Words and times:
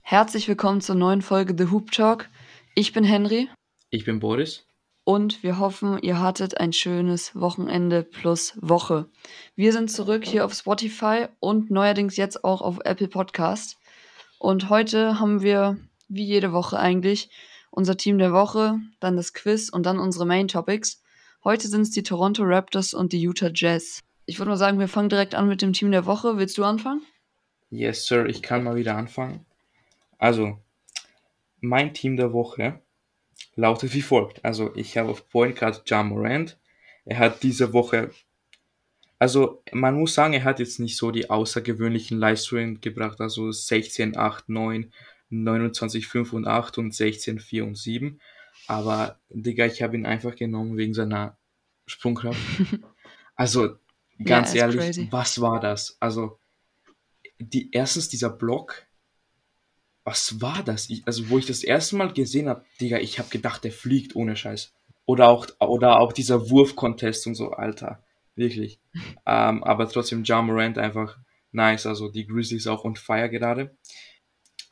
Herzlich 0.00 0.48
willkommen 0.48 0.80
zur 0.80 0.96
neuen 0.96 1.22
Folge 1.22 1.54
The 1.56 1.70
Hoop 1.70 1.92
Talk. 1.92 2.28
Ich 2.74 2.92
bin 2.92 3.04
Henry. 3.04 3.48
Ich 3.90 4.04
bin 4.04 4.18
Boris. 4.18 4.66
Und 5.04 5.42
wir 5.42 5.58
hoffen, 5.58 5.98
ihr 6.02 6.20
hattet 6.20 6.58
ein 6.58 6.72
schönes 6.72 7.34
Wochenende 7.34 8.02
plus 8.02 8.58
Woche. 8.60 9.08
Wir 9.54 9.72
sind 9.72 9.90
zurück 9.90 10.24
hier 10.24 10.44
auf 10.44 10.54
Spotify 10.54 11.26
und 11.40 11.70
neuerdings 11.70 12.16
jetzt 12.16 12.44
auch 12.44 12.62
auf 12.62 12.78
Apple 12.84 13.08
Podcast. 13.08 13.78
Und 14.38 14.70
heute 14.70 15.20
haben 15.20 15.42
wir, 15.42 15.78
wie 16.08 16.24
jede 16.24 16.52
Woche 16.52 16.78
eigentlich, 16.78 17.30
unser 17.70 17.96
Team 17.96 18.18
der 18.18 18.32
Woche, 18.32 18.78
dann 19.00 19.16
das 19.16 19.32
Quiz 19.32 19.70
und 19.70 19.86
dann 19.86 19.98
unsere 19.98 20.26
Main 20.26 20.48
Topics. 20.48 21.01
Heute 21.44 21.66
sind 21.66 21.80
es 21.80 21.90
die 21.90 22.04
Toronto 22.04 22.44
Raptors 22.44 22.94
und 22.94 23.12
die 23.12 23.20
Utah 23.20 23.50
Jazz. 23.52 24.00
Ich 24.26 24.38
würde 24.38 24.50
mal 24.50 24.56
sagen, 24.56 24.78
wir 24.78 24.86
fangen 24.86 25.08
direkt 25.08 25.34
an 25.34 25.48
mit 25.48 25.60
dem 25.60 25.72
Team 25.72 25.90
der 25.90 26.06
Woche. 26.06 26.38
Willst 26.38 26.56
du 26.56 26.62
anfangen? 26.62 27.02
Yes, 27.68 28.06
Sir, 28.06 28.26
ich 28.26 28.42
kann 28.42 28.62
mal 28.62 28.76
wieder 28.76 28.96
anfangen. 28.96 29.44
Also, 30.18 30.60
mein 31.60 31.94
Team 31.94 32.16
der 32.16 32.32
Woche 32.32 32.80
lautet 33.56 33.92
wie 33.92 34.02
folgt. 34.02 34.44
Also, 34.44 34.70
ich 34.76 34.96
habe 34.96 35.10
auf 35.10 35.28
Point 35.30 35.58
Guard 35.58 35.82
John 35.84 36.10
Morant. 36.10 36.58
Er 37.04 37.18
hat 37.18 37.42
diese 37.42 37.72
Woche, 37.72 38.12
also 39.18 39.64
man 39.72 39.98
muss 39.98 40.14
sagen, 40.14 40.34
er 40.34 40.44
hat 40.44 40.60
jetzt 40.60 40.78
nicht 40.78 40.96
so 40.96 41.10
die 41.10 41.28
außergewöhnlichen 41.28 42.18
Leistungen 42.20 42.80
gebracht. 42.80 43.20
Also 43.20 43.50
16, 43.50 44.16
8, 44.16 44.48
9, 44.48 44.92
29, 45.30 46.06
5 46.06 46.34
und 46.34 46.46
8 46.46 46.78
und 46.78 46.94
16, 46.94 47.40
4 47.40 47.64
und 47.64 47.76
7. 47.76 48.20
Aber, 48.66 49.18
Digga, 49.30 49.66
ich 49.66 49.82
habe 49.82 49.96
ihn 49.96 50.06
einfach 50.06 50.36
genommen 50.36 50.76
wegen 50.76 50.94
seiner 50.94 51.36
Sprungkraft. 51.86 52.38
Also, 53.34 53.76
ganz 54.22 54.52
ja, 54.52 54.66
ehrlich, 54.66 54.80
crazy. 54.80 55.08
was 55.10 55.40
war 55.40 55.58
das? 55.58 55.96
Also, 56.00 56.38
die, 57.38 57.70
erstens 57.72 58.10
dieser 58.10 58.30
Block, 58.30 58.86
was 60.04 60.40
war 60.40 60.62
das? 60.62 60.90
Ich, 60.90 61.06
also, 61.06 61.28
wo 61.30 61.38
ich 61.38 61.46
das 61.46 61.64
erste 61.64 61.96
Mal 61.96 62.12
gesehen 62.12 62.48
habe, 62.48 62.64
Digga, 62.80 62.98
ich 62.98 63.18
habe 63.18 63.30
gedacht, 63.30 63.64
der 63.64 63.72
fliegt 63.72 64.14
ohne 64.14 64.36
Scheiß. 64.36 64.74
Oder 65.06 65.28
auch, 65.28 65.46
oder 65.60 65.98
auch 65.98 66.12
dieser 66.12 66.50
Wurf-Contest 66.50 67.26
und 67.26 67.34
so, 67.34 67.52
Alter. 67.52 68.04
Wirklich. 68.36 68.78
ähm, 69.26 69.64
aber 69.64 69.88
trotzdem, 69.88 70.24
Ja 70.24 70.42
Morant 70.42 70.78
einfach 70.78 71.18
nice. 71.50 71.86
Also, 71.86 72.10
die 72.10 72.26
Grizzlies 72.26 72.66
auch 72.66 72.84
on 72.84 72.96
fire 72.96 73.30
gerade. 73.30 73.76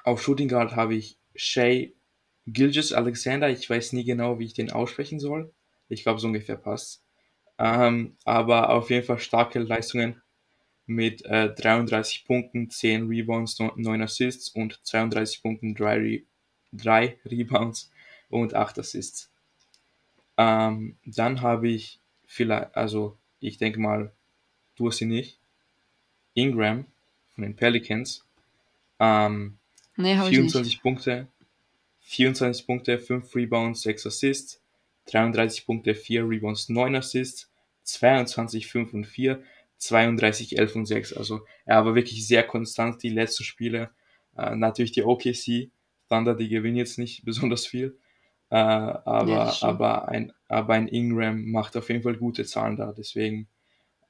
Auf 0.05 0.23
Shooting 0.23 0.49
Guard 0.49 0.77
habe 0.77 0.95
ich 0.95 1.19
Shay 1.35 1.95
Gilgis 2.47 2.93
Alexander. 2.93 3.49
Ich 3.49 3.69
weiß 3.69 3.93
nie 3.95 4.05
genau, 4.05 4.39
wie 4.39 4.45
ich 4.45 4.55
den 4.55 4.71
aussprechen 4.71 5.19
soll. 5.19 5.53
Ich 5.91 6.03
glaube, 6.03 6.21
so 6.21 6.29
ungefähr 6.29 6.57
passt. 6.57 7.03
Ähm, 7.59 8.17
aber 8.25 8.71
auf 8.71 8.89
jeden 8.89 9.05
Fall 9.05 9.19
starke 9.19 9.59
Leistungen 9.59 10.23
mit 10.87 11.25
äh, 11.27 11.55
33 11.55 12.25
Punkten, 12.25 12.71
10 12.71 13.07
Rebounds, 13.07 13.59
9 13.59 14.03
Assists 14.03 14.49
und 14.49 14.81
32 14.83 15.43
Punkten, 15.43 15.75
3, 15.75 15.99
Re 15.99 16.23
3 16.73 17.19
Rebounds 17.27 17.93
und 18.29 18.55
8 18.55 18.79
Assists. 18.79 19.31
Ähm, 20.39 20.97
dann 21.05 21.43
habe 21.43 21.69
ich 21.69 22.01
vielleicht, 22.25 22.75
also 22.75 23.19
ich 23.41 23.59
denke 23.59 23.79
mal, 23.79 24.13
du 24.77 24.89
hast 24.89 25.01
ihn 25.01 25.09
nicht, 25.09 25.39
Ingram 26.35 26.87
von 27.35 27.43
den 27.43 27.57
Pelicans. 27.57 28.25
Ähm, 28.99 29.59
nee, 29.97 30.17
24 30.17 30.83
Punkte, 30.83 31.29
24 32.01 32.67
Punkte, 32.67 32.99
5 32.99 33.35
Rebounds, 33.35 33.83
6 33.83 34.07
Assists, 34.07 34.60
33 35.11 35.67
Punkte, 35.67 35.95
4 35.95 36.29
Rebounds, 36.29 36.69
9 36.69 36.97
Assists, 36.97 37.53
22, 37.85 38.67
5 38.67 38.95
und 38.95 39.05
4, 39.05 39.43
32, 39.79 40.59
11 40.59 40.77
und 40.77 40.87
6. 40.87 41.13
Also 41.15 41.41
er 41.65 41.85
war 41.85 41.95
wirklich 41.95 42.27
sehr 42.27 42.43
konstant 42.43 43.03
die 43.03 43.09
letzten 43.09 43.45
Spiele. 43.45 43.91
Äh, 44.37 44.55
natürlich 44.57 44.93
die 44.93 45.03
OKC 45.03 45.71
Thunder, 46.09 46.35
die 46.35 46.49
gewinnen 46.49 46.77
jetzt 46.77 46.99
nicht 46.99 47.25
besonders 47.25 47.67
viel. 47.67 47.99
Äh, 48.51 48.57
aber, 48.57 49.31
ja, 49.31 49.57
aber, 49.63 50.09
ein, 50.09 50.33
aber 50.49 50.75
ein 50.75 50.89
Ingram 50.89 51.51
macht 51.51 51.77
auf 51.77 51.89
jeden 51.89 52.03
Fall 52.03 52.17
gute 52.17 52.45
Zahlen 52.45 52.77
da. 52.77 52.93
Deswegen 52.93 53.49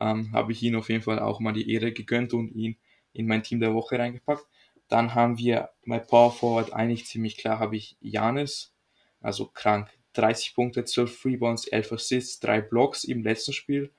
ähm, 0.01 0.33
habe 0.33 0.53
ich 0.53 0.63
ihn 0.63 0.77
auf 0.77 0.89
jeden 0.89 1.03
Fall 1.03 1.19
auch 1.19 1.41
mal 1.41 1.53
die 1.53 1.71
Ehre 1.71 1.93
gegönnt 1.93 2.33
und 2.33 2.51
ihn 2.53 2.77
in 3.13 3.27
mein 3.27 3.43
Team 3.43 3.61
der 3.61 3.75
Woche 3.75 3.99
reingepackt. 3.99 4.47
Dann 4.89 5.15
haben 5.15 5.39
wir 5.39 5.71
bei 5.87 5.99
Power 5.99 6.33
Forward 6.33 6.73
eigentlich 6.73 7.07
ziemlich 7.07 7.37
klar, 7.37 7.59
habe 7.59 7.77
ich 7.77 7.97
Janis, 8.01 8.75
also 9.21 9.47
krank. 9.47 9.89
30 10.15 10.55
Punkte, 10.55 10.85
12 10.85 11.25
Rebounds, 11.25 11.67
11 11.67 11.93
Assists, 11.93 12.41
3 12.41 12.61
Blocks 12.63 13.05
im 13.05 13.23
letzten 13.23 13.53
Spiel. 13.53 13.91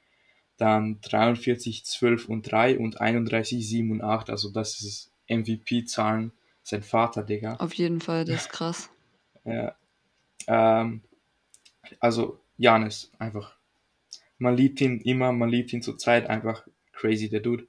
Dann 0.57 0.99
43, 1.01 1.85
12 1.85 2.29
und 2.29 2.51
3 2.51 2.77
und 2.77 3.01
31, 3.01 3.67
7 3.67 3.91
und 3.91 4.01
8. 4.01 4.29
Also 4.29 4.51
das 4.51 4.81
ist 4.81 5.11
MVP-Zahlen. 5.27 6.31
Sein 6.63 6.83
Vater, 6.83 7.23
Digga. 7.23 7.55
Auf 7.55 7.73
jeden 7.73 8.01
Fall, 8.01 8.25
das 8.25 8.41
ist 8.41 8.49
krass. 8.51 8.89
ja. 9.45 9.75
Ähm, 10.47 11.01
also 11.99 12.39
Janis, 12.57 13.11
einfach. 13.17 13.57
Man 14.37 14.55
liebt 14.55 14.81
ihn 14.81 14.99
immer, 15.01 15.31
man 15.31 15.49
liebt 15.49 15.73
ihn 15.73 15.81
zur 15.81 15.97
Zeit, 15.97 16.29
einfach 16.29 16.67
crazy, 16.93 17.29
der 17.29 17.41
Dude. 17.41 17.67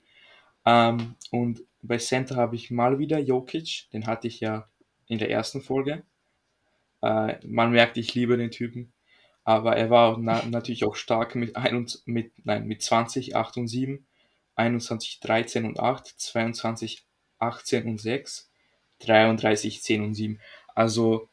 Ähm, 0.65 1.17
und 1.31 1.63
bei 1.83 1.99
Center 1.99 2.37
habe 2.37 2.57
ich 2.57 2.71
mal 2.71 2.99
wieder 2.99 3.19
Jokic, 3.19 3.89
den 3.93 4.07
hatte 4.07 4.29
ich 4.29 4.41
ja 4.41 4.69
in 5.07 5.19
der 5.19 5.31
ersten 5.31 5.61
Folge. 5.61 6.03
Äh, 7.03 7.37
man 7.47 7.73
merkt, 7.73 7.97
ich 7.99 8.15
liebe 8.15 8.37
den 8.37 8.51
Typen. 8.51 8.93
Aber 9.45 9.77
er 9.77 9.91
war 9.91 10.19
na 10.19 10.45
natürlich 10.47 10.85
auch 10.85 10.95
stark 10.95 11.35
mit, 11.35 11.57
ein 11.57 11.87
mit, 12.07 12.33
nein, 12.45 12.67
mit 12.67 12.83
20, 12.83 13.35
8 13.35 13.57
und 13.57 13.69
7, 13.69 14.07
21, 14.55 15.21
13 15.21 15.65
und 15.65 15.81
8, 15.81 16.07
22, 16.07 17.05
18 17.39 17.89
und 17.89 18.01
6, 18.01 18.51
33, 19.01 19.83
10 19.83 20.03
und 20.05 20.15
7. 20.15 20.41
Also 20.75 21.29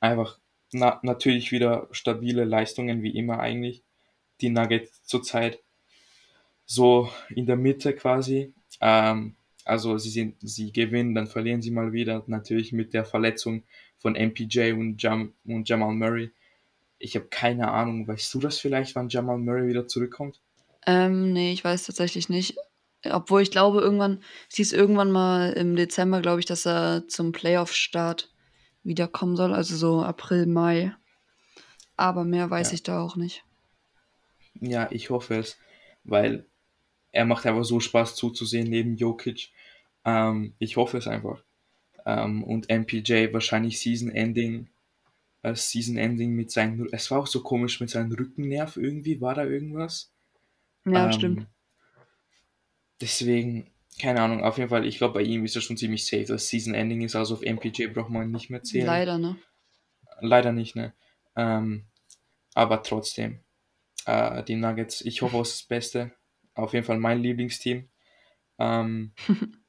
einfach 0.00 0.38
na 0.72 1.00
natürlich 1.02 1.50
wieder 1.50 1.88
stabile 1.90 2.44
Leistungen 2.44 3.02
wie 3.02 3.16
immer 3.16 3.40
eigentlich. 3.40 3.82
Die 4.40 4.50
Nuggets 4.50 5.02
zurzeit 5.04 5.60
so 6.64 7.10
in 7.30 7.46
der 7.46 7.56
Mitte 7.56 7.94
quasi. 7.94 8.52
Ähm, 8.80 9.34
also 9.64 9.98
sie 9.98 10.10
sind, 10.10 10.36
sie 10.40 10.72
gewinnen, 10.72 11.14
dann 11.14 11.26
verlieren 11.26 11.62
sie 11.62 11.70
mal 11.70 11.92
wieder. 11.92 12.22
Natürlich 12.26 12.72
mit 12.72 12.94
der 12.94 13.04
Verletzung 13.04 13.64
von 13.98 14.14
MPJ 14.14 14.72
und, 14.72 15.02
Jam 15.02 15.32
und 15.44 15.68
Jamal 15.68 15.94
Murray. 15.94 16.30
Ich 16.98 17.14
habe 17.14 17.26
keine 17.26 17.70
Ahnung. 17.70 18.06
Weißt 18.08 18.32
du 18.34 18.38
das 18.38 18.58
vielleicht, 18.58 18.94
wann 18.94 19.08
Jamal 19.08 19.38
Murray 19.38 19.68
wieder 19.68 19.86
zurückkommt? 19.86 20.40
Ähm, 20.86 21.32
nee, 21.32 21.52
ich 21.52 21.64
weiß 21.64 21.84
tatsächlich 21.84 22.28
nicht. 22.28 22.56
Obwohl 23.04 23.42
ich 23.42 23.50
glaube, 23.50 23.80
irgendwann, 23.80 24.22
es 24.50 24.56
hieß 24.56 24.72
irgendwann 24.72 25.12
mal 25.12 25.52
im 25.52 25.76
Dezember, 25.76 26.20
glaube 26.20 26.40
ich, 26.40 26.46
dass 26.46 26.66
er 26.66 27.06
zum 27.08 27.32
Playoff-Start 27.32 28.32
wiederkommen 28.82 29.36
soll. 29.36 29.54
Also 29.54 29.76
so 29.76 30.02
April, 30.02 30.46
Mai. 30.46 30.94
Aber 31.96 32.24
mehr 32.24 32.48
weiß 32.50 32.68
ja. 32.70 32.74
ich 32.74 32.82
da 32.82 33.00
auch 33.00 33.16
nicht. 33.16 33.44
Ja, 34.60 34.88
ich 34.90 35.10
hoffe 35.10 35.36
es. 35.36 35.58
Weil 36.04 36.46
er 37.12 37.24
macht 37.24 37.46
einfach 37.46 37.64
so 37.64 37.80
Spaß 37.80 38.14
zuzusehen 38.14 38.68
neben 38.68 38.96
Jokic. 38.96 39.50
Ähm, 40.04 40.54
ich 40.58 40.76
hoffe 40.76 40.98
es 40.98 41.06
einfach. 41.06 41.42
Ähm, 42.06 42.42
und 42.44 42.68
MPJ 42.70 43.32
wahrscheinlich 43.32 43.80
Season 43.80 44.10
Ending, 44.10 44.68
äh, 45.42 45.54
Season 45.54 45.96
Ending 45.96 46.32
mit 46.32 46.50
seinem, 46.50 46.88
es 46.92 47.10
war 47.10 47.20
auch 47.20 47.26
so 47.26 47.42
komisch 47.42 47.80
mit 47.80 47.90
seinem 47.90 48.12
Rückennerv 48.12 48.76
irgendwie, 48.76 49.20
war 49.20 49.34
da 49.34 49.44
irgendwas? 49.44 50.12
Ja, 50.84 51.06
ähm, 51.06 51.12
stimmt. 51.12 51.46
Deswegen, 53.00 53.70
keine 54.00 54.22
Ahnung, 54.22 54.42
auf 54.42 54.58
jeden 54.58 54.70
Fall, 54.70 54.86
ich 54.86 54.98
glaube, 54.98 55.14
bei 55.14 55.22
ihm 55.22 55.44
ist 55.44 55.56
er 55.56 55.62
schon 55.62 55.76
ziemlich 55.76 56.06
safe. 56.06 56.24
Das 56.24 56.48
Season 56.48 56.74
Ending 56.74 57.02
ist 57.02 57.16
also 57.16 57.34
auf 57.34 57.42
MPJ 57.42 57.88
braucht 57.88 58.10
man 58.10 58.30
nicht 58.30 58.50
mehr 58.50 58.62
zählen. 58.62 58.86
Leider, 58.86 59.18
ne? 59.18 59.36
Leider 60.20 60.52
nicht, 60.52 60.74
ne? 60.74 60.94
Ähm, 61.36 61.84
aber 62.54 62.82
trotzdem, 62.82 63.40
äh, 64.06 64.42
die 64.42 64.56
Nuggets, 64.56 65.00
ich 65.02 65.22
hoffe 65.22 65.38
es 65.40 65.58
das 65.58 65.62
Beste 65.62 66.12
auf 66.54 66.72
jeden 66.72 66.84
Fall 66.84 66.98
mein 66.98 67.22
Lieblingsteam. 67.22 67.88
Ähm, 68.58 69.12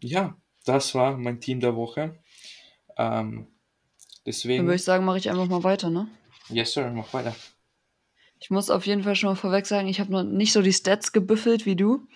ja, 0.00 0.36
das 0.66 0.94
war 0.94 1.16
mein 1.16 1.40
Team 1.40 1.60
der 1.60 1.76
Woche. 1.76 2.18
Ähm, 2.96 3.46
deswegen. 4.24 4.58
Dann 4.58 4.66
würde 4.66 4.76
ich 4.76 4.84
sagen, 4.84 5.04
mache 5.04 5.18
ich 5.18 5.30
einfach 5.30 5.46
mal 5.46 5.64
weiter, 5.64 5.90
ne? 5.90 6.08
Yes, 6.48 6.72
sir, 6.72 6.90
mach 6.90 7.12
weiter. 7.12 7.34
Ich 8.38 8.50
muss 8.50 8.70
auf 8.70 8.86
jeden 8.86 9.02
Fall 9.02 9.16
schon 9.16 9.30
mal 9.30 9.36
vorweg 9.36 9.66
sagen, 9.66 9.88
ich 9.88 9.98
habe 9.98 10.12
noch 10.12 10.22
nicht 10.22 10.52
so 10.52 10.60
die 10.60 10.72
Stats 10.72 11.12
gebüffelt 11.12 11.64
wie 11.66 11.76
du. 11.76 12.06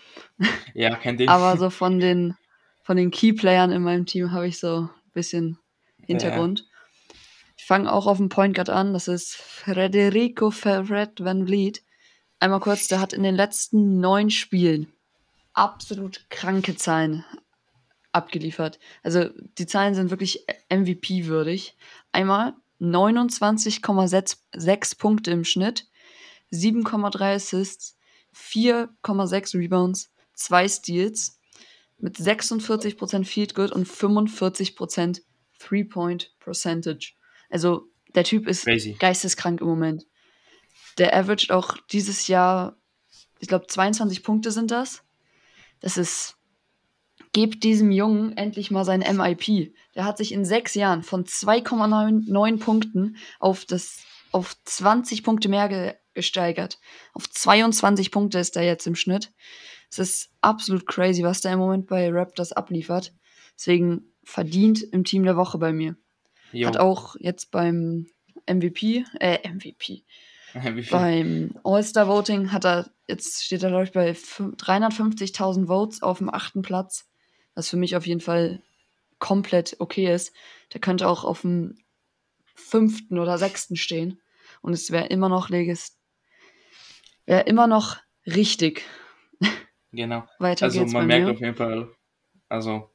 Ja, 0.75 0.95
kein 0.95 1.17
Ding. 1.17 1.29
Aber 1.29 1.57
so 1.57 1.71
von 1.71 1.99
den, 1.99 2.37
von 2.83 2.97
den 2.97 3.11
Keyplayern 3.11 3.73
in 3.73 3.83
meinem 3.83 4.07
Team 4.07 4.31
habe 4.31 4.47
ich 4.47 4.61
so 4.61 4.83
ein 4.83 4.91
bisschen 5.13 5.59
Hintergrund. 6.05 6.61
Ja. 6.61 7.15
Ich 7.57 7.65
fange 7.65 7.93
auch 7.93 8.07
auf 8.07 8.19
dem 8.19 8.29
Point 8.29 8.55
Guard 8.55 8.71
an. 8.71 8.93
Das 8.93 9.09
ist 9.09 9.35
Federico 9.35 10.51
Ferret 10.51 11.25
Van 11.25 11.47
Vliet 11.47 11.83
einmal 12.41 12.61
kurz, 12.61 12.89
der 12.89 13.01
hat 13.01 13.13
in 13.13 13.23
den 13.23 13.37
letzten 13.37 14.01
neun 14.01 14.31
Spielen 14.31 14.93
absolut 15.53 16.27
kranke 16.31 16.77
Zahlen 16.77 17.25
abgeliefert. 18.13 18.79
Also 19.03 19.31
die 19.59 19.67
Zahlen 19.67 19.95
sind 19.95 20.11
wirklich 20.11 20.45
MVP-würdig. 20.69 21.77
Einmal 22.13 22.55
29,6 22.81 24.99
Punkte 24.99 25.31
im 25.31 25.45
Schnitt, 25.45 25.87
7,3 26.53 27.35
Assists, 27.35 27.97
4,6 28.35 29.59
Rebounds, 29.59 30.13
2 30.35 30.69
Steals 30.69 31.39
mit 31.99 32.17
46% 32.17 33.25
Field 33.25 33.55
Goal 33.55 33.73
und 33.73 33.87
45% 33.87 35.23
Three-Point 35.59 36.35
Percentage. 36.41 37.13
Also 37.51 37.89
der 38.15 38.25
Typ 38.25 38.49
ist 38.49 38.65
Crazy. 38.65 38.97
geisteskrank 38.99 39.61
im 39.61 39.67
Moment. 39.67 40.07
Der 40.99 41.15
averaged 41.15 41.53
auch 41.53 41.77
dieses 41.93 42.27
Jahr, 42.27 42.77
ich 43.39 43.49
glaube 43.49 43.67
22 43.67 44.23
Punkte 44.23 44.51
sind 44.51 44.71
das. 44.71 45.03
Das 45.81 45.97
ist, 45.97 46.37
gebt 47.33 47.63
diesem 47.65 47.91
Jungen 47.91 48.37
endlich 48.37 48.71
mal 48.71 48.85
sein 48.85 49.01
MIP. 49.01 49.75
Der 49.95 50.05
hat 50.05 50.19
sich 50.19 50.33
in 50.33 50.45
sechs 50.45 50.75
Jahren 50.75 51.03
von 51.03 51.25
2,9 51.25 52.59
Punkten 52.59 53.17
auf 53.39 53.65
das 53.65 53.99
auf 54.33 54.57
20 54.65 55.23
Punkte 55.23 55.49
mehr 55.49 55.69
ge 55.69 55.95
gesteigert. 56.13 56.81
Auf 57.15 57.31
22 57.31 58.11
Punkte 58.11 58.41
ist 58.41 58.57
er 58.57 58.65
jetzt 58.65 58.87
im 58.87 58.97
Schnitt. 58.97 59.33
Es 59.93 60.01
ist 60.01 60.31
absolut 60.41 60.87
crazy, 60.87 61.23
was 61.23 61.41
der 61.41 61.53
im 61.53 61.61
Moment 61.61 61.87
bei 61.87 62.11
Raptors 62.11 62.51
abliefert. 62.53 63.13
Deswegen 63.57 64.13
verdient 64.25 64.83
im 64.83 65.05
Team 65.05 65.23
der 65.25 65.37
Woche 65.37 65.59
bei 65.59 65.73
mir. 65.73 65.97
Jo. 66.53 66.67
Hat 66.67 66.79
auch 66.79 67.15
jetzt 67.21 67.53
beim 67.53 68.07
MVP, 68.47 69.05
äh, 69.21 69.39
MVP, 69.49 70.05
beim 70.91 71.55
All-Star-Voting 71.63 72.51
hat 72.51 72.65
er, 72.65 72.91
jetzt 73.07 73.45
steht 73.45 73.63
er, 73.63 73.69
glaube 73.71 73.85
ich, 73.85 73.93
bei 73.93 74.11
fün- 74.15 74.57
350.000 74.57 75.67
Votes 75.69 76.03
auf 76.03 76.19
dem 76.19 76.29
achten 76.29 76.63
Platz. 76.63 77.07
Was 77.55 77.69
für 77.69 77.77
mich 77.77 77.97
auf 77.97 78.07
jeden 78.07 78.21
Fall 78.21 78.63
komplett 79.19 79.77
okay 79.79 80.13
ist. 80.13 80.33
Der 80.73 80.81
könnte 80.81 81.09
auch 81.09 81.25
auf 81.25 81.43
dem 81.43 81.77
fünften 82.55 83.19
oder 83.19 83.39
sechsten 83.39 83.77
stehen. 83.77 84.21
Und 84.63 84.73
es 84.73 84.91
wäre 84.91 85.07
immer 85.07 85.29
noch 85.29 85.49
legis, 85.49 85.97
wäre 87.27 87.43
immer 87.43 87.67
noch 87.67 87.99
richtig. 88.27 88.83
Genau. 89.93 90.25
Weiter 90.39 90.67
Also 90.67 90.81
geht's 90.83 90.93
man 90.93 91.09
merkt 91.09 91.27
mir. 91.27 91.33
auf 91.33 91.41
jeden 91.41 91.57
Fall, 91.57 91.91
also 92.49 92.89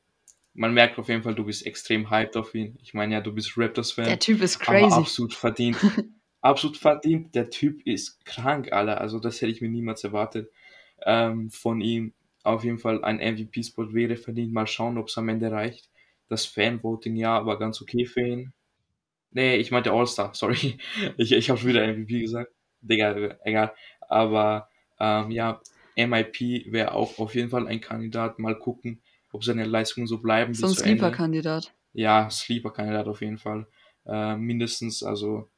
man 0.54 0.74
merkt 0.74 0.98
auf 0.98 1.10
jeden 1.10 1.24
Fall, 1.24 1.36
du 1.36 1.44
bist 1.44 1.66
extrem 1.66 2.10
hyped 2.10 2.38
auf 2.38 2.56
ihn. 2.56 2.78
Ich 2.82 2.94
meine 2.94 3.16
ja, 3.16 3.20
du 3.20 3.34
bist 3.34 3.58
Raptors-Fan. 3.58 4.06
Der 4.06 4.18
Typ 4.20 4.42
ist 4.42 4.62
Aber 4.66 4.80
crazy. 4.80 4.96
absolut 4.96 5.34
verdient. 5.34 5.78
absolut 6.42 6.78
verdient. 6.78 7.36
Der 7.36 7.50
Typ 7.50 7.86
ist 7.86 8.24
krank, 8.24 8.72
Alter. 8.72 9.02
Also 9.02 9.20
das 9.20 9.42
hätte 9.42 9.52
ich 9.52 9.60
mir 9.60 9.68
niemals 9.68 10.06
erwartet 10.06 10.50
ähm, 11.06 11.52
von 11.52 11.82
ihm. 11.82 12.14
Auf 12.46 12.64
jeden 12.64 12.78
Fall 12.78 13.04
ein 13.04 13.18
MVP-Spot 13.18 13.94
wäre 13.94 14.18
verdient. 14.18 14.54
Mal 14.54 14.68
schauen, 14.68 14.98
ob 14.98 15.08
es 15.08 15.18
am 15.18 15.30
Ende 15.30 15.52
reicht. 15.52 15.90
Das 16.30 16.46
Fan-Voting, 16.46 17.16
ja, 17.16 17.46
war 17.46 17.58
ganz 17.58 17.82
okay 17.82 18.06
für 18.06 18.22
ihn. 18.22 18.54
Nee, 19.32 19.58
ich 19.58 19.72
meinte 19.72 19.92
All-Star, 19.92 20.34
sorry. 20.36 20.78
Ich, 21.18 21.32
ich 21.32 21.50
habe 21.50 21.60
schon 21.60 21.70
wieder 21.70 21.86
MVP 21.88 22.22
gesagt. 22.22 22.52
Digga, 22.82 23.38
egal. 23.44 23.74
Aber 24.02 24.70
ähm, 25.00 25.32
ja, 25.32 25.60
MIP 25.98 26.72
wäre 26.72 26.94
auch 26.94 27.18
auf 27.20 27.36
jeden 27.36 27.50
Fall 27.50 27.68
ein 27.68 27.82
Kandidat. 27.82 28.38
Mal 28.40 28.58
gucken, 28.58 29.02
ob 29.32 29.44
seine 29.44 29.66
Leistungen 29.66 30.08
so 30.08 30.20
bleiben 30.20 30.54
So 30.54 30.68
ein. 30.68 30.74
Sleeper-Kandidat. 30.74 31.74
Ja, 31.94 32.30
Sleeper-Kandidat 32.30 33.08
auf 33.08 33.22
jeden 33.22 33.38
Fall. 33.38 33.68
Äh, 34.06 34.36
mindestens, 34.36 35.02
also 35.02 35.50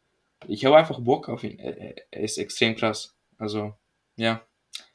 ich 0.48 0.66
habe 0.66 0.78
einfach 0.78 1.00
Bock 1.00 1.30
auf 1.30 1.44
ihn. 1.44 1.60
Er 1.60 2.24
ist 2.24 2.38
extrem 2.38 2.76
krass. 2.76 3.16
Also, 3.38 3.74
ja. 4.16 4.42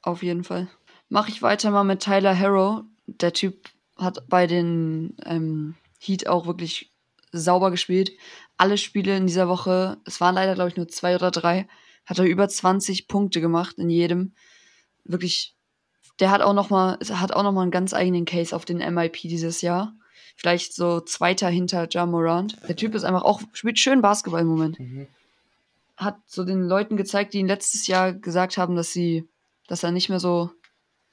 Auf 0.02 0.22
jeden 0.22 0.44
Fall. 0.44 0.68
Mache 1.12 1.30
ich 1.30 1.42
weiter 1.42 1.70
mal 1.70 1.84
mit 1.84 2.00
Tyler 2.00 2.38
Harrow. 2.38 2.84
Der 3.06 3.34
Typ 3.34 3.68
hat 3.96 4.26
bei 4.28 4.46
den 4.46 5.14
ähm, 5.26 5.74
Heat 6.00 6.26
auch 6.26 6.46
wirklich 6.46 6.90
sauber 7.32 7.70
gespielt. 7.70 8.12
Alle 8.56 8.78
Spiele 8.78 9.14
in 9.14 9.26
dieser 9.26 9.46
Woche, 9.46 9.98
es 10.06 10.22
waren 10.22 10.34
leider, 10.34 10.54
glaube 10.54 10.70
ich, 10.70 10.76
nur 10.78 10.88
zwei 10.88 11.14
oder 11.14 11.30
drei, 11.30 11.68
hat 12.06 12.18
er 12.18 12.24
über 12.24 12.48
20 12.48 13.08
Punkte 13.08 13.42
gemacht 13.42 13.76
in 13.76 13.90
jedem. 13.90 14.32
Wirklich, 15.04 15.54
der 16.18 16.30
hat 16.30 16.40
auch 16.40 16.54
noch 16.54 16.70
mal, 16.70 16.98
hat 16.98 17.34
auch 17.34 17.42
noch 17.42 17.52
mal 17.52 17.60
einen 17.60 17.70
ganz 17.70 17.92
eigenen 17.92 18.24
Case 18.24 18.56
auf 18.56 18.64
den 18.64 18.78
MIP 18.78 19.20
dieses 19.20 19.60
Jahr. 19.60 19.92
Vielleicht 20.34 20.72
so 20.72 21.00
zweiter 21.00 21.50
hinter 21.50 21.88
Ja 21.90 22.06
Morant. 22.06 22.56
Der 22.66 22.76
Typ 22.76 22.94
ist 22.94 23.04
einfach 23.04 23.22
auch, 23.22 23.42
spielt 23.52 23.78
schön 23.78 24.00
Basketball 24.00 24.40
im 24.40 24.46
Moment 24.48 24.80
Mhm. 24.80 25.08
hat 25.98 26.16
so 26.26 26.44
den 26.44 26.62
Leuten 26.62 26.96
gezeigt, 26.96 27.34
die 27.34 27.38
ihn 27.40 27.48
letztes 27.48 27.86
Jahr 27.86 28.14
gesagt 28.14 28.56
haben, 28.56 28.76
dass 28.76 28.92
sie, 28.94 29.28
dass 29.68 29.82
er 29.82 29.92
nicht 29.92 30.08
mehr 30.08 30.18
so 30.20 30.50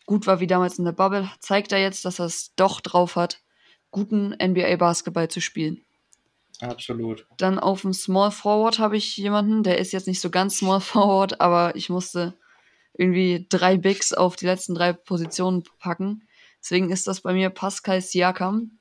gut 0.09 0.25
war 0.25 0.39
wie 0.39 0.47
damals 0.47 0.79
in 0.79 0.85
der 0.85 0.91
Bubble, 0.91 1.29
zeigt 1.39 1.71
er 1.71 1.79
jetzt, 1.79 2.03
dass 2.03 2.17
er 2.17 2.25
es 2.25 2.55
doch 2.55 2.81
drauf 2.81 3.15
hat, 3.15 3.43
guten 3.91 4.35
NBA-Basketball 4.41 5.27
zu 5.27 5.39
spielen. 5.39 5.85
Absolut. 6.61 7.27
Dann 7.37 7.59
auf 7.59 7.81
dem 7.81 7.93
Small 7.93 8.31
Forward 8.31 8.79
habe 8.79 8.97
ich 8.97 9.17
jemanden, 9.17 9.61
der 9.61 9.77
ist 9.77 9.91
jetzt 9.91 10.07
nicht 10.07 10.19
so 10.19 10.31
ganz 10.31 10.57
Small 10.57 10.81
Forward, 10.81 11.39
aber 11.39 11.75
ich 11.75 11.91
musste 11.91 12.33
irgendwie 12.97 13.45
drei 13.49 13.77
Bigs 13.77 14.11
auf 14.11 14.35
die 14.35 14.47
letzten 14.47 14.73
drei 14.73 14.93
Positionen 14.93 15.63
packen. 15.77 16.27
Deswegen 16.59 16.89
ist 16.89 17.05
das 17.05 17.21
bei 17.21 17.33
mir 17.33 17.51
Pascal 17.51 18.01
Siakam. 18.01 18.79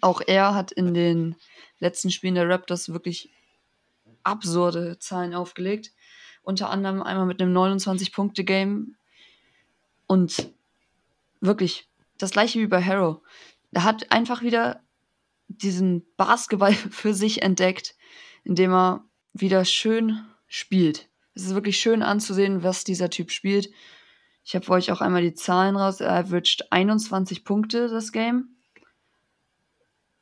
Auch 0.00 0.22
er 0.26 0.54
hat 0.54 0.72
in 0.72 0.94
den 0.94 1.36
letzten 1.80 2.10
Spielen 2.10 2.34
der 2.34 2.48
Raptors 2.48 2.88
wirklich 2.94 3.28
absurde 4.22 4.98
Zahlen 5.00 5.34
aufgelegt. 5.34 5.92
Unter 6.40 6.70
anderem 6.70 7.02
einmal 7.02 7.26
mit 7.26 7.42
einem 7.42 7.54
29-Punkte-Game. 7.54 8.96
Und 10.06 10.52
wirklich 11.40 11.88
das 12.18 12.30
gleiche 12.30 12.60
wie 12.60 12.66
bei 12.66 12.82
Harrow. 12.82 13.20
Er 13.72 13.84
hat 13.84 14.10
einfach 14.10 14.42
wieder 14.42 14.82
diesen 15.48 16.06
Basketball 16.16 16.72
für 16.90 17.14
sich 17.14 17.42
entdeckt, 17.42 17.94
indem 18.44 18.72
er 18.72 19.04
wieder 19.32 19.64
schön 19.64 20.24
spielt. 20.46 21.08
Es 21.34 21.42
ist 21.44 21.54
wirklich 21.54 21.78
schön 21.78 22.02
anzusehen, 22.02 22.62
was 22.62 22.84
dieser 22.84 23.10
Typ 23.10 23.30
spielt. 23.30 23.70
Ich 24.44 24.54
habe 24.54 24.68
euch 24.70 24.90
auch 24.92 25.00
einmal 25.00 25.22
die 25.22 25.34
Zahlen 25.34 25.76
raus. 25.76 26.00
Er 26.00 26.12
averaged 26.12 26.70
21 26.70 27.44
Punkte 27.44 27.88
das 27.88 28.12
Game. 28.12 28.56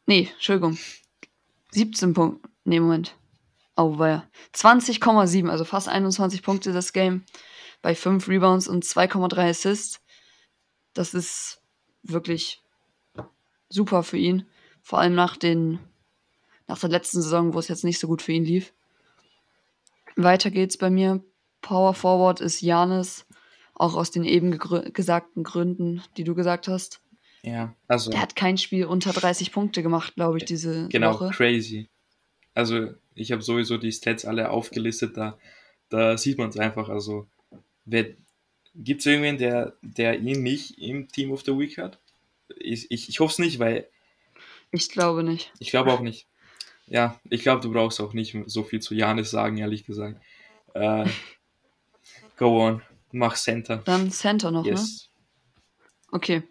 Nee, 0.07 0.31
Entschuldigung. 0.33 0.79
17 1.73 2.15
Punkte. 2.15 2.49
Nee, 2.65 2.81
Moment. 2.81 3.15
Oh, 3.77 3.99
war 3.99 4.09
ja. 4.09 4.29
20,7, 4.55 5.49
also 5.49 5.65
fast 5.65 5.89
21 5.89 6.43
Punkte 6.43 6.73
das 6.73 6.93
Game. 6.93 7.25
Bei 7.85 7.95
5 7.95 8.29
Rebounds 8.29 8.67
und 8.67 8.83
2,3 8.83 9.51
Assists. 9.51 10.01
Das 10.95 11.13
ist 11.13 11.61
wirklich 12.03 12.63
super 13.69 14.03
für 14.03 14.17
ihn. 14.17 14.47
Vor 14.81 15.01
allem 15.01 15.15
nach 15.15 15.37
den, 15.37 15.79
nach 16.67 16.79
der 16.79 16.89
letzten 16.89 17.21
Saison, 17.21 17.53
wo 17.53 17.59
es 17.59 17.69
jetzt 17.69 17.85
nicht 17.85 17.99
so 17.99 18.07
gut 18.07 18.23
für 18.23 18.33
ihn 18.33 18.47
lief. 18.47 18.73
Weiter 20.17 20.51
geht's 20.51 20.79
bei 20.79 20.89
mir. 20.89 21.23
Power 21.61 21.93
Forward 21.93 22.41
ist 22.41 22.63
Janis, 22.63 23.27
auch 23.75 23.97
aus 23.97 24.11
den 24.11 24.25
eben 24.25 24.59
gesagten 24.95 25.45
Gründen, 25.45 26.03
die 26.17 26.25
du 26.25 26.35
gesagt 26.35 26.69
hast. 26.69 27.03
Ja, 27.43 27.75
also, 27.87 28.11
Der 28.11 28.23
hat 28.23 28.35
kein 28.35 28.57
Spiel 28.57 28.87
unter 28.87 29.13
30 29.13 29.53
Punkte 29.53 29.83
gemacht, 29.83 30.15
glaube 30.15 30.39
ich, 30.39 30.47
diese 30.47 30.89
genau, 30.89 31.21
Woche. 31.21 31.33
crazy. 31.35 31.91
Also, 32.55 32.95
ich 33.15 33.31
habe 33.31 33.43
sowieso 33.43 33.77
die 33.77 33.93
Stats 33.93 34.25
alle 34.25 34.49
aufgelistet, 34.49 35.19
da, 35.19 35.37
da 35.91 36.17
sieht 36.17 36.39
man 36.39 36.49
es 36.49 36.57
einfach. 36.57 36.89
Also, 36.89 37.29
gibt 37.87 39.01
es 39.01 39.07
irgendwen, 39.07 39.39
der, 39.39 39.77
der 39.83 40.19
ihn 40.19 40.43
nicht 40.43 40.79
im 40.79 41.09
Team 41.09 41.33
of 41.33 41.43
the 41.45 41.57
Week 41.57 41.79
hat? 41.79 41.99
Ich, 42.57 42.91
ich, 42.91 43.09
ich 43.09 43.21
hoffe 43.21 43.33
es 43.33 43.39
nicht, 43.39 43.59
weil 43.59 43.89
Ich 44.71 44.89
glaube 44.91 45.23
nicht. 45.23 45.53
ich 45.59 45.71
glaube 45.71 45.93
auch 45.93 46.01
nicht. 46.01 46.27
Ja, 46.87 47.19
ich 47.31 47.43
glaube, 47.43 47.63
du 47.63 47.73
brauchst 47.73 48.01
auch 48.01 48.13
nicht 48.13 48.37
so 48.47 48.63
viel 48.63 48.81
zu 48.81 48.95
Janis 48.95 49.31
sagen, 49.31 49.57
ehrlich 49.57 49.87
gesagt. 49.87 50.21
Äh, 50.75 51.07
go 52.37 52.67
on, 52.67 52.83
mach 53.13 53.37
Center. 53.37 53.79
Dann 53.85 54.11
Center 54.11 54.51
noch, 54.51 54.65
ne? 54.65 54.73
Yes. 54.73 55.09
Okay. 56.13 56.43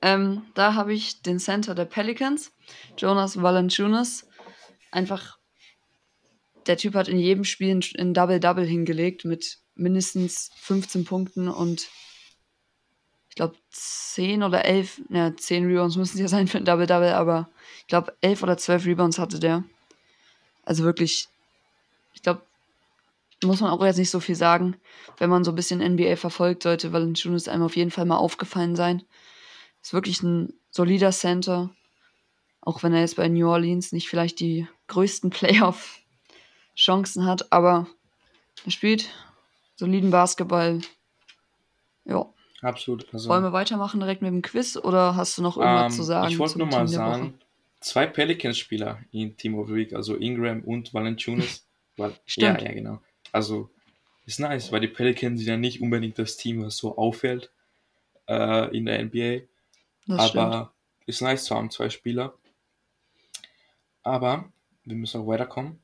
Ähm, 0.00 0.42
da 0.54 0.74
habe 0.74 0.94
ich 0.94 1.22
den 1.22 1.38
Center 1.38 1.74
der 1.74 1.84
Pelicans, 1.84 2.52
Jonas 2.96 3.40
Valanciunas. 3.40 4.26
Einfach, 4.90 5.38
der 6.66 6.76
Typ 6.76 6.94
hat 6.94 7.08
in 7.08 7.18
jedem 7.18 7.44
Spiel 7.44 7.80
ein 7.98 8.14
Double-Double 8.14 8.66
hingelegt 8.66 9.24
mit 9.24 9.58
mindestens 9.74 10.50
15 10.56 11.04
Punkten 11.04 11.48
und 11.48 11.88
ich 13.28 13.36
glaube 13.36 13.56
10 13.70 14.44
oder 14.44 14.64
11, 14.64 15.02
ja 15.08 15.36
10 15.36 15.66
Rebounds 15.66 15.96
müssen 15.96 16.14
es 16.14 16.20
ja 16.20 16.28
sein 16.28 16.46
für 16.46 16.58
ein 16.58 16.64
Double-Double, 16.64 17.12
aber 17.12 17.48
ich 17.80 17.88
glaube 17.88 18.14
11 18.20 18.42
oder 18.44 18.56
12 18.56 18.86
Rebounds 18.86 19.18
hatte 19.18 19.40
der. 19.40 19.64
Also 20.64 20.84
wirklich, 20.84 21.28
ich 22.12 22.22
glaube, 22.22 22.42
muss 23.42 23.60
man 23.60 23.70
auch 23.70 23.84
jetzt 23.84 23.98
nicht 23.98 24.10
so 24.10 24.20
viel 24.20 24.36
sagen. 24.36 24.76
Wenn 25.18 25.30
man 25.30 25.44
so 25.44 25.52
ein 25.52 25.56
bisschen 25.56 25.80
NBA 25.80 26.16
verfolgt, 26.16 26.62
sollte 26.62 26.92
Valanciunas 26.92 27.48
einem 27.48 27.64
auf 27.64 27.76
jeden 27.76 27.90
Fall 27.90 28.04
mal 28.04 28.16
aufgefallen 28.16 28.76
sein. 28.76 29.02
Ist 29.82 29.92
wirklich 29.92 30.22
ein 30.22 30.54
solider 30.70 31.10
Center. 31.10 31.70
Auch 32.60 32.82
wenn 32.82 32.94
er 32.94 33.00
jetzt 33.00 33.16
bei 33.16 33.28
New 33.28 33.48
Orleans 33.48 33.92
nicht 33.92 34.08
vielleicht 34.08 34.40
die 34.40 34.66
größten 34.88 35.30
Playoff-Chancen 36.74 37.26
hat, 37.26 37.52
aber 37.52 37.86
er 38.64 38.70
spielt 38.70 39.10
soliden 39.76 40.10
Basketball. 40.10 40.80
Ja. 42.04 42.26
Absolut. 42.62 43.06
Also, 43.12 43.28
Wollen 43.28 43.42
wir 43.42 43.52
weitermachen 43.52 44.00
direkt 44.00 44.22
mit 44.22 44.30
dem 44.30 44.42
Quiz 44.42 44.76
oder 44.76 45.16
hast 45.16 45.36
du 45.36 45.42
noch 45.42 45.58
irgendwas 45.58 45.92
ähm, 45.92 45.96
zu 45.98 46.02
sagen? 46.02 46.30
ich 46.30 46.38
wollte 46.38 46.58
nur 46.58 46.66
mal 46.66 46.88
sagen, 46.88 47.38
zwei 47.80 48.06
Pelicans-Spieler 48.06 49.00
in 49.12 49.36
Team 49.36 49.58
of 49.58 49.68
the 49.68 49.74
Week, 49.74 49.92
also 49.92 50.16
Ingram 50.16 50.62
und 50.62 50.94
Valanciunas. 50.94 51.66
Weil, 51.96 52.12
Stimmt. 52.24 52.62
Ja, 52.62 52.68
ja, 52.68 52.74
genau. 52.74 53.00
Also, 53.32 53.70
ist 54.26 54.40
nice, 54.40 54.72
weil 54.72 54.80
die 54.80 54.88
Pelicans 54.88 55.38
sind 55.40 55.48
ja 55.48 55.56
nicht 55.56 55.80
unbedingt 55.80 56.18
das 56.18 56.36
Team, 56.36 56.64
was 56.64 56.76
so 56.76 56.96
auffällt 56.96 57.52
äh, 58.26 58.76
in 58.76 58.86
der 58.86 59.04
NBA. 59.04 59.46
Das 60.06 60.28
stimmt. 60.30 60.44
aber 60.44 60.72
ist 61.06 61.20
nice 61.20 61.44
zu 61.44 61.54
haben, 61.54 61.70
zwei 61.70 61.90
Spieler. 61.90 62.34
Aber 64.02 64.50
wir 64.84 64.96
müssen 64.96 65.20
auch 65.20 65.26
weiterkommen. 65.26 65.78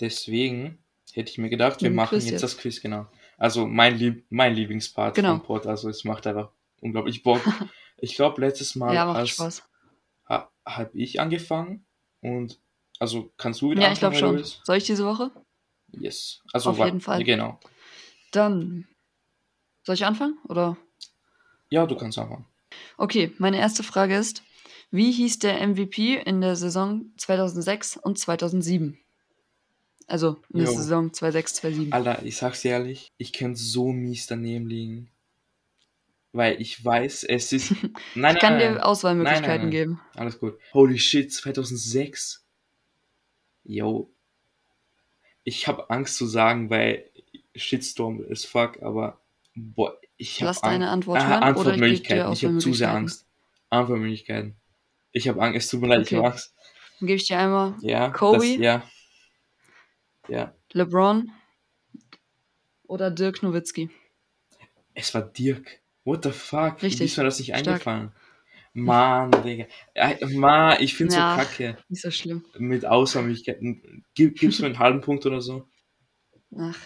Deswegen 0.00 0.78
hätte 1.16 1.30
ich 1.30 1.38
mir 1.38 1.50
gedacht, 1.50 1.82
wir 1.82 1.90
Ein 1.90 1.94
machen 1.94 2.14
jetzt 2.16 2.30
jetzt. 2.30 2.42
das 2.42 2.56
Quiz, 2.58 2.80
genau. 2.80 3.06
Also 3.38 3.66
mein, 3.66 3.96
Lieb 3.96 4.24
mein 4.30 4.54
Lieblingspart 4.54 5.14
Genau. 5.14 5.30
vom 5.30 5.42
Pod, 5.42 5.66
also 5.66 5.88
es 5.88 6.04
macht 6.04 6.26
einfach 6.26 6.50
unglaublich 6.80 7.22
Bock. 7.22 7.40
ich 7.98 8.14
glaube, 8.14 8.40
letztes 8.40 8.74
Mal 8.76 8.94
Ja, 8.94 9.24
ha, 10.28 10.50
habe 10.66 10.90
ich 10.98 11.20
angefangen 11.20 11.84
und 12.20 12.58
also 12.98 13.32
kannst 13.38 13.62
du 13.62 13.70
wieder 13.70 13.82
Ja, 13.82 13.92
ich 13.92 13.98
glaube 13.98 14.16
schon. 14.16 14.42
Soll 14.44 14.76
ich 14.76 14.84
diese 14.84 15.06
Woche? 15.06 15.30
Yes. 15.92 16.42
Also 16.52 16.70
Auf 16.70 16.78
jeden 16.78 17.00
Fall. 17.00 17.24
Genau. 17.24 17.58
Dann. 18.32 18.86
Soll 19.84 19.94
ich 19.94 20.04
anfangen? 20.04 20.38
Oder? 20.48 20.76
Ja, 21.70 21.86
du 21.86 21.96
kannst 21.96 22.18
anfangen. 22.18 22.46
Okay, 22.98 23.32
meine 23.38 23.58
erste 23.58 23.82
Frage 23.82 24.16
ist: 24.16 24.42
Wie 24.90 25.10
hieß 25.10 25.38
der 25.38 25.66
MVP 25.66 26.16
in 26.16 26.40
der 26.40 26.56
Saison 26.56 27.06
2006 27.16 27.96
und 27.96 28.18
2007? 28.18 28.98
Also 30.10 30.42
in 30.52 30.58
der 30.60 30.68
Jo. 30.68 30.76
Saison 30.76 31.12
2006, 31.12 31.54
2007. 31.54 31.92
Alter, 31.92 32.24
ich 32.24 32.36
sag's 32.36 32.62
dir 32.62 32.72
ehrlich, 32.72 33.12
ich 33.16 33.32
könnte 33.32 33.60
so 33.60 33.92
mies 33.92 34.26
daneben 34.26 34.66
liegen. 34.68 35.10
Weil 36.32 36.60
ich 36.60 36.84
weiß, 36.84 37.24
es 37.24 37.52
ist. 37.52 37.72
Nein, 38.14 38.34
Ich 38.36 38.40
kann 38.42 38.56
nein, 38.58 38.74
dir. 38.74 38.86
Auswahlmöglichkeiten 38.86 39.62
Nein, 39.66 39.70
geben. 39.70 40.00
Alles 40.16 40.38
gut. 40.38 40.58
Holy 40.72 40.98
shit, 40.98 41.32
2006. 41.32 42.44
Yo. 43.64 44.10
Ich 45.44 45.66
habe 45.66 45.88
Angst 45.90 46.16
zu 46.16 46.26
sagen, 46.26 46.70
weil 46.70 47.08
Shitstorm 47.54 48.22
ist 48.24 48.46
fuck, 48.46 48.82
aber 48.82 49.20
boah, 49.54 49.96
ich 50.16 50.40
habe 50.40 50.46
Lass 50.46 50.60
deine 50.60 50.90
Antwort 50.90 51.20
ah, 51.20 51.28
hören 51.28 51.38
ich 51.38 51.44
Antwortmöglichkeiten. 51.44 52.26
dir 52.26 52.32
Ich 52.32 52.44
habe 52.44 52.58
zu 52.58 52.74
sehr. 52.74 52.90
Angst. 52.92 53.26
Antwortmöglichkeiten. 53.70 54.56
Ich 55.12 55.28
habe 55.28 55.40
Angst, 55.42 55.56
es 55.56 55.68
tut 55.70 55.80
mir 55.80 55.88
leid, 55.88 56.02
ich 56.02 56.08
Okay. 56.08 56.16
habe 56.16 56.28
Angst. 56.32 56.54
Dann 57.00 57.06
gebe 57.06 57.16
ich 57.16 57.26
dir 57.26 57.38
einmal 57.38 57.74
Ja, 57.80 58.10
Kobe? 58.10 58.38
Das, 58.38 58.56
ja. 58.56 58.82
Ja. 60.30 60.54
LeBron 60.72 61.30
oder 62.84 63.10
Dirk 63.10 63.42
Nowitzki. 63.42 63.90
Es 64.94 65.12
war 65.14 65.22
Dirk. 65.22 65.80
What 66.04 66.24
the 66.24 66.30
fuck? 66.30 66.82
Richtig. 66.82 67.00
Wie 67.00 67.04
ist 67.04 67.16
mir 67.18 67.24
das 67.24 67.38
nicht 67.38 67.54
eingefallen? 67.54 68.12
Mann, 68.72 69.30
Digga. 69.42 69.66
Mann, 70.28 70.76
ich 70.80 70.94
find's 70.94 71.14
Ja. 71.16 71.32
so 71.34 71.40
kacke. 71.42 71.76
Nicht 71.88 72.02
so 72.02 72.10
schlimm. 72.10 72.44
Mit 72.58 72.86
Auswahlmöglichkeiten. 72.86 74.04
Gib, 74.14 74.38
gibst 74.38 74.58
du 74.58 74.62
mir 74.62 74.68
einen 74.68 74.78
halben 74.78 75.00
Punkt 75.00 75.26
oder 75.26 75.40
so? 75.40 75.66
Ach, 76.56 76.78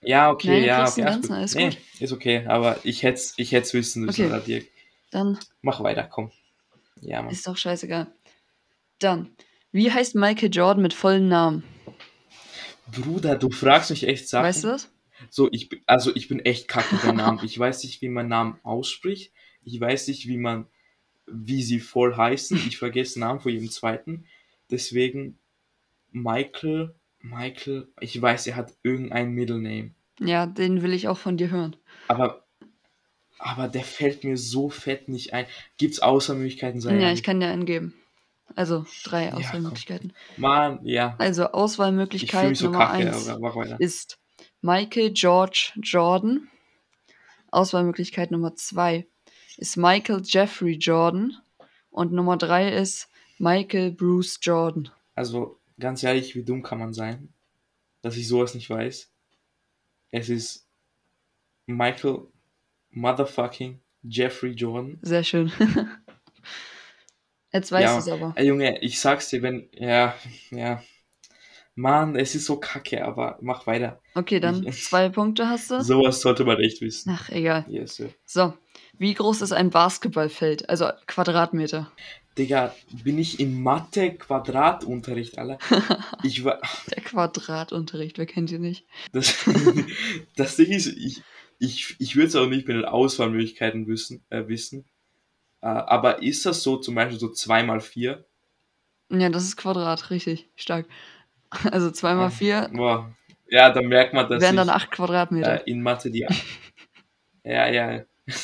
Ja, 0.00 0.30
okay, 0.30 0.48
Nein, 0.60 0.64
ja, 0.64 0.88
okay, 0.88 1.02
ganzen, 1.02 1.32
alles 1.32 1.54
nee, 1.56 1.70
gut. 1.70 1.78
ist 2.00 2.12
okay, 2.12 2.46
aber 2.46 2.78
ich 2.84 3.02
hätte 3.02 3.20
ich 3.36 3.50
hätt's 3.52 3.74
wissen 3.74 4.04
müssen, 4.04 4.32
Okay. 4.32 4.42
Dirk. 4.46 4.66
dann 5.10 5.38
Mach 5.62 5.80
weiter, 5.82 6.04
komm. 6.04 6.30
Ja, 7.00 7.22
Mann. 7.22 7.32
ist 7.32 7.46
doch 7.48 7.56
scheißegal. 7.56 8.06
Dann, 9.00 9.30
wie 9.72 9.90
heißt 9.92 10.14
Michael 10.14 10.50
Jordan 10.52 10.82
mit 10.82 10.94
vollen 10.94 11.28
Namen? 11.28 11.64
Bruder, 12.92 13.36
du 13.36 13.50
fragst 13.50 13.90
mich 13.90 14.06
echt 14.06 14.28
Sachen. 14.28 14.46
Weißt 14.46 14.64
du 14.64 14.68
das? 14.68 14.90
So, 15.30 15.48
ich 15.50 15.68
bin, 15.68 15.80
also 15.86 16.14
ich 16.14 16.28
bin 16.28 16.40
echt 16.40 16.68
kacke 16.68 16.96
bei 17.04 17.12
Namen. 17.12 17.40
Ich 17.42 17.58
weiß 17.58 17.82
nicht, 17.84 18.00
wie 18.02 18.08
man 18.08 18.28
Namen 18.28 18.58
ausspricht. 18.62 19.32
Ich 19.64 19.80
weiß 19.80 20.08
nicht, 20.08 20.28
wie 20.28 20.36
man, 20.36 20.66
wie 21.26 21.62
sie 21.62 21.80
voll 21.80 22.16
heißen. 22.16 22.56
Ich 22.68 22.78
vergesse 22.78 23.20
Namen 23.20 23.40
von 23.40 23.52
jedem 23.52 23.70
zweiten. 23.70 24.24
Deswegen 24.70 25.38
Michael, 26.12 26.94
Michael, 27.20 27.88
ich 28.00 28.20
weiß, 28.20 28.46
er 28.46 28.56
hat 28.56 28.74
irgendein 28.82 29.32
Middle 29.32 29.58
Name. 29.58 29.90
Ja, 30.20 30.46
den 30.46 30.82
will 30.82 30.92
ich 30.92 31.08
auch 31.08 31.18
von 31.18 31.36
dir 31.36 31.50
hören. 31.50 31.76
Aber, 32.08 32.44
aber 33.38 33.68
der 33.68 33.84
fällt 33.84 34.24
mir 34.24 34.36
so 34.36 34.68
fett 34.68 35.08
nicht 35.08 35.32
ein. 35.32 35.46
Gibt's 35.76 36.00
Außermöglichkeiten? 36.00 36.80
Sei 36.80 36.94
Ja, 36.94 37.00
ehrlich. 37.00 37.20
ich 37.20 37.22
kann 37.24 37.40
dir 37.40 37.48
einen 37.48 37.66
geben. 37.66 37.94
Also 38.56 38.86
drei. 39.04 39.32
Auswahlmöglichkeiten. 39.32 40.12
Mann, 40.36 40.80
ja. 40.84 41.14
Also 41.18 41.46
Auswahlmöglichkeit 41.46 42.56
so 42.56 42.66
Nummer 42.66 42.86
kacke, 42.86 43.08
1 43.08 43.28
aber 43.28 43.40
mach 43.40 43.56
weiter. 43.56 43.80
ist 43.80 44.18
Michael 44.60 45.12
George 45.12 45.72
Jordan. 45.82 46.48
Auswahlmöglichkeit 47.50 48.30
Nummer 48.30 48.54
2 48.54 49.06
ist 49.56 49.76
Michael 49.76 50.22
Jeffrey 50.24 50.76
Jordan. 50.76 51.36
Und 51.90 52.12
Nummer 52.12 52.36
3 52.36 52.72
ist 52.72 53.08
Michael 53.38 53.92
Bruce 53.92 54.38
Jordan. 54.42 54.90
Also, 55.14 55.58
ganz 55.78 56.02
ehrlich, 56.02 56.34
wie 56.34 56.44
dumm 56.44 56.62
kann 56.62 56.78
man 56.78 56.92
sein, 56.92 57.32
dass 58.02 58.16
ich 58.16 58.28
sowas 58.28 58.54
nicht 58.54 58.68
weiß? 58.70 59.10
Es 60.10 60.28
ist 60.28 60.66
Michael 61.66 62.26
Motherfucking 62.90 63.80
Jeffrey 64.02 64.52
Jordan. 64.52 64.98
Sehr 65.02 65.24
schön. 65.24 65.52
Jetzt 67.52 67.72
weißt 67.72 67.82
Ja. 67.84 67.92
du 67.94 67.98
es 68.00 68.08
aber. 68.08 68.32
Ey, 68.36 68.46
Junge, 68.46 68.80
ich 68.82 69.00
sag's 69.00 69.28
dir, 69.30 69.42
wenn, 69.42 69.68
ja, 69.72 70.14
ja. 70.50 70.82
Mann, 71.74 72.16
es 72.16 72.34
ist 72.34 72.46
so 72.46 72.56
kacke, 72.58 73.04
aber 73.04 73.38
mach 73.40 73.66
weiter. 73.68 74.00
Okay, 74.16 74.40
dann 74.40 74.66
Ich- 74.66 74.84
zwei 74.84 75.08
Punkte 75.10 75.48
hast 75.48 75.70
du. 75.70 75.80
Sowas 75.82 76.20
sollte 76.20 76.44
man 76.44 76.58
echt 76.58 76.80
wissen. 76.80 77.10
Ach, 77.16 77.28
egal. 77.30 77.64
Yes, 77.68 77.94
sir. 77.94 78.10
So, 78.24 78.52
wie 78.98 79.14
groß 79.14 79.42
ist 79.42 79.52
ein 79.52 79.70
Basketballfeld? 79.70 80.68
Also 80.68 80.90
Quadratmeter. 81.06 81.90
Digga, 82.36 82.74
bin 83.04 83.18
ich 83.18 83.38
im 83.40 83.62
Mathe-Quadratunterricht, 83.62 85.38
Alter? 85.38 85.58
Ich 86.22 86.44
war, 86.44 86.60
Der 86.94 87.02
Quadratunterricht, 87.02 88.18
wer 88.18 88.26
kennt 88.26 88.50
ihn 88.52 88.60
nicht? 88.62 88.84
das, 89.12 89.34
das 90.36 90.56
Ding 90.56 90.70
ist, 90.70 90.86
ich, 90.86 91.22
ich, 91.58 91.96
ich 91.98 92.16
würde 92.16 92.28
es 92.28 92.36
auch 92.36 92.46
nicht 92.48 92.66
mit 92.68 92.76
den 92.76 92.84
Auswahlmöglichkeiten 92.84 93.86
wissen, 93.86 94.24
äh, 94.30 94.46
wissen. 94.48 94.84
Äh, 95.60 95.66
aber 95.66 96.22
ist 96.22 96.46
das 96.46 96.62
so 96.62 96.76
zum 96.76 96.94
Beispiel 96.94 97.18
so 97.18 97.28
2 97.30 97.62
mal 97.64 97.80
4? 97.80 98.24
Ja, 99.10 99.28
das 99.30 99.44
ist 99.44 99.56
Quadrat, 99.56 100.10
richtig. 100.10 100.48
Stark. 100.56 100.86
Also 101.72 101.90
2 101.90 102.14
mal 102.14 102.30
4 102.30 102.70
Boah. 102.74 103.10
Ja, 103.48 103.70
da 103.70 103.80
merkt 103.80 104.12
man, 104.12 104.28
dass 104.28 104.42
wären 104.42 104.54
ich 104.54 104.60
dann 104.60 104.68
8 104.68 104.90
Quadratmeter. 104.90 105.66
äh, 105.66 105.70
in 105.70 105.80
Mathe 105.80 106.10
die... 106.10 106.26
ja, 107.44 107.68
ja. 107.68 108.04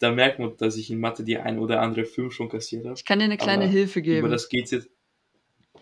Da 0.00 0.10
merkt 0.10 0.38
man, 0.40 0.54
dass 0.58 0.76
ich 0.76 0.90
in 0.90 1.00
Mathe 1.00 1.24
die 1.24 1.38
ein 1.38 1.58
oder 1.58 1.80
andere 1.80 2.04
5 2.04 2.34
schon 2.34 2.50
kassiert 2.50 2.84
habe. 2.84 2.94
Ich 2.96 3.04
kann 3.06 3.20
dir 3.20 3.24
eine 3.24 3.38
kleine 3.38 3.64
aber 3.64 3.72
Hilfe 3.72 4.00
Über 4.00 4.04
geben. 4.04 4.30
das 4.30 4.48
geht's 4.50 4.72
jetzt. 4.72 4.88
Die 5.74 5.80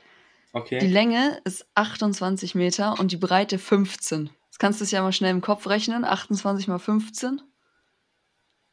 Okay. 0.52 0.86
Länge 0.86 1.40
ist 1.44 1.66
28 1.74 2.54
Meter 2.54 3.00
und 3.00 3.10
die 3.10 3.16
Breite 3.16 3.58
15. 3.58 4.30
Das 4.50 4.58
kannst 4.58 4.80
du 4.80 4.84
es 4.84 4.90
ja 4.90 5.00
mal 5.02 5.12
schnell 5.12 5.30
im 5.30 5.40
Kopf 5.40 5.66
rechnen. 5.66 6.04
28 6.04 6.68
mal 6.68 6.78
15. 6.78 7.40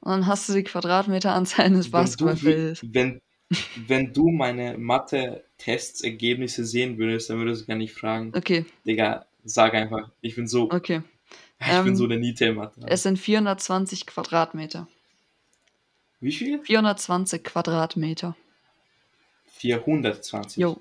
Und 0.02 0.12
dann 0.12 0.28
hast 0.28 0.48
du 0.50 0.54
die 0.54 0.64
Quadratmeteranzahl 0.64 1.66
eines 1.66 1.92
Basketballfeldes. 1.92 2.82
wenn, 2.94 3.22
wenn 3.88 4.14
du 4.14 4.30
meine 4.30 4.78
Mathe-Tests, 4.78 6.02
Ergebnisse 6.02 6.66
sehen 6.66 6.98
würdest, 6.98 7.30
dann 7.30 7.40
würdest 7.40 7.64
du 7.64 7.66
gar 7.68 7.76
nicht 7.76 7.94
fragen. 7.94 8.32
Okay, 8.36 8.66
Digga, 8.86 9.26
sag 9.44 9.74
einfach. 9.74 10.12
Ich 10.22 10.36
bin 10.36 10.48
so, 10.48 10.72
okay. 10.72 11.02
ich 11.60 11.68
Ähm, 11.68 11.86
bin 11.86 11.96
so 11.96 12.06
eine 12.06 12.18
Niete 12.18 12.46
im 12.46 12.56
Mathe. 12.56 12.82
Es 12.88 13.04
sind 13.04 13.18
420 13.20 14.06
Quadratmeter. 14.06 14.88
Wie 16.22 16.32
viel? 16.32 16.62
420 16.64 17.44
Quadratmeter. 17.44 18.36
420. 19.58 20.58
Jo, 20.58 20.80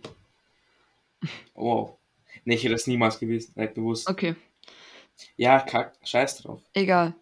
Wow. 1.55 1.97
Nee, 2.45 2.55
ich 2.55 2.63
hätte 2.63 2.75
das 2.75 2.87
niemals 2.87 3.19
gewusst, 3.19 3.53
gewusst. 3.57 4.09
okay. 4.09 4.37
Ja, 5.37 5.59
kack, 5.61 5.97
scheiß 6.05 6.43
drauf. 6.43 6.63
Egal. 6.75 7.15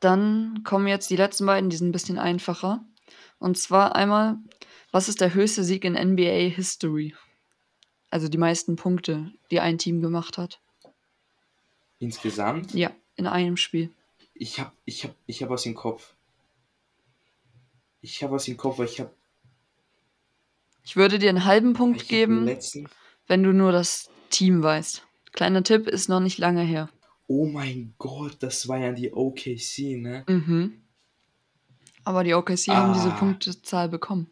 Dann 0.00 0.62
kommen 0.64 0.86
jetzt 0.88 1.10
die 1.10 1.16
letzten 1.16 1.46
beiden, 1.46 1.70
die 1.70 1.76
sind 1.76 1.88
ein 1.88 1.92
bisschen 1.92 2.18
einfacher. 2.18 2.84
Und 3.38 3.58
zwar 3.58 3.94
einmal, 3.96 4.38
was 4.90 5.08
ist 5.08 5.20
der 5.20 5.34
höchste 5.34 5.62
Sieg 5.64 5.84
in 5.84 5.94
NBA 5.94 6.48
History? 6.54 7.14
Also 8.10 8.28
die 8.28 8.38
meisten 8.38 8.76
Punkte, 8.76 9.30
die 9.50 9.60
ein 9.60 9.78
Team 9.78 10.00
gemacht 10.00 10.36
hat. 10.38 10.60
Insgesamt, 11.98 12.72
Ja, 12.74 12.90
in 13.16 13.26
einem 13.26 13.56
Spiel. 13.56 13.90
ich 14.34 14.58
hab, 14.58 14.72
ich 14.84 15.04
hab, 15.04 15.14
ich 15.26 15.42
hab 15.42 15.50
was 15.50 15.66
im 15.66 15.74
Kopf. 15.74 16.14
Ich 18.00 18.22
hab 18.22 18.30
was 18.30 18.48
im 18.48 18.56
Kopf, 18.56 18.78
weil 18.78 18.86
ich 18.86 19.00
hab, 19.00 19.12
Ich 20.82 20.96
würde 20.96 21.18
dir 21.18 21.28
einen 21.28 21.44
halben 21.44 21.74
Punkt 21.74 22.08
geben, 22.08 22.46
letzten, 22.46 22.88
wenn 23.26 23.42
du 23.42 23.52
nur 23.52 23.70
das 23.70 24.08
Team 24.30 24.62
weißt. 24.62 25.06
Kleiner 25.32 25.62
Tipp, 25.62 25.86
ist 25.86 26.08
noch 26.08 26.20
nicht 26.20 26.38
lange 26.38 26.62
her. 26.62 26.88
Oh 27.30 27.46
mein 27.46 27.94
Gott, 27.96 28.38
das 28.40 28.66
war 28.66 28.78
ja 28.78 28.90
die 28.90 29.12
OKC, 29.12 29.96
ne? 29.96 30.24
Mhm. 30.26 30.82
Aber 32.04 32.24
die 32.24 32.34
OKC 32.34 32.68
haben 32.68 32.92
diese 32.92 33.12
Ah. 33.12 33.18
Punktezahl 33.18 33.88
bekommen. 33.88 34.26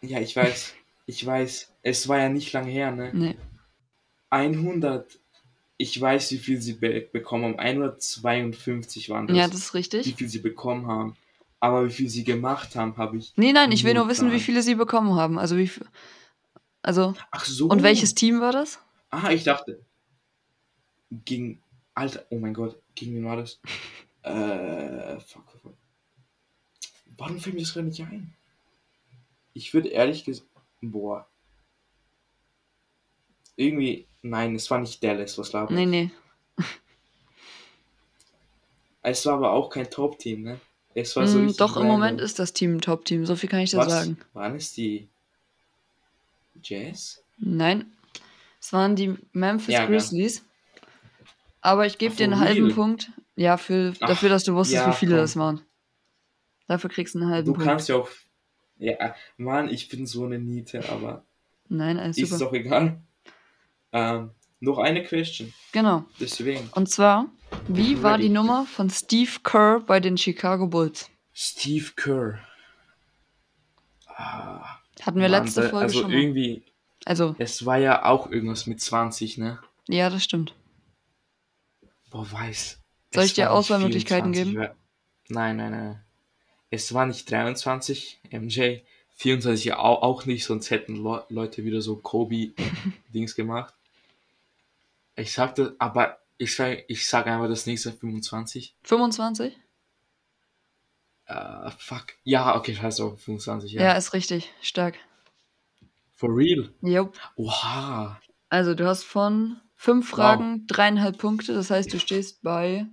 Ja, 0.00 0.20
ich 0.20 0.36
weiß, 0.36 0.74
ich 1.06 1.26
weiß, 1.26 1.72
es 1.82 2.06
war 2.06 2.18
ja 2.20 2.28
nicht 2.28 2.52
lange 2.52 2.70
her, 2.70 2.92
ne? 2.92 3.10
Nee. 3.12 3.36
100, 4.30 5.18
ich 5.76 6.00
weiß, 6.00 6.30
wie 6.30 6.38
viel 6.38 6.60
sie 6.62 6.74
be 6.74 7.08
bekommen 7.12 7.44
haben. 7.44 7.58
152 7.58 9.10
waren 9.10 9.26
das. 9.26 9.36
Ja, 9.36 9.48
das 9.48 9.56
ist 9.56 9.74
wie 9.74 9.78
richtig. 9.78 10.14
viel 10.14 10.28
sie 10.28 10.38
bekommen 10.38 10.86
haben. 10.86 11.16
Aber 11.58 11.84
wie 11.86 11.90
viel 11.92 12.08
sie 12.08 12.22
gemacht 12.22 12.76
haben, 12.76 12.96
habe 12.96 13.16
ich. 13.16 13.32
Nee, 13.34 13.52
nein, 13.52 13.72
ich 13.72 13.82
will 13.82 13.94
nur 13.94 14.08
wissen, 14.08 14.30
wie 14.30 14.40
viele 14.40 14.62
sie 14.62 14.76
bekommen 14.76 15.16
haben. 15.16 15.36
Also 15.38 15.56
wie 15.56 15.66
viel. 15.66 15.86
Also. 16.82 17.14
Ach 17.32 17.44
so. 17.44 17.66
Und 17.66 17.82
welches 17.82 18.14
Team 18.14 18.40
war 18.40 18.52
das? 18.52 18.78
Ah, 19.10 19.30
ich 19.30 19.42
dachte. 19.42 19.84
Gegen. 21.10 21.62
Alter, 21.94 22.26
oh 22.30 22.38
mein 22.38 22.52
Gott, 22.54 22.80
gegen 22.94 23.14
wen 23.16 23.24
war 23.24 23.36
das? 23.36 23.58
Äh, 24.22 25.20
fuck, 25.20 25.44
fuck, 25.52 25.60
fuck. 25.62 25.74
Warum 27.16 27.38
fällt 27.38 27.54
mir 27.54 27.60
das 27.62 27.74
gerade 27.74 27.86
nicht 27.86 28.00
ein? 28.00 28.34
Ich 29.54 29.72
würde 29.72 29.88
ehrlich 29.90 30.24
gesagt, 30.24 30.48
boah. 30.80 31.28
Irgendwie, 33.54 34.08
nein, 34.22 34.56
es 34.56 34.68
war 34.68 34.80
nicht 34.80 35.00
Dallas, 35.04 35.38
was 35.38 35.52
laber 35.52 35.72
Nee, 35.72 35.84
ich? 35.84 35.88
nee. 35.88 36.10
Es 39.02 39.24
war 39.26 39.34
aber 39.34 39.52
auch 39.52 39.70
kein 39.70 39.88
Top-Team, 39.88 40.42
ne? 40.42 40.60
Es 40.94 41.14
war 41.14 41.26
so 41.28 41.38
Mm, 41.38 41.54
doch, 41.56 41.76
im. 41.76 41.86
Moment 41.86 42.20
ist 42.20 42.40
das 42.40 42.52
Team 42.52 42.74
ein 42.76 42.80
Top-Team. 42.80 43.24
So 43.26 43.36
viel 43.36 43.48
kann 43.48 43.60
ich 43.60 43.70
dir 43.70 43.84
sagen. 43.84 44.18
Waren 44.32 44.56
es 44.56 44.72
die 44.72 45.08
Jazz? 46.62 47.22
Nein. 47.38 47.92
Es 48.60 48.72
waren 48.72 48.96
die 48.96 49.14
Memphis 49.32 49.74
Ja, 49.74 49.82
ja. 49.82 49.86
Aber 51.66 51.84
ich 51.86 51.98
gebe 51.98 52.14
dir 52.14 52.24
einen 52.24 52.38
halben? 52.38 52.72
Punkt. 52.74 53.10
Ja, 53.34 53.56
für, 53.56 53.92
Ach, 54.00 54.06
dafür, 54.08 54.28
dass 54.28 54.44
du 54.44 54.54
wusstest, 54.54 54.84
ja, 54.86 54.88
wie 54.92 54.96
viele 54.96 55.12
komm. 55.16 55.20
das 55.20 55.36
waren. 55.36 55.60
Dafür 56.68 56.88
kriegst 56.90 57.14
du 57.14 57.18
einen 57.20 57.30
halben 57.30 57.46
Du 57.46 57.52
Punkt. 57.54 57.66
kannst 57.68 57.88
ja 57.88 57.96
auch. 57.96 58.08
Ja, 58.78 59.14
Mann, 59.36 59.68
ich 59.68 59.88
bin 59.88 60.06
so 60.06 60.24
eine 60.24 60.38
Niete, 60.38 60.88
aber 60.90 61.24
Nein, 61.68 61.98
alles 61.98 62.18
ist 62.18 62.30
super. 62.30 62.44
doch 62.44 62.52
egal. 62.52 63.00
Ähm, 63.92 64.30
noch 64.60 64.78
eine 64.78 65.02
Question, 65.02 65.52
Genau. 65.72 66.04
deswegen. 66.20 66.68
Und 66.72 66.88
zwar, 66.88 67.26
wie 67.68 68.02
war 68.02 68.16
die 68.18 68.28
Nummer 68.28 68.64
von 68.66 68.88
Steve 68.90 69.30
Kerr 69.42 69.80
bei 69.80 69.98
den 70.00 70.16
Chicago 70.18 70.66
Bulls? 70.66 71.10
Steve 71.32 71.90
Kerr. 71.96 72.38
Ah, 74.06 74.78
Hatten 75.02 75.20
wir 75.20 75.28
Mann, 75.28 75.42
letzte 75.44 75.62
Folge 75.62 75.78
also 75.78 76.00
schon 76.02 76.10
mal. 76.10 76.18
irgendwie, 76.20 76.62
Also, 77.04 77.34
es 77.38 77.66
war 77.66 77.76
ja 77.78 78.04
auch 78.04 78.30
irgendwas 78.30 78.66
mit 78.66 78.80
20, 78.80 79.38
ne? 79.38 79.58
ja, 79.88 80.08
das 80.10 80.22
stimmt. 80.24 80.54
Boah, 82.10 82.30
weiß. 82.30 82.80
Soll 83.12 83.22
Es 83.24 83.30
ich 83.30 83.34
dir 83.34 83.52
Auswahlmöglichkeiten 83.52 84.34
24, 84.34 84.62
geben? 84.62 84.76
Nein, 85.28 85.56
nein, 85.56 85.70
nein. 85.70 86.02
Es 86.70 86.92
war 86.92 87.06
nicht 87.06 87.30
23, 87.30 88.20
MJ. 88.30 88.80
24 89.16 89.72
auch, 89.74 90.02
auch 90.02 90.26
nicht, 90.26 90.44
sonst 90.44 90.70
hätten 90.70 91.02
Le 91.02 91.24
Leute 91.30 91.64
wieder 91.64 91.80
so 91.80 91.96
Kobe-Dings 91.96 93.34
gemacht. 93.36 93.74
Ich 95.16 95.32
sagte, 95.32 95.74
aber 95.78 96.18
ich 96.36 96.54
sag, 96.54 96.84
ich 96.88 97.08
sag 97.08 97.26
einfach 97.26 97.48
das 97.48 97.66
nächste 97.66 97.92
25. 97.92 98.76
25? 98.82 99.56
Äh, 101.26 101.70
fuck. 101.78 102.06
Ja, 102.24 102.56
okay, 102.56 102.74
scheiß 102.74 103.00
auf 103.00 103.20
25, 103.22 103.72
ja. 103.72 103.82
Ja. 103.82 103.92
ist 103.92 104.12
richtig. 104.12 104.52
Stark. 104.60 104.96
For 106.14 106.28
real? 106.28 106.70
Jo. 106.82 107.10
Oha. 107.36 108.20
Also, 108.50 108.74
du 108.74 108.86
hast 108.86 109.04
von 109.04 109.60
fünf 109.76 110.08
Fragen 110.08 110.66
dreieinhalb 110.66 111.18
Punkte. 111.18 111.54
Das 111.54 111.70
heißt, 111.70 111.92
du 111.92 112.00
stehst 112.00 112.42
bei 112.42 112.86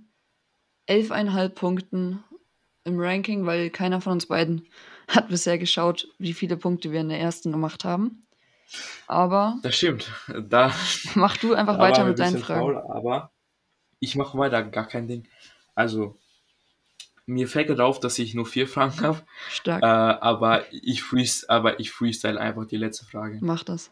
elfeinhalb 0.86 1.54
Punkten 1.54 2.22
im 2.84 3.00
Ranking, 3.00 3.46
weil 3.46 3.70
keiner 3.70 4.00
von 4.00 4.12
uns 4.12 4.26
beiden 4.26 4.68
hat 5.08 5.28
bisher 5.28 5.58
geschaut, 5.58 6.08
wie 6.18 6.34
viele 6.34 6.56
Punkte 6.56 6.92
wir 6.92 7.00
in 7.00 7.08
der 7.08 7.20
ersten 7.20 7.50
gemacht 7.52 7.84
haben. 7.84 8.26
Aber 9.06 9.58
Das 9.62 9.74
stimmt. 9.74 10.10
Da, 10.48 10.72
mach 11.14 11.36
du 11.36 11.54
einfach 11.54 11.78
weiter 11.78 12.04
mit 12.04 12.18
deinen 12.18 12.36
ein 12.36 12.42
Fragen. 12.42 12.60
faul, 12.60 12.76
aber 12.76 13.30
ich 14.00 14.16
mache 14.16 14.36
weiter, 14.38 14.62
gar 14.62 14.86
kein 14.86 15.08
Ding. 15.08 15.28
Also, 15.74 16.18
mir 17.26 17.48
fällt 17.48 17.68
gerade 17.68 17.84
auf, 17.84 18.00
dass 18.00 18.18
ich 18.18 18.34
nur 18.34 18.46
vier 18.46 18.68
Fragen 18.68 19.00
habe. 19.00 19.22
Stark. 19.48 19.82
Äh, 19.82 19.86
aber 19.86 20.64
ich 20.72 21.02
freest, 21.02 21.48
aber 21.48 21.80
ich 21.80 21.90
freestyle 21.90 22.40
einfach 22.40 22.66
die 22.66 22.76
letzte 22.76 23.04
Frage. 23.06 23.38
Mach 23.40 23.64
das. 23.64 23.90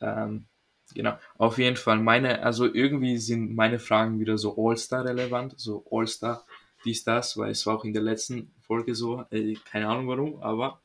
Ähm, 0.00 0.46
genau. 0.92 1.16
Auf 1.38 1.58
jeden 1.58 1.76
Fall 1.76 1.98
meine, 1.98 2.42
also 2.42 2.72
irgendwie 2.72 3.18
sind 3.18 3.54
meine 3.54 3.78
Fragen 3.78 4.20
wieder 4.20 4.36
so 4.38 4.56
All-Star 4.56 5.04
relevant, 5.04 5.54
so 5.56 5.84
All-Star, 5.90 6.44
dies, 6.84 7.04
das, 7.04 7.36
weil 7.36 7.50
es 7.50 7.64
war 7.66 7.78
auch 7.78 7.84
in 7.84 7.92
der 7.92 8.02
letzten 8.02 8.52
Folge 8.60 8.94
so, 8.94 9.24
äh, 9.30 9.54
keine 9.64 9.88
Ahnung 9.88 10.08
warum, 10.08 10.42
aber 10.42 10.80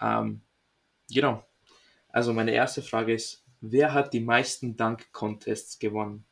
ähm, 0.00 0.40
genau. 1.10 1.44
Also 2.10 2.32
meine 2.32 2.52
erste 2.52 2.82
Frage 2.82 3.14
ist, 3.14 3.42
wer 3.60 3.92
hat 3.92 4.12
die 4.12 4.20
meisten 4.20 4.76
Dunk-Contests 4.76 5.78
gewonnen? 5.78 6.24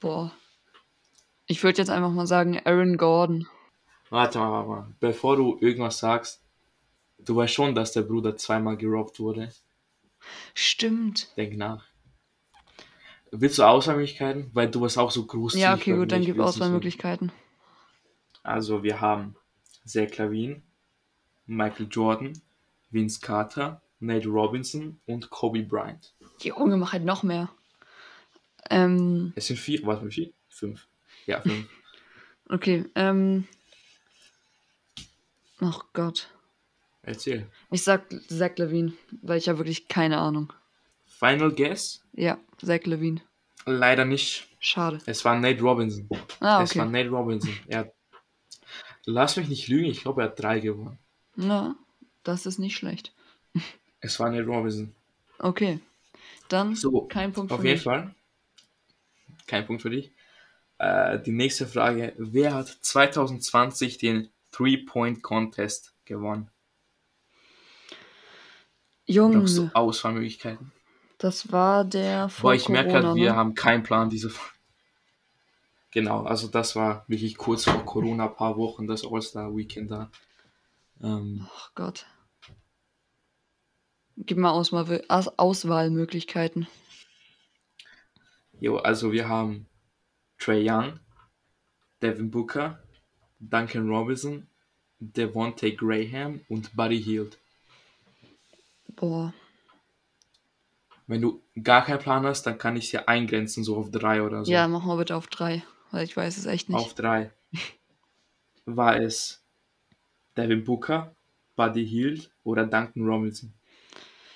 Boah. 0.00 0.32
Ich 1.46 1.62
würde 1.62 1.78
jetzt 1.78 1.90
einfach 1.90 2.10
mal 2.10 2.26
sagen, 2.26 2.60
Aaron 2.64 2.96
Gordon. 2.96 3.46
Warte 4.08 4.38
mal, 4.38 4.50
warte 4.50 4.68
mal. 4.68 4.94
Bevor 5.00 5.36
du 5.36 5.58
irgendwas 5.60 5.98
sagst, 5.98 6.42
du 7.18 7.36
weißt 7.36 7.54
schon, 7.54 7.74
dass 7.74 7.92
der 7.92 8.02
Bruder 8.02 8.36
zweimal 8.36 8.76
gerobbt 8.76 9.20
wurde. 9.20 9.52
Stimmt. 10.54 11.36
Denk 11.36 11.56
nach. 11.56 11.84
Willst 13.32 13.58
du 13.58 13.62
Auswahlmöglichkeiten? 13.62 14.50
Weil 14.52 14.70
du 14.70 14.80
bist 14.80 14.98
auch 14.98 15.10
so 15.10 15.24
großzügig. 15.24 15.62
Ja, 15.62 15.74
okay, 15.74 15.94
gut, 15.94 16.10
dann 16.10 16.24
gib 16.24 16.38
Auswahlmöglichkeiten. 16.38 17.32
Also 18.42 18.82
wir 18.82 19.00
haben 19.00 19.36
Zach 19.84 20.16
Lavin, 20.16 20.62
Michael 21.46 21.86
Jordan, 21.90 22.32
Vince 22.90 23.20
Carter, 23.20 23.82
Nate 24.00 24.28
Robinson 24.28 25.00
und 25.06 25.30
Kobe 25.30 25.62
Bryant. 25.62 26.14
Junge, 26.40 26.76
mach 26.76 26.92
halt 26.92 27.04
noch 27.04 27.22
mehr. 27.22 27.50
Ähm, 28.68 29.32
Es 29.36 29.46
sind 29.46 29.58
vier, 29.58 29.84
warte 29.84 30.04
mal, 30.04 30.10
vier? 30.10 30.32
Fünf. 30.48 30.88
Ja, 31.26 31.40
fünf. 31.40 31.68
okay, 32.48 32.86
ähm. 32.94 33.46
Ach 35.60 35.84
Gott. 35.92 36.30
Erzähl. 37.10 37.46
Ich 37.72 37.82
sag 37.82 38.04
Zach 38.28 38.52
Levine, 38.56 38.92
weil 39.22 39.38
ich 39.38 39.48
habe 39.48 39.58
wirklich 39.58 39.88
keine 39.88 40.18
Ahnung. 40.18 40.52
Final 41.06 41.50
Guess? 41.52 42.04
Ja, 42.12 42.38
Zach 42.64 42.84
Levine. 42.84 43.20
Leider 43.66 44.04
nicht. 44.04 44.46
Schade. 44.60 44.98
Es 45.06 45.24
war 45.24 45.36
Nate 45.38 45.60
Robinson. 45.60 46.08
Ah, 46.38 46.62
Es 46.62 46.76
war 46.76 46.86
okay. 46.86 46.92
Nate 46.92 47.10
Robinson. 47.10 47.52
Er 47.66 47.92
lass 49.06 49.36
mich 49.36 49.48
nicht 49.48 49.66
lügen, 49.68 49.86
ich 49.90 50.02
glaube, 50.02 50.22
er 50.22 50.28
hat 50.28 50.40
drei 50.40 50.60
gewonnen. 50.60 50.98
Na, 51.34 51.74
das 52.22 52.46
ist 52.46 52.58
nicht 52.58 52.76
schlecht. 52.76 53.12
Es 54.02 54.18
war 54.18 54.30
Nate 54.30 54.46
Robinson. 54.46 54.94
Okay. 55.40 55.78
Dann 56.48 56.74
So, 56.74 57.02
kein 57.02 57.32
Punkt 57.32 57.52
Auf 57.52 57.60
für 57.60 57.66
jeden 57.66 57.76
mich. 57.76 57.84
Fall. 57.84 58.14
Kein 59.46 59.66
Punkt 59.66 59.82
für 59.82 59.90
dich. 59.90 60.10
Äh, 60.78 61.18
die 61.20 61.32
nächste 61.32 61.66
Frage. 61.66 62.14
Wer 62.16 62.54
hat 62.54 62.68
2020 62.68 63.98
den 63.98 64.30
Three-Point-Contest 64.52 65.92
gewonnen? 66.06 66.48
Brauchst 69.18 69.56
du 69.58 69.62
Junge, 69.62 69.74
Auswahlmöglichkeiten? 69.74 70.72
das 71.18 71.52
war 71.52 71.84
der 71.84 72.28
vor 72.28 72.50
Boah, 72.50 72.54
ich 72.54 72.68
merke 72.68 72.90
Corona, 72.90 73.00
gerade, 73.08 73.20
wir 73.20 73.30
ne? 73.30 73.36
haben 73.36 73.54
keinen 73.54 73.82
Plan 73.82 74.08
diese. 74.10 74.30
Genau, 75.92 76.22
also 76.22 76.48
das 76.48 76.76
war 76.76 77.04
wirklich 77.08 77.36
kurz 77.36 77.64
vor 77.64 77.84
Corona, 77.84 78.26
ein 78.28 78.36
paar 78.36 78.56
Wochen, 78.56 78.86
das 78.86 79.04
All-Star-Weekend 79.04 79.90
da. 79.90 80.10
Ähm, 81.02 81.46
Ach 81.52 81.72
Gott. 81.74 82.06
Gib 84.16 84.38
mal 84.38 84.50
Auswahl 84.50 85.02
Aus 85.08 85.28
Auswahlmöglichkeiten. 85.38 86.68
jo, 88.60 88.76
also 88.76 89.12
wir 89.12 89.28
haben 89.28 89.66
Trey 90.38 90.70
Young, 90.70 91.00
Devin 92.02 92.30
Booker, 92.30 92.82
Duncan 93.40 93.88
Robinson, 93.88 94.46
Devontae 95.00 95.72
Graham 95.72 96.40
und 96.48 96.76
Buddy 96.76 97.02
Hield. 97.02 97.39
Boah. 98.96 99.32
Wenn 101.06 101.20
du 101.22 101.42
gar 101.62 101.84
keinen 101.84 101.98
Plan 101.98 102.24
hast, 102.24 102.44
dann 102.44 102.56
kann 102.58 102.76
ich 102.76 102.86
es 102.86 102.92
ja 102.92 103.04
eingrenzen, 103.06 103.64
so 103.64 103.76
auf 103.76 103.90
drei 103.90 104.22
oder 104.22 104.44
so. 104.44 104.52
Ja, 104.52 104.68
mach 104.68 104.84
mal 104.84 104.96
bitte 104.96 105.16
auf 105.16 105.26
drei, 105.26 105.62
weil 105.90 106.04
ich 106.04 106.16
weiß 106.16 106.36
es 106.38 106.46
echt 106.46 106.68
nicht. 106.68 106.78
Auf 106.78 106.94
drei. 106.94 107.32
War 108.64 109.00
es 109.00 109.42
Devin 110.36 110.62
Booker, 110.64 111.14
Buddy 111.56 111.86
Hield 111.86 112.30
oder 112.44 112.64
Duncan 112.66 113.04
Robinson? 113.06 113.52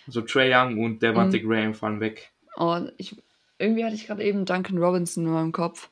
Also 0.06 0.22
Trey 0.22 0.52
Young 0.52 0.82
und 0.82 1.00
Devontae 1.00 1.38
Mhm. 1.42 1.48
Graham 1.48 1.74
fallen 1.74 2.00
weg. 2.00 2.32
Oh, 2.56 2.80
ich, 2.98 3.16
irgendwie 3.58 3.84
hatte 3.84 3.94
ich 3.94 4.06
gerade 4.06 4.24
eben 4.24 4.44
Duncan 4.44 4.78
Robinson 4.78 5.24
in 5.24 5.32
meinem 5.32 5.52
Kopf. 5.52 5.90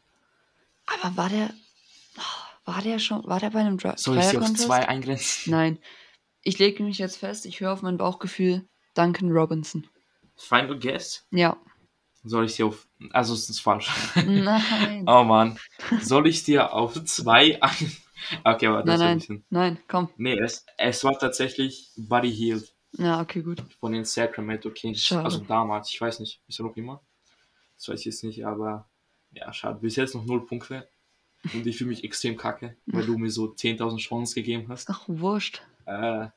Aber 0.86 1.16
war 1.16 1.28
der. 1.28 1.54
oh, 2.18 2.72
War 2.72 2.82
der 2.82 2.98
schon. 2.98 3.24
War 3.24 3.38
der 3.40 3.50
bei 3.50 3.60
einem 3.60 3.78
Dra 3.78 3.96
Soll 3.96 4.18
ich 4.18 4.24
sie 4.24 4.38
auf 4.38 4.52
zwei 4.54 4.88
eingrenzen? 4.88 5.50
Nein. 5.52 5.78
Ich 6.42 6.58
lege 6.58 6.82
mich 6.82 6.98
jetzt 6.98 7.16
fest, 7.18 7.46
ich 7.46 7.60
höre 7.60 7.72
auf 7.72 7.82
mein 7.82 7.96
Bauchgefühl. 7.96 8.66
Duncan 8.94 9.30
Robinson. 9.30 9.86
Final 10.36 10.78
Guess? 10.78 11.26
Ja. 11.30 11.56
Soll 12.24 12.44
ich 12.46 12.54
sie 12.54 12.64
auf. 12.64 12.86
Also 13.10 13.34
es 13.34 13.48
ist 13.48 13.60
falsch. 13.60 13.90
Nein. 14.16 15.04
oh 15.06 15.24
Mann. 15.24 15.58
Soll 16.00 16.26
ich 16.26 16.44
dir 16.44 16.72
auf 16.72 17.02
zwei. 17.04 17.60
Okay, 18.44 18.68
aber 18.68 18.84
nein, 18.84 18.86
das 18.86 18.94
ist 18.94 19.00
ein 19.00 19.06
nein. 19.08 19.18
bisschen. 19.18 19.44
Nein, 19.50 19.78
komm. 19.88 20.08
Nee, 20.16 20.38
es, 20.38 20.64
es 20.78 21.02
war 21.02 21.18
tatsächlich 21.18 21.90
Buddy 21.96 22.32
Hield 22.32 22.72
Ja, 22.92 23.20
okay, 23.20 23.42
gut. 23.42 23.60
von 23.80 23.90
den 23.90 24.04
Sacramento 24.04 24.70
Kings. 24.70 25.02
Schade. 25.02 25.24
Also 25.24 25.38
damals, 25.40 25.90
ich 25.92 26.00
weiß 26.00 26.20
nicht, 26.20 26.40
ist 26.46 26.60
er 26.60 26.66
noch 26.66 26.76
immer? 26.76 27.02
Das 27.74 27.88
weiß 27.88 27.98
ich 27.98 28.06
jetzt 28.06 28.22
nicht, 28.22 28.46
aber 28.46 28.88
ja, 29.32 29.52
schade. 29.52 29.80
Bis 29.80 29.96
jetzt 29.96 30.14
noch 30.14 30.24
null 30.24 30.46
Punkte. 30.46 30.88
Und 31.52 31.66
ich 31.66 31.76
fühle 31.76 31.90
mich 31.90 32.04
extrem 32.04 32.36
kacke, 32.36 32.76
weil 32.86 33.04
du 33.04 33.18
mir 33.18 33.28
so 33.28 33.46
10.000 33.46 33.98
Chancen 33.98 34.34
gegeben 34.36 34.68
hast. 34.68 34.88
Ach, 34.88 35.02
wurscht. 35.08 35.62
Äh, 35.86 36.28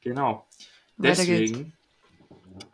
genau. 0.00 0.46
Weiter. 0.96 1.14
Deswegen 1.14 1.72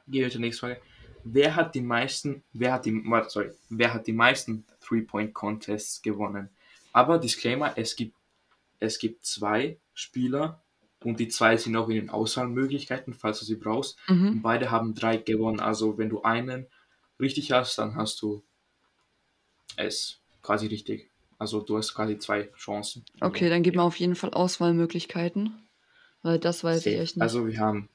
gehe 0.07 0.27
ich 0.27 0.33
zur 0.33 0.41
nächsten 0.41 0.61
Frage. 0.61 0.81
wer 1.25 1.57
hat 1.57 1.75
die 1.75 1.81
meisten, 1.81 2.43
wer 2.53 2.73
hat 2.73 2.87
die, 2.87 3.03
warte, 3.07 3.31
sorry, 3.31 3.51
wer 3.69 3.95
hat 3.95 4.07
die 4.07 4.13
meisten 4.13 4.67
Three-Point-Contests 4.81 6.03
gewonnen? 6.03 6.49
Aber 6.93 7.19
Disclaimer, 7.19 7.77
es 7.77 7.97
gibt, 7.97 8.17
es 8.81 8.99
gibt 8.99 9.25
zwei 9.25 9.79
Spieler 9.95 10.63
und 11.05 11.21
die 11.21 11.29
zwei 11.29 11.57
sind 11.57 11.77
auch 11.77 11.89
in 11.89 11.97
den 11.97 12.11
Auswahlmöglichkeiten, 12.11 13.15
falls 13.15 13.41
du 13.41 13.45
sie 13.45 13.57
brauchst. 13.57 13.99
Mhm. 14.09 14.29
Und 14.29 14.43
beide 14.43 14.71
haben 14.71 14.95
drei 14.95 15.17
gewonnen. 15.17 15.61
Also 15.61 15.99
wenn 15.99 16.09
du 16.09 16.23
einen 16.23 16.67
richtig 17.21 17.53
hast, 17.53 17.79
dann 17.79 17.95
hast 17.95 18.23
du 18.23 18.43
es 19.77 20.21
quasi 20.43 20.67
richtig. 20.67 21.11
Also 21.39 21.61
du 21.61 21.77
hast 21.77 21.95
quasi 21.95 22.19
zwei 22.19 22.51
Chancen. 22.57 23.05
Okay, 23.21 23.49
dann 23.49 23.63
gib 23.63 23.77
mir 23.77 23.83
auf 23.83 23.97
jeden 23.97 24.17
Fall 24.17 24.31
Auswahlmöglichkeiten. 24.31 25.69
Weil 26.23 26.39
das 26.39 26.65
weiß 26.65 26.85
ich 26.87 26.99
echt 26.99 27.17
nicht. 27.17 27.23
Also 27.23 27.47
wir 27.47 27.59
haben, 27.59 27.89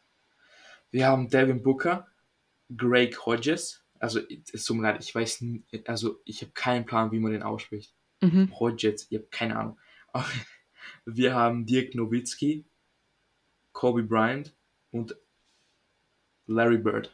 wir 0.92 1.08
haben 1.08 1.30
Devin 1.30 1.62
Booker, 1.62 2.08
Greg 2.76 3.26
Hodges. 3.26 3.84
Also 4.00 4.20
es 4.52 4.66
tut 4.66 4.78
mir 4.78 4.84
leid, 4.84 5.04
ich 5.04 5.14
weiß, 5.14 5.44
also 5.88 6.22
ich 6.26 6.42
habe 6.42 6.52
keinen 6.54 6.86
Plan, 6.86 7.12
wie 7.12 7.20
man 7.20 7.32
den 7.34 7.44
ausspricht. 7.44 7.94
mhm. 8.22 8.52
Hodges, 8.58 9.08
ich 9.10 9.18
habe 9.18 9.28
keine 9.30 9.58
Ahnung. 9.58 9.78
Aber 10.14 10.26
Wir 11.06 11.36
haben 11.36 11.66
Dirk 11.66 11.96
Nowitzki, 11.96 12.66
Kobe 13.72 14.04
Bryant 14.04 14.56
und 14.92 15.16
Larry 16.46 16.78
Bird. 16.78 17.12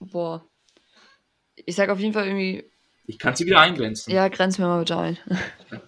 Boah. 0.00 0.44
Ich 1.54 1.76
sag 1.76 1.90
auf 1.90 2.00
jeden 2.00 2.12
Fall 2.12 2.26
irgendwie, 2.26 2.71
Ich 3.06 3.18
kann 3.18 3.34
sie 3.34 3.44
wieder 3.46 3.60
eingrenzen. 3.60 4.10
ja, 4.12 4.28
grenz 4.28 4.58
mir 4.58 4.66
mal 4.66 4.78
bitte 4.80 4.96
ein. 4.96 5.18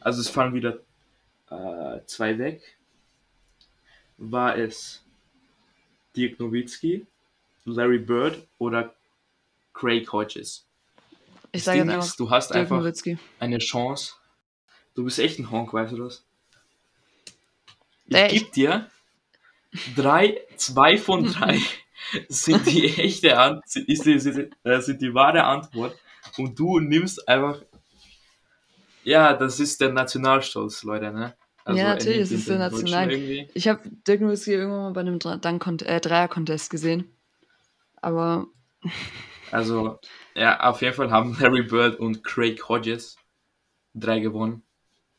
Also 0.00 0.20
es 0.20 0.28
fallen 0.28 0.52
wieder 0.54 0.80
äh, 1.50 2.04
zwei 2.06 2.38
weg. 2.38 2.76
War 4.18 4.56
es 4.56 5.04
Dirk 6.16 6.38
Nowitzki, 6.40 7.06
Larry 7.64 7.98
Bird 7.98 8.46
oder 8.58 8.94
Craig 9.72 10.10
Hodges? 10.12 10.66
Ich 11.52 11.60
Das 11.60 11.64
sage 11.66 11.80
Ding 11.80 11.90
einfach 11.90 12.04
ist, 12.06 12.18
du 12.18 12.30
hast 12.30 12.48
Dirk 12.50 12.60
einfach 12.62 12.78
Nowitzki. 12.78 13.18
eine 13.38 13.58
Chance. 13.58 14.14
Du 14.94 15.04
bist 15.04 15.18
echt 15.20 15.38
ein 15.38 15.50
Honk, 15.50 15.72
weißt 15.72 15.92
du 15.92 15.98
das? 16.04 16.24
Ich 18.06 18.16
Ey, 18.16 18.26
ich- 18.26 18.42
geb 18.44 18.52
dir 18.52 18.90
drei, 19.96 20.40
zwei 20.56 20.98
von 20.98 21.24
drei 21.24 21.58
sind 22.28 22.66
die 22.66 22.86
echte 22.98 23.38
Ant 23.38 23.64
ist 23.74 24.04
die, 24.06 24.18
sind, 24.18 24.54
äh, 24.64 24.80
sind 24.80 25.00
die 25.00 25.14
wahre 25.14 25.44
Antwort 25.44 25.96
und 26.38 26.58
du 26.58 26.78
nimmst 26.80 27.26
einfach 27.28 27.62
ja, 29.04 29.32
das 29.34 29.58
ist 29.58 29.80
der 29.80 29.92
Nationalstolz, 29.92 30.84
Leute, 30.84 31.12
ne? 31.12 31.34
Ja, 31.66 31.74
er 31.74 31.88
natürlich, 31.94 32.18
es 32.18 32.30
ist 32.30 32.48
der 32.48 32.58
National- 32.58 33.10
irgendwie. 33.10 33.48
Ich 33.54 33.68
habe 33.68 33.82
Dirk 34.06 34.20
Nowitzki 34.20 34.52
irgendwann 34.52 34.82
mal 34.82 34.92
bei 34.92 35.00
einem 35.00 35.18
äh, 35.18 36.00
Dreier-Contest 36.00 36.70
gesehen. 36.70 37.10
Aber 38.00 38.46
Also, 39.52 39.98
ja, 40.34 40.60
auf 40.60 40.80
jeden 40.80 40.94
Fall 40.94 41.10
haben 41.10 41.36
Larry 41.38 41.62
Bird 41.62 42.00
und 42.00 42.24
Craig 42.24 42.68
Hodges 42.68 43.16
drei 43.94 44.20
gewonnen. 44.20 44.62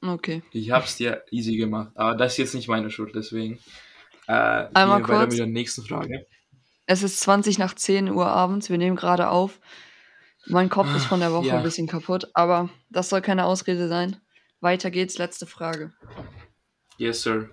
okay. 0.01 0.41
Ich 0.51 0.71
hab's 0.71 0.97
dir 0.97 1.23
easy 1.29 1.55
gemacht, 1.55 1.91
aber 1.95 2.15
das 2.15 2.33
ist 2.33 2.37
jetzt 2.39 2.55
nicht 2.55 2.67
meine 2.67 2.89
Schuld, 2.89 3.13
deswegen. 3.15 3.59
Äh, 4.27 4.67
Einmal 4.73 4.99
gehen 5.01 5.07
wir 5.09 5.13
weiter 5.13 5.19
kurz. 5.19 5.29
mit 5.33 5.39
der 5.39 5.45
nächsten 5.47 5.83
Frage. 5.83 6.25
Es 6.85 7.03
ist 7.03 7.19
20 7.21 7.57
nach 7.59 7.73
10 7.73 8.09
Uhr 8.09 8.27
abends. 8.27 8.69
Wir 8.69 8.77
nehmen 8.77 8.95
gerade 8.95 9.29
auf. 9.29 9.59
Mein 10.47 10.69
Kopf 10.69 10.93
ist 10.95 11.05
von 11.05 11.21
der 11.21 11.31
Woche 11.31 11.47
Ja. 11.47 11.57
ein 11.57 11.63
bisschen 11.63 11.87
kaputt, 11.87 12.29
aber 12.33 12.69
das 12.89 13.09
soll 13.09 13.21
keine 13.21 13.45
Ausrede 13.45 13.87
sein. 13.87 14.17
Weiter 14.59 14.91
geht's. 14.91 15.17
Letzte 15.17 15.45
Frage. 15.45 15.93
Yes, 16.97 17.21
sir. 17.21 17.49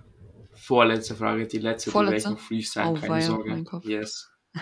Vorletzte 0.53 1.15
Frage, 1.15 1.47
die 1.47 1.59
letzte, 1.59 1.89
Vorletzte? 1.91 2.17
die 2.17 2.23
werde 2.25 2.35
noch 2.35 2.47
freestyle, 2.47 2.87
Oh, 2.89 2.93
keine 2.93 3.21
Sorge. 3.21 3.49
mein 3.49 3.63
Kopf. 3.65 3.85
Yes. 3.85 4.29
Äh, 4.53 4.59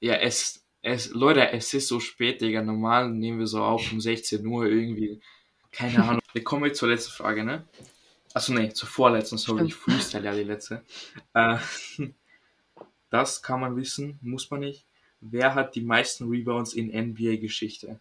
ja, 0.00 0.14
es, 0.14 0.64
es, 0.82 1.10
Leute, 1.10 1.50
es 1.50 1.74
ist 1.74 1.88
so 1.88 1.98
spät, 2.00 2.40
Digga. 2.40 2.62
Normal 2.62 3.10
nehmen 3.10 3.40
wir 3.40 3.46
so 3.48 3.62
auf 3.62 3.92
um 3.92 4.00
16 4.00 4.46
Uhr 4.46 4.66
irgendwie. 4.66 5.20
Keine 5.72 6.02
Ahnung. 6.04 6.20
Wir 6.32 6.44
kommen 6.44 6.64
jetzt 6.66 6.78
zur 6.78 6.88
letzten 6.88 7.12
Frage, 7.12 7.44
ne? 7.44 7.66
Achso, 8.34 8.52
nee, 8.52 8.70
zur 8.72 8.88
vorletzten, 8.88 9.38
sorry, 9.38 9.66
ich 9.66 9.74
freestyle 9.74 10.24
ja 10.24 10.34
die 10.34 10.42
letzte. 10.44 10.84
Äh, 11.34 11.56
das 13.16 13.42
kann 13.42 13.60
man 13.60 13.76
wissen, 13.76 14.18
muss 14.20 14.50
man 14.50 14.60
nicht. 14.60 14.84
Wer 15.20 15.54
hat 15.54 15.74
die 15.74 15.80
meisten 15.80 16.28
Rebounds 16.28 16.74
in 16.74 16.88
NBA-Geschichte? 16.88 17.98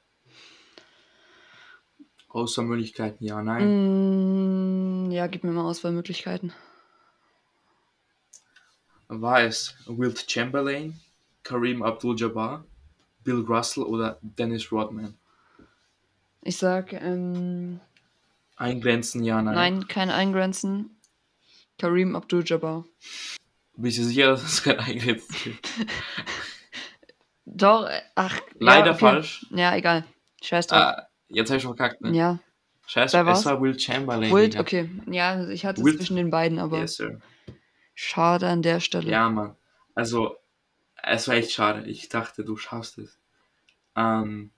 Auswahlmöglichkeiten, 2.27 3.25
ja, 3.25 3.41
nein. 3.41 5.07
Mm, 5.07 5.11
ja, 5.11 5.27
gib 5.27 5.45
mir 5.45 5.51
mal 5.51 5.63
Auswahlmöglichkeiten. 5.63 6.51
War 9.07 9.41
es 9.41 9.77
Wilt 9.87 10.29
Chamberlain, 10.29 10.99
Kareem 11.43 11.81
Abdul-Jabbar, 11.81 12.65
Bill 13.23 13.45
Russell 13.47 13.83
oder 13.83 14.17
Dennis 14.21 14.69
Rodman? 14.69 15.15
Ich 16.41 16.57
sag, 16.57 16.91
ähm, 16.91 17.79
Eingrenzen, 18.57 19.23
ja, 19.23 19.41
nein. 19.41 19.55
nein, 19.55 19.87
kein 19.87 20.09
Eingrenzen. 20.09 20.89
Kareem 21.77 22.17
Abdul-Jabbar. 22.17 22.83
Bist 23.77 23.97
du 23.97 24.03
sicher, 24.03 24.27
dass 24.27 24.43
es 24.43 24.63
kein 24.63 24.79
Eingrenzen 24.79 25.35
gibt? 25.43 25.69
Doch, 27.45 27.85
äh, 27.87 28.01
ach. 28.15 28.39
Leider 28.59 28.87
ja, 28.87 28.91
okay. 28.93 28.99
falsch. 28.99 29.45
Ja, 29.51 29.75
egal. 29.75 30.05
Scheiß 30.41 30.67
drauf. 30.67 30.79
Ah, 30.79 31.07
jetzt 31.29 31.49
habe 31.49 31.57
ich 31.57 31.63
schon 31.63 31.75
verkackt, 31.75 32.01
ne? 32.01 32.11
Ja, 32.15 32.39
Scheiße, 32.87 33.17
Wer 33.17 33.25
war's? 33.25 33.39
es 33.39 33.45
war 33.45 33.61
Will 33.61 33.79
Chamberlain. 33.79 34.33
Digga. 34.35 34.59
okay. 34.59 34.89
Ja, 35.09 35.47
ich 35.49 35.65
hatte 35.65 35.81
es 35.81 35.85
Wilt- 35.85 35.97
zwischen 35.97 36.17
den 36.17 36.29
beiden, 36.29 36.59
aber 36.59 36.79
Yes, 36.79 36.97
sir. 36.97 37.19
schade 37.95 38.47
an 38.47 38.61
der 38.61 38.79
Stelle. 38.79 39.09
Ja, 39.09 39.27
Mann. 39.29 39.55
Also, 39.95 40.35
es 41.01 41.27
war 41.27 41.35
echt 41.35 41.51
schade. 41.51 41.87
Ich 41.89 42.09
dachte, 42.09 42.43
du 42.45 42.57
schaffst 42.57 42.99
es. 42.99 43.17
Ähm, 43.95 44.51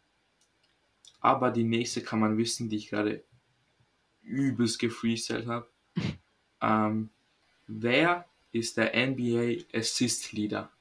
aber 1.21 1.51
die 1.51 1.63
nächste 1.63 2.01
kann 2.01 2.19
man 2.19 2.37
wissen, 2.37 2.69
die 2.69 2.75
ich 2.77 2.89
gerade 2.89 3.23
übelst 4.21 4.79
gefreestylt 4.79 5.47
habe. 5.47 5.69
ähm, 6.61 7.09
wer 7.67 8.25
ist 8.51 8.77
der 8.77 8.93
NBA 8.95 9.63
Assist 9.73 10.31
Leader? 10.31 10.71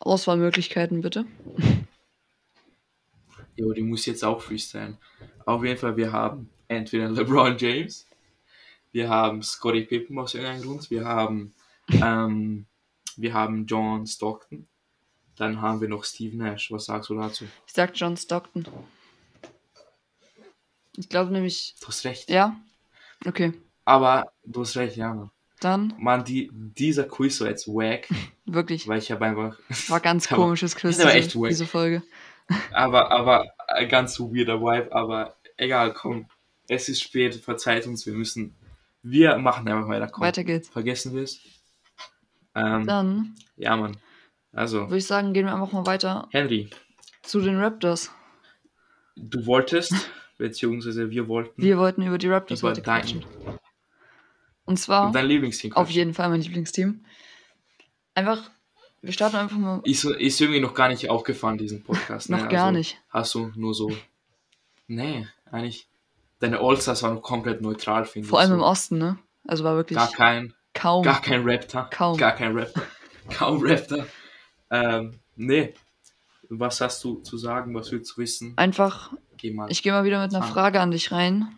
Auswahlmöglichkeiten 0.00 1.00
bitte. 1.00 1.26
Jo, 3.56 3.72
die 3.72 3.82
muss 3.82 4.06
jetzt 4.06 4.22
auch 4.24 4.40
freestylen. 4.40 4.98
Auf 5.44 5.64
jeden 5.64 5.76
Fall, 5.80 5.96
wir 5.96 6.12
haben 6.12 6.48
entweder 6.68 7.08
LeBron 7.10 7.58
James, 7.58 8.06
wir 8.92 9.08
haben 9.08 9.42
Scottie 9.42 9.82
Pippen 9.84 10.16
aus 10.16 10.34
irgendeinem 10.34 10.62
Grund, 10.62 10.88
wir 10.92 11.04
haben, 11.04 11.52
ähm, 11.90 12.66
wir 13.16 13.34
haben 13.34 13.66
John 13.66 14.06
Stockton, 14.06 14.68
dann 15.34 15.60
haben 15.60 15.80
wir 15.80 15.88
noch 15.88 16.04
Steve 16.04 16.36
Nash. 16.36 16.70
Was 16.70 16.84
sagst 16.84 17.10
du 17.10 17.16
dazu? 17.18 17.46
Ich 17.66 17.72
sag 17.72 17.96
John 17.96 18.16
Stockton. 18.16 18.64
Ich 20.96 21.08
glaube 21.08 21.32
nämlich, 21.32 21.74
Du 21.80 21.88
hast 21.88 22.04
recht. 22.04 22.30
ja. 22.30 22.56
Okay, 23.26 23.52
Aber 23.88 24.32
du 24.44 24.60
hast 24.60 24.76
recht, 24.76 24.96
ja, 24.98 25.30
dann 25.60 25.94
Mann, 25.98 26.22
die, 26.22 26.50
dieser 26.52 27.04
Quiz 27.04 27.40
war 27.40 27.48
jetzt 27.48 27.66
wack, 27.68 28.06
wirklich. 28.44 28.86
weil 28.86 28.98
ich 28.98 29.10
habe 29.10 29.24
einfach, 29.24 29.58
War 29.88 30.00
ganz 30.00 30.28
komisches 30.28 30.76
Quiz, 30.76 30.98
diese, 30.98 31.10
echt 31.10 31.34
wack. 31.34 31.48
diese 31.48 31.64
Folge. 31.64 32.02
aber, 32.74 33.10
aber 33.10 33.46
ein 33.66 33.88
ganz 33.88 34.20
weirder 34.20 34.60
Vibe, 34.60 34.92
aber 34.94 35.36
egal, 35.56 35.94
komm. 35.94 36.26
Es 36.68 36.90
ist 36.90 37.00
spät, 37.02 37.34
verzeiht 37.36 37.86
uns, 37.86 38.04
wir 38.04 38.12
müssen, 38.12 38.54
wir 39.02 39.38
machen 39.38 39.66
einfach 39.66 39.88
weiter, 39.88 40.08
komm. 40.08 40.22
Weiter 40.22 40.44
geht's. 40.44 40.68
Vergessen 40.68 41.14
wir 41.14 41.22
es. 41.22 41.40
Ähm, 42.54 42.86
Dann 42.86 43.36
ja, 43.56 43.74
Mann. 43.74 43.96
Also, 44.52 44.82
würde 44.82 44.98
ich 44.98 45.06
sagen, 45.06 45.32
gehen 45.32 45.46
wir 45.46 45.54
einfach 45.54 45.72
mal 45.72 45.86
weiter 45.86 46.28
Henry, 46.30 46.68
zu 47.22 47.40
den 47.40 47.56
Raptors. 47.56 48.10
du 49.16 49.46
wolltest, 49.46 49.94
beziehungsweise 50.36 51.08
wir 51.08 51.26
wollten, 51.26 51.62
Wir 51.62 51.78
wollten 51.78 52.02
über 52.02 52.18
die 52.18 52.28
Raptors 52.28 52.60
über 52.60 52.68
heute 52.68 52.82
dein. 52.82 53.24
Und 54.68 54.76
zwar 54.76 55.10
dein 55.12 55.24
Lieblingsteam 55.24 55.72
auf 55.72 55.88
jeden 55.88 56.12
Fall 56.12 56.28
mein 56.28 56.42
Lieblingsteam. 56.42 57.02
Einfach, 58.14 58.50
wir 59.00 59.14
starten 59.14 59.36
einfach 59.36 59.56
mal. 59.56 59.80
Ist, 59.84 60.04
ist 60.04 60.42
irgendwie 60.42 60.60
noch 60.60 60.74
gar 60.74 60.88
nicht 60.88 61.08
aufgefallen, 61.08 61.56
diesen 61.56 61.82
Podcast. 61.82 62.28
Noch 62.28 62.42
ne? 62.42 62.48
gar 62.48 62.66
also, 62.66 62.76
nicht. 62.76 63.00
Hast 63.08 63.34
du 63.34 63.50
nur 63.56 63.72
so. 63.72 63.90
Nee, 64.86 65.26
eigentlich. 65.50 65.88
Deine 66.40 66.60
Allstars 66.60 67.02
waren 67.02 67.22
komplett 67.22 67.62
neutral, 67.62 68.04
finde 68.04 68.26
ich. 68.26 68.30
Vor 68.30 68.40
allem 68.40 68.50
so. 68.50 68.54
im 68.56 68.60
Osten, 68.60 68.98
ne? 68.98 69.18
Also 69.46 69.64
war 69.64 69.74
wirklich 69.74 69.96
Gar 69.96 70.12
kein, 70.12 70.52
kaum. 70.74 71.02
gar 71.02 71.22
kein 71.22 71.48
Raptor. 71.48 71.88
Kaum. 71.90 72.18
Gar 72.18 72.32
kein 72.32 72.54
Raptor. 72.54 72.82
Kaum 73.30 73.64
Raptor. 73.64 74.06
Ähm, 74.70 75.18
nee. 75.34 75.72
Was 76.50 76.82
hast 76.82 77.02
du 77.04 77.20
zu 77.20 77.38
sagen? 77.38 77.74
Was 77.74 77.90
willst 77.90 78.12
du 78.12 78.20
wissen? 78.20 78.52
Einfach, 78.56 79.14
Geh 79.38 79.56
ich 79.68 79.82
gehe 79.82 79.92
mal 79.92 80.04
wieder 80.04 80.22
mit 80.22 80.34
einer. 80.34 80.44
Frage 80.44 80.80
an 80.80 80.90
dich 80.90 81.10
rein. 81.10 81.48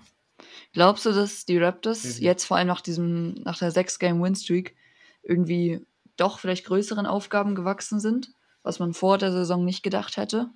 Glaubst 0.73 1.05
du, 1.07 1.13
dass 1.13 1.45
die 1.47 1.59
Raptors 1.59 2.19
Mhm. 2.19 2.25
jetzt 2.25 2.45
vor 2.45 2.57
allem 2.57 2.69
nach 2.69 2.81
diesem, 2.81 3.35
nach 3.43 3.59
der 3.59 3.73
6-Game-Win-Streak 3.73 4.77
irgendwie 5.23 5.85
doch 6.17 6.39
vielleicht 6.39 6.67
größeren 6.67 7.07
Aufgaben 7.07 7.55
gewachsen 7.55 7.99
sind, 8.01 8.33
was 8.63 8.79
man 8.79 8.93
vor 8.95 9.19
der 9.19 9.33
Saison 9.33 9.65
nicht 9.65 9.83
gedacht 9.83 10.17
hätte? 10.17 10.51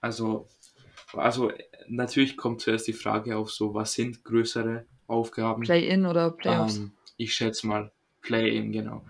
Also, 0.00 0.48
also 1.12 1.52
natürlich 1.88 2.36
kommt 2.36 2.60
zuerst 2.60 2.86
die 2.86 2.92
Frage 2.92 3.36
auf, 3.36 3.50
so 3.50 3.74
was 3.74 3.92
sind 3.92 4.24
größere 4.24 4.86
Aufgaben? 5.06 5.62
Play-in 5.62 6.06
oder 6.06 6.30
Playoffs? 6.30 6.76
Ähm, 6.76 6.92
ich 7.16 7.34
schätze 7.34 7.66
mal 7.66 7.92
Play-in, 8.22 8.72
genau. 8.72 9.04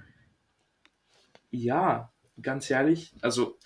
Ja, 1.50 2.12
ganz 2.42 2.70
ehrlich, 2.70 3.14
also 3.22 3.58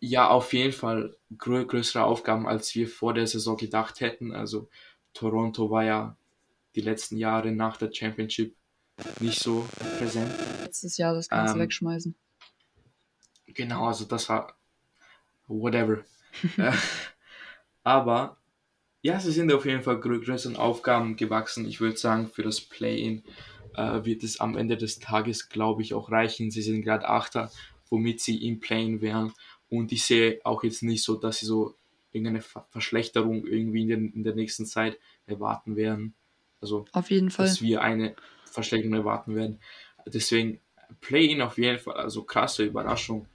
ja, 0.00 0.28
auf 0.28 0.52
jeden 0.52 0.72
Fall 0.72 1.16
grö 1.36 1.66
größere 1.66 2.04
Aufgaben, 2.04 2.46
als 2.46 2.74
wir 2.74 2.88
vor 2.88 3.14
der 3.14 3.26
Saison 3.26 3.56
gedacht 3.56 4.00
hätten. 4.00 4.32
Also 4.32 4.68
Toronto 5.12 5.70
war 5.70 5.84
ja 5.84 6.16
die 6.74 6.80
letzten 6.80 7.16
Jahre 7.16 7.52
nach 7.52 7.76
der 7.76 7.92
Championship 7.92 8.56
nicht 9.20 9.40
so 9.40 9.66
präsent. 9.98 10.32
Letztes 10.62 10.96
Jahr, 10.96 11.14
das 11.14 11.28
du 11.28 11.36
Ähm, 11.36 11.58
wegschmeißen. 11.58 12.14
Genau, 13.46 13.86
also 13.86 14.04
das 14.04 14.28
war 14.28 14.56
whatever. 15.46 16.04
Äh, 16.56 16.72
Aber 17.82 18.36
ja, 19.02 19.18
sie 19.20 19.32
sind 19.32 19.52
auf 19.52 19.64
jeden 19.64 19.82
Fall 19.82 20.00
grö 20.00 20.20
größeren 20.20 20.56
Aufgaben 20.56 21.16
gewachsen. 21.16 21.66
Ich 21.66 21.80
würde 21.80 21.96
sagen, 21.96 22.28
für 22.28 22.42
das 22.42 22.60
Play-In 22.60 23.22
äh, 23.74 24.04
wird 24.04 24.22
es 24.24 24.40
am 24.40 24.56
Ende 24.56 24.76
des 24.76 24.98
Tages, 24.98 25.48
glaube 25.48 25.82
ich, 25.82 25.94
auch 25.94 26.10
reichen. 26.10 26.50
Sie 26.50 26.62
sind 26.62 26.82
gerade 26.82 27.08
Achter, 27.08 27.50
womit 27.88 28.20
sie 28.20 28.46
im 28.46 28.60
Play-In 28.60 29.00
wären. 29.00 29.32
Und 29.70 29.92
ich 29.92 30.04
sehe 30.04 30.40
auch 30.44 30.64
jetzt 30.64 30.82
nicht 30.82 31.04
so, 31.04 31.14
dass 31.14 31.38
sie 31.38 31.46
so 31.46 31.74
irgendeine 32.12 32.40
Ver 32.40 32.66
Verschlechterung 32.70 33.46
irgendwie 33.46 33.82
in, 33.82 33.88
den, 33.88 34.12
in 34.12 34.24
der 34.24 34.34
nächsten 34.34 34.66
Zeit 34.66 34.98
erwarten 35.26 35.76
werden. 35.76 36.14
Also, 36.60 36.86
Auf 36.92 37.10
jeden 37.10 37.30
Fall. 37.30 37.46
dass 37.46 37.62
wir 37.62 37.82
eine 37.82 38.16
Verschlechterung 38.44 38.96
erwarten 38.96 39.34
werden. 39.34 39.60
Deswegen 40.06 40.60
Play-In 41.00 41.42
auf 41.42 41.58
jeden 41.58 41.78
Fall, 41.78 41.94
also 41.94 42.22
krasse 42.22 42.64
Überraschung. 42.64 43.26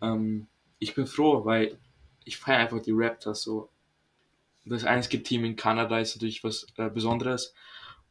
Ähm, 0.00 0.46
ich 0.78 0.94
bin 0.94 1.06
froh, 1.06 1.44
weil 1.44 1.78
ich 2.24 2.36
feiere 2.38 2.60
einfach 2.60 2.80
die 2.80 2.92
Raptors 2.92 3.42
so. 3.42 3.68
Das 4.64 4.84
einzige 4.84 5.22
Team 5.22 5.44
in 5.44 5.56
Kanada 5.56 5.98
ist 5.98 6.14
natürlich 6.16 6.44
was 6.44 6.66
äh, 6.76 6.88
Besonderes 6.88 7.52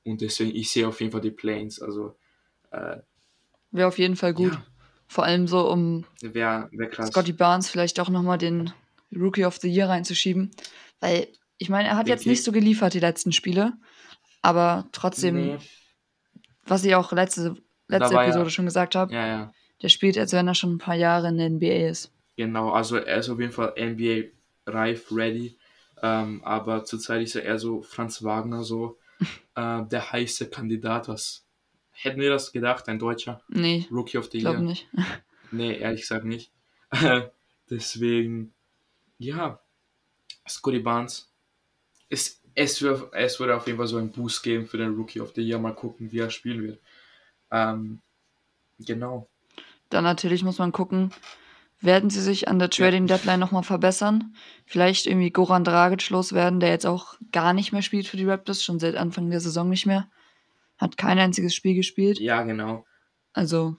und 0.03 0.21
deswegen 0.21 0.53
ich 0.55 0.69
sehe 0.69 0.87
auf 0.87 0.99
jeden 0.99 1.11
Fall 1.11 1.21
die 1.21 1.31
Plains. 1.31 1.81
Also 1.81 2.15
äh, 2.71 2.97
Wäre 3.71 3.87
auf 3.87 3.97
jeden 3.97 4.17
Fall 4.17 4.33
gut. 4.33 4.53
Ja. 4.53 4.65
Vor 5.07 5.23
allem 5.23 5.47
so, 5.47 5.69
um 5.69 6.05
wär 6.21 6.69
krass. 6.89 7.07
Scotty 7.07 7.33
Barnes 7.33 7.69
vielleicht 7.69 7.99
auch 7.99 8.09
nochmal 8.09 8.37
den 8.37 8.73
Rookie 9.15 9.45
of 9.45 9.57
the 9.57 9.69
Year 9.69 9.89
reinzuschieben. 9.89 10.51
Weil, 10.99 11.27
ich 11.57 11.69
meine, 11.69 11.89
er 11.89 11.97
hat 11.97 12.07
jetzt 12.07 12.21
Denke 12.21 12.29
nicht 12.29 12.39
ich. 12.39 12.45
so 12.45 12.51
geliefert 12.51 12.93
die 12.93 12.99
letzten 12.99 13.31
Spiele. 13.31 13.73
Aber 14.41 14.87
trotzdem, 14.91 15.35
Nee, 15.35 15.57
was 16.65 16.83
ich 16.85 16.95
auch 16.95 17.11
letzte, 17.11 17.55
letzte 17.87 18.13
ja- 18.15 18.23
Episode 18.23 18.49
schon 18.49 18.65
gesagt 18.65 18.95
habe, 18.95 19.13
ja, 19.13 19.27
ja, 19.27 19.53
der 19.81 19.89
spielt, 19.89 20.17
als 20.17 20.33
wenn 20.33 20.47
er 20.47 20.55
schon 20.55 20.73
ein 20.73 20.77
paar 20.79 20.95
Jahre 20.95 21.27
in 21.29 21.37
der 21.37 21.47
NBA 21.49 21.89
ist. 21.89 22.11
genau. 22.37 22.71
Also 22.71 22.97
er 22.97 23.17
ist 23.17 23.29
auf 23.29 23.39
jeden 23.39 23.51
Fall 23.51 23.73
NBA 23.77 24.29
reif, 24.67 25.11
ready. 25.11 25.57
Ähm, 26.03 26.43
aber 26.43 26.83
zurzeit 26.85 27.21
ist 27.21 27.35
er 27.35 27.43
eher 27.43 27.59
so 27.59 27.81
Franz 27.83 28.23
Wagner, 28.23 28.63
so 28.63 28.97
äh, 29.55 29.83
der 29.85 30.11
heiße 30.11 30.49
Kandidat. 30.49 31.07
Was 31.07 31.45
hätten 31.91 32.19
wir 32.21 32.29
das 32.31 32.51
gedacht? 32.51 32.87
Ein 32.87 32.97
Deutscher 32.99 33.41
Nee, 33.49 33.85
Rookie 33.91 34.17
of 34.17 34.29
the 34.31 34.39
glaube 34.39 34.57
Year? 34.59 34.65
nicht. 34.67 34.87
Nee, 35.53 35.77
ehrlich 35.77 36.01
gesagt 36.01 36.23
nicht. 36.25 36.51
Deswegen, 37.69 38.53
ja, 39.21 39.61
Scotty 40.47 40.79
Barnes. 40.79 41.31
Es, 42.09 42.41
es, 42.55 42.81
wird, 42.81 43.13
es 43.13 43.39
würde 43.39 43.55
auf 43.55 43.67
jeden 43.67 43.77
Fall 43.77 43.87
so 43.87 43.97
einen 43.97 44.11
Boost 44.11 44.43
geben 44.43 44.65
für 44.65 44.77
den 44.77 44.95
Rookie 44.95 45.21
of 45.21 45.33
the 45.35 45.41
Year. 45.41 45.59
Mal 45.59 45.75
gucken, 45.75 46.11
wie 46.11 46.19
er 46.19 46.29
spielen 46.29 46.63
wird. 46.63 46.81
Ähm, 47.51 48.01
genau. 48.79 49.29
Dann 49.89 50.03
natürlich 50.03 50.43
muss 50.43 50.57
man 50.57 50.71
gucken, 50.71 51.11
werden 51.79 52.09
sie 52.09 52.21
sich 52.21 52.47
an 52.47 52.59
der 52.59 52.69
Trading 52.69 53.07
Deadline 53.07 53.39
nochmal 53.39 53.63
verbessern? 53.63 54.35
Vielleicht 54.65 55.05
irgendwie 55.07 55.31
Goran 55.31 55.63
Dragic 55.63 56.09
loswerden, 56.09 56.59
der 56.59 56.69
jetzt 56.69 56.85
auch 56.85 57.15
gar 57.31 57.53
nicht 57.53 57.71
mehr 57.71 57.81
spielt 57.81 58.07
für 58.07 58.17
die 58.17 58.25
Raptors, 58.25 58.63
schon 58.63 58.79
seit 58.79 58.95
Anfang 58.95 59.29
der 59.29 59.39
Saison 59.39 59.69
nicht 59.69 59.85
mehr. 59.85 60.09
Hat 60.77 60.97
kein 60.97 61.19
einziges 61.19 61.53
Spiel 61.53 61.75
gespielt. 61.75 62.19
Ja, 62.19 62.43
genau. 62.43 62.85
Also, 63.33 63.77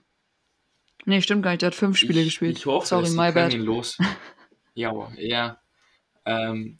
nee, 1.05 1.21
stimmt 1.21 1.43
gar 1.43 1.51
nicht, 1.51 1.63
der 1.63 1.69
hat 1.69 1.75
fünf 1.75 1.97
Spiele 1.97 2.21
ich, 2.21 2.27
gespielt. 2.27 2.59
Ich 2.59 2.67
hoffe, 2.67 2.87
Sorry, 2.87 3.11
my 3.11 3.33
bad. 3.33 3.53
ihn 3.53 3.63
los. 3.63 3.99
ja, 4.75 4.91
aber- 4.91 5.13
ja. 5.19 5.61
Ähm, 6.25 6.79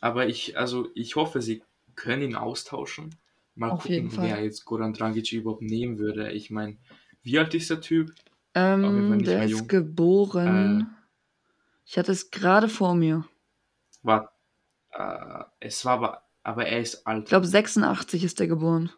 aber 0.00 0.26
ich, 0.28 0.58
also 0.58 0.88
ich 0.94 1.16
hoffe, 1.16 1.40
sie 1.42 1.62
können 1.94 2.22
ihn 2.22 2.36
austauschen. 2.36 3.14
Mal 3.54 3.70
Auf 3.70 3.88
jeden 3.88 4.08
gucken, 4.10 4.22
Fall. 4.28 4.36
wer 4.36 4.44
jetzt 4.44 4.64
Goran 4.64 4.92
Dragic 4.92 5.32
überhaupt 5.32 5.62
nehmen 5.62 5.98
würde. 5.98 6.30
Ich 6.32 6.50
meine, 6.50 6.76
wie 7.22 7.38
alt 7.38 7.54
ist 7.54 7.70
der 7.70 7.80
Typ? 7.80 8.10
Auf 8.10 8.14
jeden 8.62 8.82
Fall 8.82 8.84
Ähm, 8.84 9.16
nicht 9.16 9.26
der 9.28 9.36
mehr 9.38 9.44
ist 9.46 9.50
jung. 9.52 9.62
Äh. 9.62 9.66
geboren. 9.66 10.96
Ich 11.86 11.96
hatte 11.98 12.12
es 12.12 12.30
gerade 12.30 12.68
vor 12.68 12.94
mir. 12.94 13.24
War, 14.02 14.32
äh, 14.92 15.44
es 15.60 15.84
war 15.84 15.92
aber, 15.94 16.22
aber 16.42 16.66
er 16.66 16.80
ist 16.80 17.06
alt. 17.06 17.24
Ich 17.24 17.28
glaube, 17.28 17.46
86 17.46 18.24
ist 18.24 18.40
der 18.40 18.46
geboren. 18.48 18.90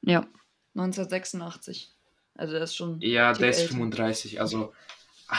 Ja, 0.00 0.26
1986. 0.74 1.92
Also, 2.34 2.54
der 2.54 2.62
ist 2.62 2.74
schon. 2.74 3.00
Ja, 3.02 3.32
Tick 3.32 3.40
der 3.42 3.50
ist 3.50 3.58
älter. 3.60 3.72
35. 3.74 4.40
Also, 4.40 4.72
ah, 5.28 5.36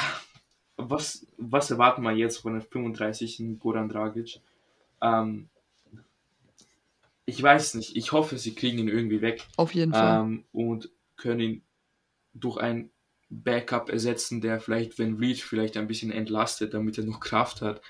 was, 0.77 1.27
was 1.37 1.71
erwarten 1.71 2.01
wir 2.01 2.11
jetzt 2.11 2.37
von 2.37 2.53
einem 2.53 2.61
35. 2.61 3.59
Goran 3.59 3.89
Dragic? 3.89 4.39
Ähm, 5.01 5.49
ich 7.25 7.41
weiß 7.41 7.75
nicht. 7.75 7.95
Ich 7.95 8.11
hoffe, 8.11 8.37
sie 8.37 8.55
kriegen 8.55 8.79
ihn 8.79 8.87
irgendwie 8.87 9.21
weg 9.21 9.47
Auf 9.57 9.73
jeden 9.73 9.93
Fall. 9.93 10.21
ähm, 10.21 10.45
und 10.51 10.89
können 11.15 11.39
ihn 11.39 11.63
durch 12.33 12.57
ein 12.57 12.89
Backup 13.29 13.89
ersetzen, 13.89 14.41
der 14.41 14.59
vielleicht, 14.59 14.99
wenn 14.99 15.17
Reed 15.17 15.39
vielleicht 15.39 15.77
ein 15.77 15.87
bisschen 15.87 16.11
entlastet, 16.11 16.73
damit 16.73 16.97
er 16.97 17.05
noch 17.05 17.19
Kraft 17.19 17.61
hat 17.61 17.81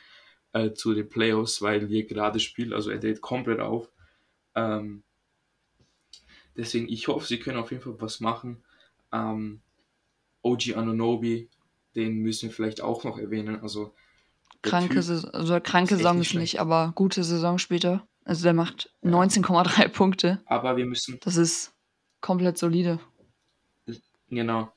äh, 0.54 0.72
zu 0.74 0.94
den 0.94 1.10
Playoffs, 1.10 1.62
weil 1.62 1.90
wir 1.90 2.06
gerade 2.06 2.40
spielen. 2.40 2.74
Also, 2.74 2.92
er 2.92 3.00
dreht 3.00 3.22
komplett 3.22 3.60
auf. 3.60 3.90
Ähm, 4.56 5.04
deswegen, 6.56 6.88
ich 6.90 7.08
hoffe, 7.08 7.26
sie 7.26 7.40
können 7.40 7.58
auf 7.58 7.72
jeden 7.72 7.84
Fall 7.84 8.00
was 8.00 8.20
machen. 8.20 8.64
Ähm, 9.12 9.62
OG 10.44 10.76
Anunobi, 10.76 11.50
den 11.96 12.18
müssen 12.20 12.50
wir 12.50 12.56
vielleicht 12.56 12.82
auch 12.82 13.04
noch 13.04 13.18
erwähnen. 13.18 13.62
Also 13.62 13.94
kranke, 14.62 14.96
Typ 14.96 15.04
Saison, 15.04 15.32
also 15.32 15.60
kranke 15.60 15.96
Saison 15.98 16.18
nicht 16.20 16.34
ist 16.34 16.40
nicht, 16.40 16.60
aber 16.62 16.92
gute 16.96 17.24
Saison 17.24 17.58
später. 17.60 18.08
Also, 18.26 18.44
der 18.44 18.54
macht 18.54 18.90
19,3 19.04 19.88
Punkte. 19.90 20.42
Aber 20.46 20.78
wir 20.78 20.86
müssen, 20.86 21.20
Das 21.24 21.36
ist 21.36 21.74
komplett 22.22 22.58
solide. 22.58 23.00
genau. 24.30 24.72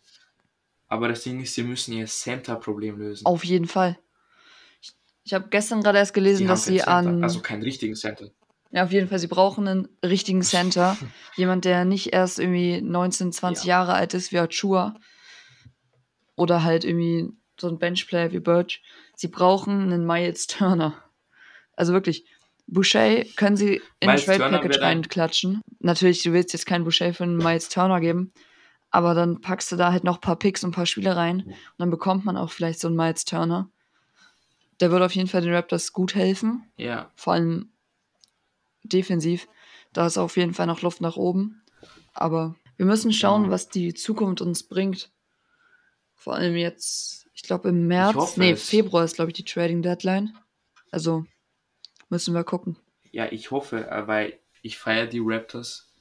Aber 0.88 1.09
das 1.09 1.22
Ding 1.22 1.40
ist, 1.40 1.55
sie 1.55 1.62
müssen 1.64 1.92
ihr 1.94 2.07
Center-Problem 2.07 2.98
lösen. 2.98 3.26
Auf 3.26 3.44
jeden 3.44 3.66
Fall. 3.66 3.98
Ich, 4.81 4.92
ich 5.24 5.35
habe 5.35 5.48
gestern 5.48 5.83
gerade 5.83 5.98
erst 5.98 6.14
gelesen, 6.14 6.38
Sie 6.38 6.46
dass 6.46 6.64
sie 6.64 6.76
Center, 6.79 6.90
an. 6.92 7.22
also 7.24 7.40
keinen 7.40 7.62
richtigen 7.62 7.94
Center. 7.96 8.31
Ja, 8.72 8.85
auf 8.85 8.92
jeden 8.92 9.09
Fall, 9.09 9.18
sie 9.18 9.26
brauchen 9.26 9.66
einen 9.66 9.88
richtigen 10.05 10.42
Center. 10.42 10.96
Jemand, 11.37 11.64
der 11.64 11.85
nicht 11.85 12.12
erst 12.12 12.38
irgendwie 12.38 12.81
19, 12.83 13.33
20 13.33 13.64
Ja. 13.64 13.68
Jahre 13.79 13.94
alt 13.94 14.14
ist 14.14 14.33
wie 14.33 14.38
Achua. 14.38 14.94
Oder 16.37 16.62
halt 16.62 16.85
irgendwie 16.85 17.33
so 17.59 17.68
ein 17.68 17.79
Benchplayer 17.79 18.33
wie 18.33 18.40
Birch. 18.40 18.83
Sie 19.14 19.29
brauchen 19.29 19.81
einen 19.81 20.07
Miles 20.07 20.46
Turner. 20.46 20.94
Also 21.75 21.92
wirklich, 21.92 22.27
Boucher 22.66 23.25
können 23.37 23.57
sie 23.57 23.81
in 24.01 24.11
Miles 24.11 24.25
Trade 24.25 24.38
Turner 24.38 24.59
Package 24.59 24.81
reinklatschen. 24.81 25.62
Natürlich, 25.81 26.22
du 26.22 26.33
willst 26.33 26.53
jetzt 26.53 26.66
keinen 26.66 26.85
Boucher 26.85 27.12
für 27.14 27.25
einen 27.25 27.37
Miles 27.37 27.68
Turner 27.68 28.01
geben. 28.01 28.33
Aber 28.90 29.14
dann 29.14 29.40
packst 29.40 29.70
du 29.72 29.77
da 29.77 29.92
halt 29.92 30.05
noch 30.05 30.16
ein 30.16 30.20
paar 30.20 30.37
Picks 30.37 30.64
und 30.64 30.70
ein 30.70 30.75
paar 30.75 30.87
Spiele 30.87 31.16
rein. 31.16 31.40
Und 31.40 31.57
dann 31.79 31.90
bekommt 31.90 32.25
man 32.25 32.37
auch 32.37 32.51
vielleicht 32.51 32.81
so 32.81 32.88
einen 32.88 32.96
Miles 32.96 33.25
Turner. 33.25 33.68
Der 34.81 34.90
würde 34.90 35.07
auf 35.07 35.14
jeden 35.14 35.29
Fall 35.29 35.40
den 35.40 35.55
Raptors 35.55 35.92
gut 35.92 36.14
helfen 36.14 36.64
Ja, 36.77 37.11
vor 37.16 37.33
allem 37.33 37.70
defensiv. 38.83 39.49
Da 39.92 40.07
ist 40.07 40.18
auf 40.18 40.37
jeden 40.37 40.55
Fall 40.55 40.66
noch 40.66 40.83
Luft 40.83 41.01
nach 41.01 41.16
oben. 41.16 41.62
Aber 42.12 42.55
wir 42.77 42.87
müssen 42.87 43.12
schauen, 43.12 43.51
was 43.51 43.68
die 43.68 43.94
Zukunft 43.94 44.42
uns 44.42 44.62
bringt. 44.62 45.11
Vor 46.16 46.35
allem 46.35 46.57
jetzt, 46.57 47.29
ich 47.35 47.42
glaube 47.42 47.68
im 47.68 47.87
März, 47.87 48.14
hoffe 48.16 48.40
nee. 48.40 48.57
Februar 48.57 49.05
ist, 49.05 49.14
glaube 49.14 49.31
ich, 49.31 49.37
die 49.37 49.44
Trading 49.44 49.83
Deadline. 49.83 50.37
Also 50.90 51.24
müssen 52.09 52.35
wir 52.35 52.44
gucken. 52.44 52.76
ja, 53.12 53.31
ich 53.31 53.50
hoffe, 53.50 53.88
äh, 53.88 54.07
weil 54.07 54.38
ich 54.62 54.79
feiere 54.79 55.07
die 55.07 55.22
Raptors. 55.22 55.92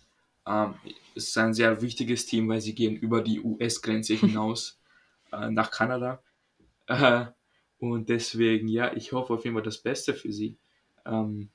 Ähm, 0.48 0.76
es 1.16 1.30
ist 1.30 1.38
ein 1.38 1.54
sehr 1.54 1.82
wichtiges 1.82 2.26
Team, 2.26 2.50
weil 2.50 2.62
sie 2.62 2.76
gehen 2.76 2.96
über 2.96 3.22
die 3.22 3.40
US-Grenze 3.42 4.16
hinaus 4.16 4.80
äh, 5.32 5.50
nach 5.50 5.72
Kanada. 5.72 6.22
Äh, 6.88 7.26
und 7.78 8.10
deswegen, 8.10 8.68
ja, 8.68 8.94
ich 8.94 9.12
hoffe 9.12 9.34
auf 9.34 9.44
jeden 9.44 9.56
Fall 9.56 9.64
das 9.64 9.80
Beste 9.80 10.14
für 10.14 10.32
sie. 10.32 10.58
Ähm, 11.06 11.50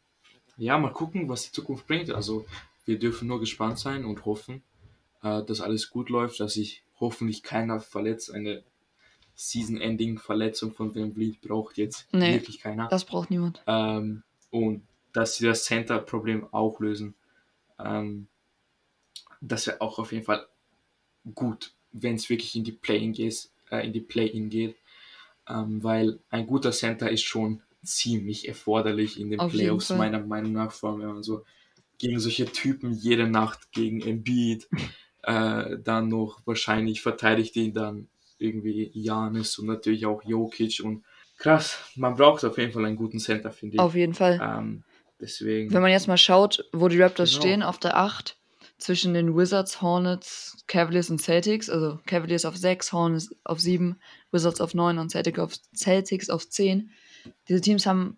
ja, 0.57 0.79
mal 0.79 0.92
gucken, 0.92 1.29
was 1.29 1.44
die 1.44 1.53
Zukunft 1.53 1.87
bringt. 1.87 2.11
Also 2.11 2.46
wir 2.85 2.99
dürfen 2.99 3.29
nur 3.29 3.40
gespannt 3.40 3.79
sein 3.79 4.05
und 4.05 4.25
hoffen, 4.25 4.62
äh, 5.23 5.42
dass 5.44 5.61
alles 5.61 5.90
gut 5.90 6.11
läuft, 6.11 6.40
dass 6.40 6.55
sich 6.55 6.85
hoffentlich 7.00 7.42
keiner 7.42 7.80
verletzt. 7.80 8.32
Eine 8.32 8.62
Season-Ending-Verletzung 9.34 10.72
von 10.72 10.94
Van 10.94 11.14
Vliet 11.14 11.40
braucht 11.40 11.78
jetzt 11.78 12.06
Nee. 12.12 12.34
wirklich 12.34 12.60
keiner. 12.60 12.88
Das 12.88 13.04
braucht 13.04 13.30
niemand. 13.30 13.62
Ähm, 13.66 14.22
und 14.50 14.82
dass 15.12 15.36
sie 15.36 15.46
das 15.46 15.64
Center-Problem 15.64 16.46
auch 16.52 16.78
lösen. 16.80 17.14
Ähm, 17.78 18.28
das 19.40 19.66
wäre 19.66 19.80
auch 19.80 19.98
auf 19.98 20.12
jeden 20.12 20.24
Fall 20.24 20.46
gut, 21.34 21.72
wenn 21.92 22.16
es 22.16 22.28
wirklich 22.28 22.54
in 22.54 22.64
die 22.64 22.72
Play-in 22.72 23.12
geht, 23.12 23.48
äh, 23.70 23.84
in 23.86 23.92
die 23.92 24.00
Play-in 24.00 24.50
geht. 24.50 24.76
Ähm, 25.48 25.82
weil 25.82 26.20
ein 26.28 26.46
guter 26.46 26.70
Center 26.70 27.10
ist 27.10 27.22
schon 27.24 27.62
ziemlich 27.82 28.46
erforderlich 28.46 29.18
in 29.18 29.30
den 29.30 29.40
Auf 29.40 29.52
Playoffs, 29.52 29.90
meiner 29.90 30.20
Meinung 30.20 30.52
nach, 30.52 30.70
vor 30.70 30.90
allem 30.90 31.00
wenn 31.00 31.14
man 31.14 31.22
so 31.22 31.44
gegen 31.98 32.20
solche 32.20 32.46
Typen 32.46 32.92
jede 32.92 33.26
Nacht 33.26 33.72
gegen 33.72 34.00
Embiid, 34.02 34.68
äh, 35.22 35.78
dann 35.83 36.09
noch 36.09 36.40
wahrscheinlich 36.44 37.02
verteidigt 37.02 37.56
ihn 37.56 37.74
dann 37.74 38.09
irgendwie 38.38 38.90
Janis 38.94 39.59
und 39.59 39.66
natürlich 39.66 40.06
auch 40.06 40.22
Jokic 40.24 40.80
und 40.83 41.04
krass, 41.38 41.78
man 41.96 42.14
braucht 42.14 42.44
auf 42.44 42.59
jeden 42.59 42.72
Fall 42.72 42.85
einen 42.85 42.96
guten 42.96 43.18
Center, 43.18 43.50
finde 43.50 43.76
ich. 43.76 43.80
Auf 43.80 43.94
jeden 43.94 44.14
Fall. 44.14 44.40
Ähm, 44.42 44.85
deswegen. 45.20 45.72
Wenn 45.72 45.83
man 45.83 45.90
jetzt 45.90 46.09
mal 46.09 46.16
schaut, 46.16 46.64
wo 46.72 46.88
die 46.88 47.00
Raptors 47.00 47.30
Genau. 47.33 47.40
stehen, 47.40 47.62
auf 47.62 47.78
der 47.78 47.96
8, 47.96 48.37
zwischen 48.78 49.14
den 49.14 49.37
Wizards, 49.37 49.83
Hornets, 49.83 50.56
Cavaliers 50.66 51.11
und 51.11 51.20
Celtics, 51.20 51.68
also 51.68 51.98
Cavaliers 52.06 52.44
auf 52.44 52.56
6, 52.56 52.92
Hornets 52.92 53.35
auf 53.44 53.61
7, 53.61 53.96
Wizards 54.33 54.61
auf 54.61 54.74
9 54.74 54.98
und 54.98 55.11
Celtics 55.11 55.38
auf, 55.38 55.52
Celtics 55.74 56.30
auf 56.30 56.48
10. 56.48 56.90
Diese 57.48 57.61
Teams 57.61 57.85
haben, 57.85 58.16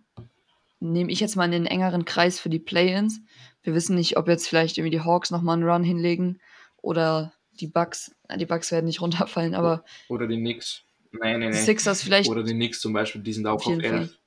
nehme 0.78 1.10
ich 1.10 1.20
jetzt 1.20 1.36
mal 1.36 1.46
in 1.46 1.52
den 1.52 1.66
engeren 1.66 2.04
Kreis 2.04 2.38
für 2.38 2.48
die 2.48 2.60
Play-Ins. 2.60 3.20
Wir 3.62 3.74
wissen 3.74 3.96
nicht, 3.96 4.16
ob 4.16 4.28
jetzt 4.28 4.48
vielleicht 4.48 4.78
irgendwie 4.78 4.96
die 4.96 5.04
Hawks 5.04 5.30
nochmal 5.30 5.56
einen 5.56 5.68
Run 5.68 5.84
hinlegen 5.84 6.40
oder 6.82 7.32
die 7.60 7.66
Bucks, 7.68 8.14
die 8.36 8.46
Bucks 8.46 8.70
werden 8.72 8.86
nicht 8.86 9.00
runterfallen, 9.00 9.54
aber 9.54 9.84
Oder 10.08 10.26
die 10.26 10.36
Knicks. 10.38 10.82
Nein, 11.12 11.40
nein, 11.40 11.50
nein. 11.50 11.52
Sixers 11.64 12.02
vielleicht, 12.02 12.28
Oder 12.30 12.42
die 12.42 12.52
Knicks 12.54 12.80
zum 12.80 12.92
Beispiel, 12.92 13.22
die 13.22 13.32
sind 13.32 13.46
auch 13.46 13.54
Auf 13.56 13.66
auf 13.66 13.72
jeden 13.72 13.82
11. 13.84 14.18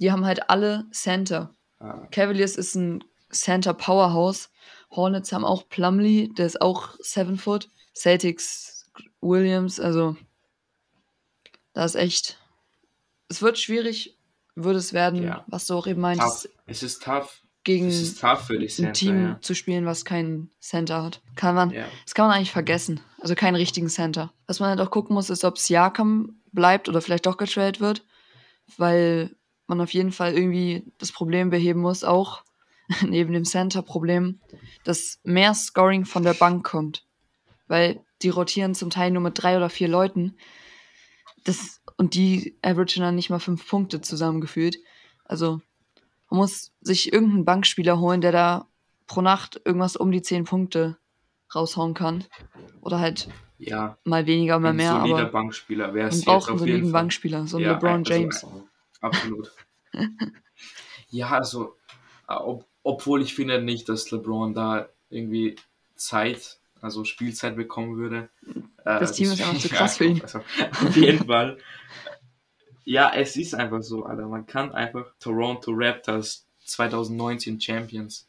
die 0.00 0.10
haben 0.12 0.24
halt 0.24 0.48
alle 0.50 0.86
Center. 0.92 1.54
Ah, 1.78 2.06
Cavaliers 2.10 2.56
ist 2.56 2.74
ein 2.74 3.02
Center 3.30 3.74
Powerhouse. 3.74 4.50
Hornets 4.90 5.32
haben 5.32 5.44
auch 5.44 5.68
Plumlee, 5.68 6.28
der 6.36 6.46
ist 6.46 6.60
auch 6.60 6.96
7 7.00 7.38
Foot. 7.38 7.68
Celtics 7.94 8.90
Williams, 9.20 9.78
also 9.80 10.16
da 11.72 11.84
ist 11.84 11.96
echt. 11.96 12.38
Es 13.28 13.42
wird 13.42 13.58
schwierig, 13.58 14.16
würde 14.54 14.78
es 14.78 14.92
werden, 14.92 15.22
Ja. 15.22 15.44
was 15.48 15.66
du 15.66 15.74
auch 15.74 15.86
eben 15.86 16.00
meintest, 16.00 16.44
tough. 16.44 16.52
Es 16.66 16.82
ist 16.82 17.02
tough. 17.02 17.39
Gegen 17.64 17.86
ein 17.86 18.68
Center, 18.68 18.92
Team 18.92 19.22
ja. 19.22 19.40
zu 19.40 19.54
spielen, 19.54 19.84
was 19.84 20.04
keinen 20.04 20.50
Center 20.60 21.02
hat. 21.02 21.20
Kann 21.36 21.54
man, 21.54 21.70
ja. 21.70 21.86
das 22.04 22.14
kann 22.14 22.26
man 22.26 22.36
eigentlich 22.36 22.52
vergessen. 22.52 23.00
Also 23.20 23.34
keinen 23.34 23.56
richtigen 23.56 23.88
Center. 23.88 24.32
Was 24.46 24.60
man 24.60 24.70
halt 24.70 24.80
auch 24.80 24.90
gucken 24.90 25.14
muss, 25.14 25.30
ist, 25.30 25.44
ob 25.44 25.58
Siakam 25.58 26.40
bleibt 26.52 26.88
oder 26.88 27.00
vielleicht 27.00 27.26
doch 27.26 27.36
getradet 27.36 27.80
wird, 27.80 28.04
weil 28.76 29.36
man 29.66 29.80
auf 29.80 29.92
jeden 29.92 30.12
Fall 30.12 30.34
irgendwie 30.34 30.92
das 30.98 31.12
Problem 31.12 31.50
beheben 31.50 31.80
muss, 31.80 32.02
auch 32.02 32.44
neben 33.06 33.32
dem 33.32 33.44
Center-Problem, 33.44 34.40
dass 34.84 35.20
mehr 35.22 35.54
Scoring 35.54 36.06
von 36.06 36.22
der 36.22 36.34
Bank 36.34 36.64
kommt. 36.64 37.06
Weil 37.68 38.04
die 38.22 38.30
rotieren 38.30 38.74
zum 38.74 38.90
Teil 38.90 39.10
nur 39.10 39.22
mit 39.22 39.40
drei 39.40 39.56
oder 39.56 39.70
vier 39.70 39.88
Leuten. 39.88 40.36
Das, 41.44 41.80
und 41.96 42.14
die 42.14 42.58
averagen 42.62 43.02
dann 43.02 43.14
nicht 43.14 43.30
mal 43.30 43.38
fünf 43.38 43.66
Punkte 43.66 44.00
zusammengefühlt. 44.00 44.78
Also 45.24 45.60
man 46.30 46.38
muss 46.38 46.72
sich 46.80 47.12
irgendeinen 47.12 47.44
Bankspieler 47.44 47.98
holen, 47.98 48.20
der 48.20 48.32
da 48.32 48.66
pro 49.06 49.20
Nacht 49.20 49.60
irgendwas 49.64 49.96
um 49.96 50.12
die 50.12 50.22
zehn 50.22 50.44
Punkte 50.44 50.96
raushauen 51.54 51.94
kann. 51.94 52.24
Oder 52.80 53.00
halt 53.00 53.28
ja. 53.58 53.98
mal 54.04 54.26
weniger, 54.26 54.58
mal 54.60 54.70
Ein 54.70 54.76
mehr, 54.76 54.92
solider 55.00 55.18
aber 55.22 55.30
Bankspieler 55.30 55.92
wäre 55.94 56.08
es 56.08 56.24
man 56.24 56.36
braucht 56.36 56.48
einen 56.48 56.58
soliden. 56.58 56.92
Bankspieler, 56.92 57.46
so 57.46 57.56
ein 57.58 57.64
Ja, 57.64 57.72
LeBron 57.72 57.98
also, 57.98 58.12
James. 58.12 58.42
äh, 58.44 58.46
absolut. 59.00 59.52
ja, 61.10 61.28
also, 61.30 61.76
äh, 62.28 62.34
ob, 62.34 62.64
obwohl 62.84 63.22
ich 63.22 63.34
finde 63.34 63.60
nicht, 63.60 63.88
dass 63.88 64.10
LeBron 64.12 64.54
da 64.54 64.88
irgendwie 65.10 65.56
Zeit, 65.96 66.60
also 66.80 67.04
Spielzeit 67.04 67.56
bekommen 67.56 67.96
würde. 67.96 68.30
Äh, 68.84 69.00
Das 69.00 69.12
Team 69.12 69.32
ist 69.32 69.42
einfach 69.42 69.58
zu 69.58 69.68
krass 69.68 69.96
für 69.96 70.04
ihn. 70.04 70.22
Also, 70.22 70.38
auf 70.38 70.96
jeden 70.96 71.26
Fall. 71.26 71.58
Ja, 72.84 73.12
es 73.14 73.36
ist 73.36 73.54
einfach 73.54 73.82
so, 73.82 74.04
Alter. 74.04 74.26
Man 74.26 74.46
kann 74.46 74.72
einfach 74.72 75.06
Toronto 75.20 75.70
Raptors 75.74 76.46
2019 76.64 77.60
Champions. 77.60 78.26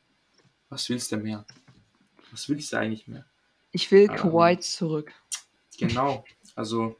Was 0.69 0.89
willst 0.89 1.11
du 1.11 1.17
mehr? 1.17 1.45
Was 2.31 2.47
willst 2.49 2.71
du 2.73 2.77
eigentlich 2.77 3.07
mehr? 3.07 3.25
Ich 3.71 3.91
will 3.91 4.09
Ähm. 4.09 4.15
Kawhi 4.15 4.59
zurück. 4.59 5.13
Genau. 5.77 6.23
Also 6.55 6.97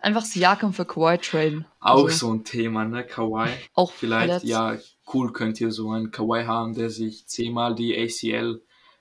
Einfach 0.00 0.24
Siakam 0.24 0.74
für 0.74 0.84
Kawhi 0.84 1.16
traden. 1.16 1.64
auch 1.80 2.04
Also, 2.04 2.08
so 2.08 2.34
ein 2.34 2.44
Thema, 2.44 2.84
ne? 2.84 3.04
Kawhi. 3.06 3.48
Auch 3.72 3.90
Vielleicht, 3.90 4.26
verletzt. 4.26 4.44
ja, 4.44 4.76
cool 5.14 5.32
könnt 5.32 5.58
ihr 5.62 5.70
so 5.72 5.90
einen 5.92 6.10
Kawhi 6.10 6.44
haben, 6.44 6.74
der 6.74 6.90
sich 6.90 7.26
zehnmal 7.26 7.74
die 7.74 7.96
ACL 7.96 8.60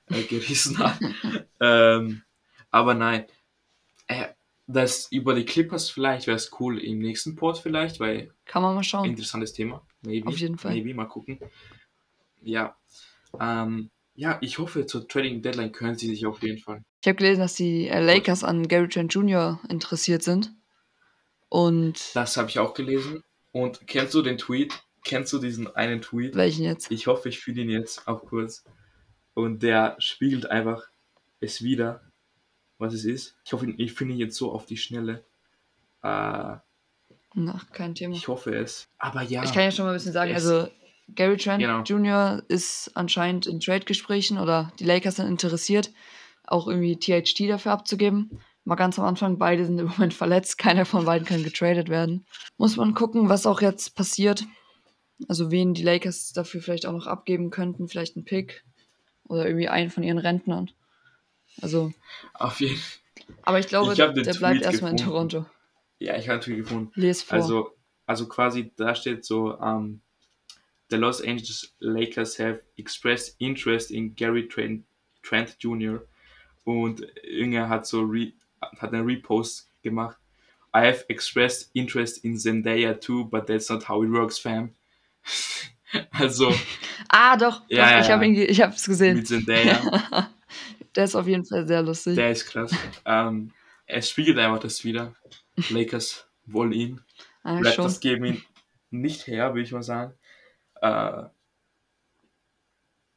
äh, 0.10 0.24
gerissen 0.24 0.78
hat. 0.80 0.98
ähm, 1.60 2.24
aber 2.72 2.94
nein. 2.94 3.26
Äh, 4.08 4.28
das 4.74 5.12
über 5.12 5.34
die 5.36 5.46
Clippers 5.46 5.90
vielleicht 5.90 6.28
wäre 6.28 6.38
es 6.38 6.52
cool 6.60 6.80
im 6.80 7.00
nächsten 7.00 7.36
Port 7.36 7.58
vielleicht, 7.60 8.00
weil 8.00 8.34
Kann 8.46 8.62
man 8.62 8.76
mal 8.76 8.84
schauen. 8.84 9.06
interessantes 9.06 9.54
Thema. 9.54 9.86
Maybe. 10.06 10.28
Auf 10.28 10.38
jeden 10.38 10.58
Fall. 10.58 10.74
Maybe, 10.74 10.94
mal 10.94 11.06
gucken. 11.08 11.40
Ja. 12.42 12.76
Ähm, 13.40 13.90
ja, 14.16 14.38
ich 14.42 14.60
hoffe, 14.60 14.86
zur 14.86 15.08
Trading 15.08 15.42
Deadline 15.42 15.72
können 15.72 15.96
sie 15.98 16.08
sich 16.08 16.26
auf 16.26 16.44
jeden 16.44 16.60
Fall. 16.60 16.84
Ich 17.02 17.08
habe 17.08 17.18
gelesen, 17.18 17.40
dass 17.40 17.56
die 17.56 17.88
Lakers 17.88 18.44
an 18.44 18.68
Gary 18.68 18.88
Trent 18.88 19.14
Jr. 19.14 19.60
interessiert 19.70 20.24
sind. 20.24 20.54
Und 21.50 22.16
Das 22.16 22.38
habe 22.38 22.50
ich 22.50 22.60
auch 22.60 22.74
gelesen. 22.74 23.24
Und 23.52 23.86
kennst 23.88 24.14
du 24.14 24.22
den 24.22 24.38
Tweet? 24.38 24.74
Kennst 25.04 25.34
du 25.34 25.40
diesen 25.40 25.74
einen 25.76 26.02
Tweet? 26.02 26.36
welchen 26.36 26.64
jetzt? 26.64 26.92
Ich 26.92 27.08
hoffe, 27.08 27.30
ich 27.30 27.40
finde 27.40 27.62
ihn 27.62 27.70
jetzt 27.70 28.08
auch 28.08 28.26
kurz. 28.26 28.64
Und 29.34 29.64
der 29.64 29.96
spiegelt 30.00 30.46
einfach 30.50 30.84
es 31.40 31.62
wieder, 31.64 32.02
was 32.84 32.94
es 32.94 33.06
ist. 33.06 33.36
Ich 33.46 33.54
hoffe, 33.54 33.68
ich 33.78 33.94
finde 33.94 34.14
ihn 34.14 34.20
jetzt 34.20 34.36
so 34.38 34.52
auf 34.52 34.66
die 34.68 34.78
Schnelle. 34.78 35.24
Äh, 36.04 36.08
Na, 36.08 36.62
kein 37.72 37.96
Thema. 37.96 38.16
ich 38.16 38.28
hoffe 38.28 38.54
es. 38.56 38.88
Aber 39.00 39.22
ja, 39.24 39.44
Ich 39.44 39.54
kann 39.54 39.64
ja 39.64 39.72
schon 39.72 39.86
mal 39.86 39.92
ein 39.92 39.96
bisschen 39.98 40.14
sagen, 40.14 40.32
Es- 40.32 40.46
also 40.46 40.70
Gary 41.16 41.38
Trent 41.38 41.62
Genau. 41.62 41.82
Jr. 41.84 42.44
ist 42.48 42.92
anscheinend 42.96 43.48
in 43.48 43.60
Trade-Gesprächen 43.60 44.38
oder 44.38 44.72
die 44.80 44.86
Lakers 44.86 45.16
sind 45.18 45.28
interessiert, 45.28 45.92
auch 46.46 46.68
irgendwie 46.68 46.98
THT 46.98 47.48
dafür 47.50 47.72
abzugeben. 47.74 48.40
Mal 48.66 48.76
ganz 48.76 48.98
am 48.98 49.06
Anfang, 49.06 49.38
beide 49.38 49.66
sind 49.66 49.78
im 49.80 49.88
Moment 49.88 50.14
verletzt, 50.14 50.58
keiner 50.58 50.86
von 50.86 51.04
beiden 51.06 51.28
kann 51.28 51.44
getradet 51.44 51.90
werden. 51.90 52.26
Muss 52.58 52.78
man 52.78 52.94
gucken, 52.94 53.28
was 53.30 53.46
auch 53.46 53.62
jetzt 53.62 53.96
passiert. 53.96 54.46
Also 55.28 55.52
wen 55.52 55.74
die 55.74 55.84
Lakers 55.84 56.32
dafür 56.34 56.62
vielleicht 56.62 56.86
auch 56.86 56.94
noch 56.94 57.08
abgeben 57.08 57.50
könnten, 57.50 57.88
vielleicht 57.88 58.16
einen 58.16 58.26
Pick 58.26 58.64
oder 59.28 59.46
irgendwie 59.46 59.68
einen 59.70 59.90
von 59.90 60.04
ihren 60.04 60.18
Rentnern. 60.18 60.72
Also, 61.62 61.94
auf 62.34 62.60
jeden 62.60 62.82
aber 63.44 63.60
ich 63.60 63.68
glaube, 63.68 63.92
Ich 63.92 63.98
der 63.98 64.12
bleibt 64.34 64.58
Tweet 64.58 64.64
erstmal 64.64 64.92
in 64.92 64.98
gefunden. 64.98 65.30
Toronto. 65.30 65.46
Ja, 66.00 66.18
ich 66.18 66.30
habe 66.30 66.40
Tweet 66.40 66.58
gefunden. 66.58 66.92
Les 66.96 67.22
vor. 67.22 67.38
Also, 67.38 67.76
also 68.06 68.28
quasi, 68.28 68.72
da 68.76 68.96
steht 68.96 69.26
so, 69.26 69.58
um, 69.58 70.02
the 70.90 70.98
Los 70.98 71.22
Angeles 71.22 71.74
Lakers 71.80 72.40
have 72.40 72.62
expressed 72.78 73.36
interest 73.40 73.92
in 73.92 74.16
Gary 74.16 74.48
Trent, 74.48 74.84
Trent 75.22 75.56
Jr. 75.60 76.02
Und 76.66 77.06
irgendwer 77.24 77.70
hat 77.70 77.88
so 77.88 78.02
re, 78.02 78.34
hat 78.62 78.94
einen 78.94 79.06
Repost 79.06 79.68
gemacht. 79.82 80.18
I 80.76 80.80
have 80.80 81.06
expressed 81.08 81.70
interest 81.74 82.24
in 82.24 82.38
Zendaya 82.38 82.94
too, 82.94 83.26
but 83.26 83.48
that's 83.48 83.70
not 83.70 83.88
how 83.88 84.04
it 84.04 84.12
works, 84.12 84.40
fam. 84.40 84.74
also 86.12 86.54
ah, 87.10 87.38
doch, 87.38 87.62
doch 87.62 87.70
Ja, 87.70 88.04
habe 88.10 88.26
ja. 88.28 88.44
ich 88.44 88.62
habe 88.62 88.74
es 88.74 88.86
gesehen. 88.86 89.18
mit 89.18 89.28
Zendaya, 89.28 90.30
Der 90.96 91.06
ist 91.06 91.16
auf 91.16 91.28
jeden 91.28 91.46
Fall 91.46 91.68
sehr 91.68 91.82
lustig. 91.82 92.16
der 92.16 92.32
ist 92.32 92.46
krass. 92.46 92.72
Ähm, 93.06 93.52
er 93.86 94.02
spiegelt 94.02 94.38
einfach 94.38 94.60
das 94.60 94.84
wieder. 94.84 95.16
Lakers 95.70 96.28
wollen 96.46 96.72
ihn. 96.72 97.02
ah. 97.44 97.60
Raptors 97.60 98.00
geben 98.00 98.26
ihn 98.26 98.44
nicht 98.94 99.28
her, 99.28 99.54
würde 99.54 99.64
ich 99.64 99.72
mal 99.72 99.84
sagen. 99.84 100.14
Äh, 100.82 101.24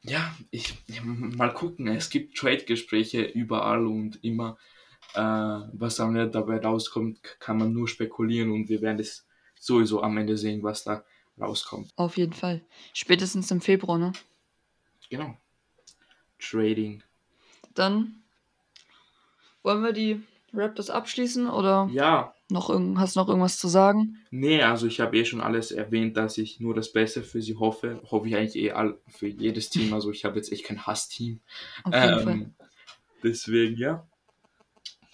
ja, 0.02 0.36
ich 0.50 0.74
mal 1.02 1.52
gucken. 1.52 1.88
Es 1.88 2.10
gibt 2.10 2.36
Trade-Gespräche 2.36 3.22
überall 3.22 3.86
und 3.86 4.22
immer, 4.24 4.56
äh, 5.14 5.20
was 5.20 6.00
am 6.00 6.16
Ende 6.16 6.30
dabei 6.30 6.58
rauskommt, 6.58 7.20
kann 7.40 7.58
man 7.58 7.72
nur 7.72 7.88
spekulieren 7.88 8.50
und 8.50 8.68
wir 8.68 8.80
werden 8.80 9.00
es 9.00 9.26
sowieso 9.58 10.02
am 10.02 10.16
Ende 10.16 10.36
sehen, 10.36 10.62
was 10.62 10.84
da 10.84 11.04
rauskommt. 11.38 11.90
Auf 11.96 12.16
jeden 12.16 12.32
Fall. 12.32 12.64
Spätestens 12.94 13.50
im 13.50 13.60
Februar, 13.60 13.98
ne? 13.98 14.12
Genau. 15.10 15.36
Trading. 16.38 17.02
Dann 17.76 18.22
wollen 19.62 19.82
wir 19.82 19.92
die 19.92 20.22
Raptors 20.52 20.90
abschließen 20.90 21.48
oder 21.48 21.88
Ja, 21.92 22.34
noch 22.48 22.68
hast 22.98 23.16
du 23.16 23.20
noch 23.20 23.28
irgendwas 23.28 23.58
zu 23.58 23.68
sagen? 23.68 24.18
nee, 24.30 24.62
also 24.62 24.86
ich 24.86 25.00
habe 25.00 25.16
eh 25.16 25.24
schon 25.24 25.40
alles 25.40 25.72
erwähnt, 25.72 26.16
dass 26.16 26.38
ich 26.38 26.60
nur 26.60 26.74
das 26.74 26.92
Beste 26.92 27.22
für 27.22 27.42
sie 27.42 27.56
hoffe. 27.56 28.00
Hoffe 28.10 28.28
ich 28.28 28.36
eigentlich 28.36 28.56
eh 28.56 28.72
all, 28.72 28.98
für 29.08 29.26
jedes 29.26 29.70
Team. 29.70 29.92
Also 29.92 30.10
ich 30.10 30.24
habe 30.24 30.36
jetzt 30.36 30.52
echt 30.52 30.64
kein 30.64 30.86
Hassteam. 30.86 31.40
Auf 31.84 31.92
jeden 31.94 32.20
Fall. 32.20 32.32
Ähm, 32.32 32.54
deswegen, 33.22 33.76
ja. 33.76 34.06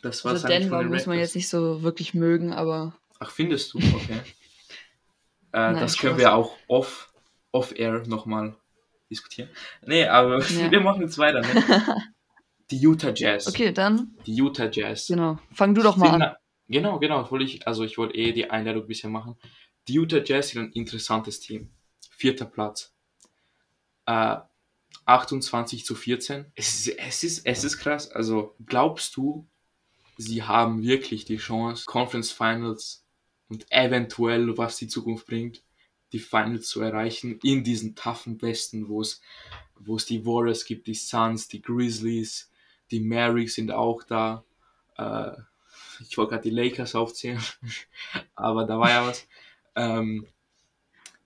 Das 0.02 0.24
war's 0.24 0.34
Also 0.34 0.46
eigentlich 0.48 0.58
Denver 0.64 0.76
von 0.76 0.84
den 0.86 0.92
muss 0.92 1.06
man 1.06 1.18
jetzt 1.18 1.34
nicht 1.36 1.48
so 1.48 1.82
wirklich 1.82 2.12
mögen, 2.14 2.52
aber 2.52 2.94
Ach, 3.18 3.30
findest 3.30 3.72
du? 3.74 3.78
Okay. 3.94 4.20
äh, 5.52 5.72
Nein, 5.72 5.80
das 5.80 5.96
können 5.96 6.18
wir 6.18 6.34
auch 6.34 6.56
off, 6.66 7.12
off-air 7.52 8.06
nochmal 8.06 8.56
diskutieren. 9.10 9.48
Nee, 9.86 10.06
aber 10.06 10.40
Ja. 10.50 10.70
wir 10.70 10.80
machen 10.80 11.02
jetzt 11.02 11.18
weiter. 11.18 11.40
Ne? 11.40 11.48
Die 12.72 12.78
Utah 12.84 13.12
Jazz. 13.14 13.46
okay, 13.46 13.72
dann, 13.72 14.16
Die 14.26 14.34
Utah 14.34 14.68
Jazz. 14.70 15.06
genau. 15.06 15.38
Fang 15.52 15.74
du 15.74 15.82
doch 15.82 15.96
mal 15.96 16.06
Sind 16.06 16.14
an. 16.14 16.18
na- 16.20 16.36
Genau, 16.68 16.98
genau. 16.98 17.30
Wollte 17.30 17.44
ich, 17.44 17.66
also 17.66 17.84
ich 17.84 17.98
wollte 17.98 18.14
eh 18.16 18.32
die 18.32 18.48
Einladung 18.50 18.82
ein 18.84 18.88
bisschen 18.88 19.12
machen. 19.12 19.36
Die 19.88 19.94
Utah 19.94 20.22
Jazz 20.24 20.48
sind 20.50 20.62
ein 20.62 20.72
interessantes 20.72 21.38
Team. 21.40 21.70
Vierter 22.10 22.46
Platz. 22.46 22.94
Äh, 24.06 24.36
28 25.04 25.84
zu 25.84 25.94
14. 25.94 26.46
Es 26.54 26.86
ist, 26.86 26.98
es 26.98 27.24
ist, 27.24 27.46
es 27.46 27.64
ist 27.64 27.78
krass. 27.78 28.10
Also 28.10 28.54
glaubst 28.64 29.16
du, 29.16 29.46
sie 30.16 30.42
haben 30.44 30.82
wirklich 30.82 31.24
die 31.24 31.36
Chance, 31.38 31.84
Conference 31.86 32.30
Finals 32.30 33.04
und 33.48 33.66
eventuell, 33.70 34.56
was 34.56 34.76
die 34.76 34.88
Zukunft 34.88 35.26
bringt, 35.26 35.62
die 36.12 36.20
Finals 36.20 36.68
zu 36.68 36.80
erreichen 36.80 37.38
in 37.42 37.64
diesen 37.64 37.94
toughen 37.96 38.40
Westen, 38.40 38.88
wo 38.88 39.00
es, 39.00 39.20
wo 39.78 39.96
es 39.96 40.06
die 40.06 40.24
Warriors 40.24 40.64
gibt, 40.64 40.86
die 40.86 40.94
Suns, 40.94 41.48
die 41.48 41.60
Grizzlies, 41.62 42.50
die 42.92 43.00
Mavericks 43.00 43.54
sind 43.54 43.72
auch 43.72 44.02
da. 44.04 44.44
Äh, 44.96 45.32
ich 46.08 46.16
wollte 46.18 46.30
gerade 46.32 46.48
die 46.48 46.54
Lakers 46.54 46.94
aufzählen, 46.94 47.40
aber 48.34 48.64
da 48.66 48.78
war 48.78 48.90
ja 48.90 49.06
was. 49.06 49.26
Ähm, 49.74 50.26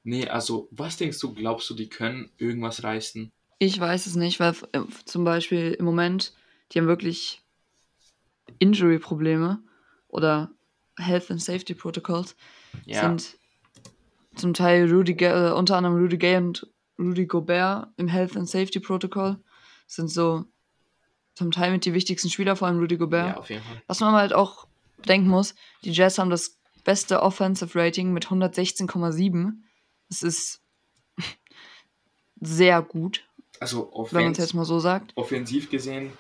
nee, 0.05 0.27
also 0.29 0.69
was 0.71 0.97
denkst 0.97 1.19
du, 1.21 1.35
glaubst 1.35 1.69
du, 1.71 1.75
die 1.75 1.89
können 1.89 2.31
irgendwas 2.39 2.83
reißen? 2.83 3.31
Ich 3.59 3.81
weiß 3.81 4.07
es 4.07 4.15
nicht, 4.17 4.39
weil 4.41 4.55
äh, 4.73 4.81
zum 5.05 5.25
Beispiel 5.25 5.73
im 5.73 5.85
Moment, 5.85 6.35
die 6.73 6.79
haben 6.79 6.87
wirklich 6.87 7.43
Injury-Probleme 8.59 9.63
oder 10.09 10.51
Health 10.99 11.31
and 11.31 11.43
Safety 11.43 11.75
Protocols 11.75 12.37
Ja. 12.85 13.01
sind 13.09 13.37
zum 14.37 14.55
Teil 14.55 14.91
Rudy, 14.93 15.15
Ga- 15.15 15.51
äh, 15.51 15.53
unter 15.53 15.77
anderem 15.77 15.97
Rudy 15.97 16.19
Gay 16.19 16.37
und 16.37 16.67
Rudy 16.99 17.27
Gobert 17.27 17.89
im 17.97 18.09
Health 18.09 18.37
and 18.37 18.49
Safety 18.49 18.81
Protocol 18.81 19.39
sind 19.87 20.09
so 20.09 20.45
zum 21.37 21.53
Teil 21.53 21.71
mit 21.71 21.85
die 21.85 21.95
wichtigsten 21.95 22.29
Spieler, 22.31 22.57
vor 22.57 22.67
allem 22.67 22.81
Rudy 22.81 22.97
Gobert. 22.97 23.29
Ja, 23.29 23.37
auf 23.37 23.49
jeden 23.51 23.63
Fall. 23.63 23.81
Was 23.87 24.01
man 24.01 24.15
halt 24.15 24.33
auch 24.33 24.67
denken 25.07 25.29
muss, 25.29 25.55
die 25.85 25.93
Jazz 25.93 26.19
haben 26.19 26.31
das 26.31 26.57
beste 26.83 27.23
Offensive 27.23 27.79
Rating 27.79 28.13
mit 28.13 28.27
116,7. 28.27 29.53
Das 30.09 30.23
ist 30.23 30.61
sehr 32.41 32.83
gut, 32.83 33.23
Also 33.61 33.91
wenn 34.11 34.25
man 34.25 34.33
es 34.33 34.39
offens 34.39 34.39
jetzt 34.39 34.55
mal 34.55 34.65
so 34.65 34.79
sagt. 34.81 35.13
offensiv 35.17 35.71
gesehen 35.71 36.13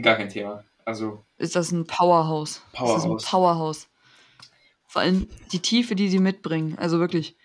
gar 0.00 0.16
kein 0.16 0.28
Thema. 0.28 0.64
Also 0.84 1.24
Ist 1.38 1.56
das 1.56 1.70
ein 1.72 1.86
Powerhouse. 1.86 2.62
Das 2.72 2.72
ist 2.72 2.78
Powerhouse. 2.78 3.24
ein 3.24 3.30
Powerhouse. 3.30 3.88
Vor 4.86 5.02
allem 5.02 5.28
die 5.52 5.60
Tiefe, 5.60 5.94
die 5.94 6.08
sie 6.08 6.18
mitbringen. 6.18 6.76
Also 6.78 6.98
wirklich, 6.98 7.36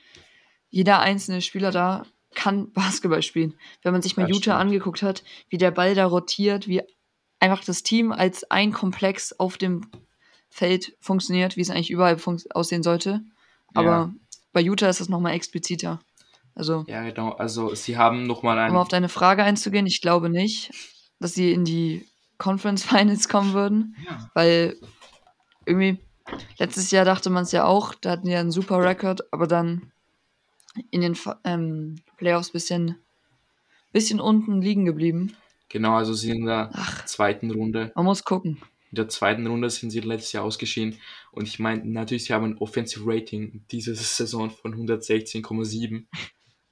jeder 0.70 1.00
einzelne 1.00 1.42
Spieler 1.42 1.72
da 1.72 2.06
kann 2.34 2.72
Basketball 2.74 3.22
spielen. 3.22 3.54
Wenn 3.84 3.94
man 3.94 4.02
sich 4.02 4.18
mal 4.18 4.24
Das 4.28 4.32
Utah 4.36 4.42
stimmt. 4.56 4.60
angeguckt 4.62 5.02
hat, 5.04 5.24
wie 5.50 5.58
der 5.58 5.72
Ball 5.72 5.96
da 5.96 6.06
rotiert, 6.06 6.68
wie 6.68 6.82
einfach 7.46 7.64
das 7.64 7.84
Team 7.84 8.12
als 8.12 8.50
ein 8.52 8.72
Komplex 8.74 9.34
auf 9.40 9.58
dem 9.58 9.90
Feld 10.50 10.96
funktioniert, 11.00 11.58
wie 11.58 11.62
es 11.62 11.70
eigentlich 11.70 11.92
überall 11.92 12.18
aussehen 12.52 12.84
sollte. 12.84 13.22
Aber 13.74 13.86
Ja. 13.86 14.14
bei 14.54 14.62
Utah 14.62 14.90
ist 14.90 15.00
das 15.00 15.10
nochmal 15.10 15.34
expliziter. 15.34 16.00
Also, 16.56 16.86
ja, 16.88 17.04
genau. 17.04 17.32
Also 17.32 17.76
sie 17.76 17.98
haben 17.98 18.26
nochmal 18.26 18.58
um 18.58 18.64
ein 18.64 18.76
auf 18.78 18.88
deine 18.88 19.10
Frage 19.10 19.44
einzugehen, 19.44 19.86
ich 19.86 20.02
glaube 20.02 20.30
nicht, 20.30 20.72
dass 21.20 21.34
sie 21.34 21.52
in 21.52 21.66
die 21.66 22.08
Conference 22.38 22.84
Finals 22.86 23.28
kommen 23.28 23.54
würden, 23.54 23.96
ja, 24.06 24.30
weil 24.34 24.78
irgendwie 25.66 26.00
letztes 26.58 26.92
Jahr 26.92 27.06
dachte 27.06 27.30
man 27.30 27.44
es 27.44 27.52
ja 27.52 27.66
auch, 27.66 27.94
da 27.94 28.12
hatten 28.12 28.26
die 28.26 28.32
ja 28.32 28.40
einen 28.40 28.52
super 28.52 28.82
Rekord, 28.82 29.32
aber 29.34 29.48
dann 29.48 29.92
in 30.90 31.02
den 31.02 31.18
ähm, 31.44 32.02
Playoffs 32.18 32.52
bisschen, 32.52 32.96
bisschen 33.92 34.20
unten 34.20 34.62
liegen 34.62 34.86
geblieben. 34.86 35.36
Genau, 35.70 35.96
also 35.96 36.14
sie 36.14 36.28
sind 36.28 36.40
in 36.40 36.46
der 36.46 36.70
Ach. 36.74 37.06
zweiten 37.06 37.52
Runde. 37.52 37.92
Man 37.96 38.06
muss 38.06 38.24
gucken. 38.24 38.62
In 38.92 38.96
der 38.96 39.10
zweiten 39.10 39.46
Runde 39.48 39.70
sind 39.70 39.90
sie 39.90 40.00
letztes 40.00 40.32
Jahr 40.32 40.44
ausgeschieden. 40.44 41.00
Und 41.32 41.48
ich 41.48 41.60
meine, 41.60 41.86
natürlich, 41.86 42.26
sie 42.26 42.34
haben 42.34 42.46
ein 42.46 42.58
Offensive 42.60 43.04
Rating 43.06 43.66
diese 43.70 43.94
Saison 43.96 44.50
von 44.50 44.74
116,7, 44.74 46.06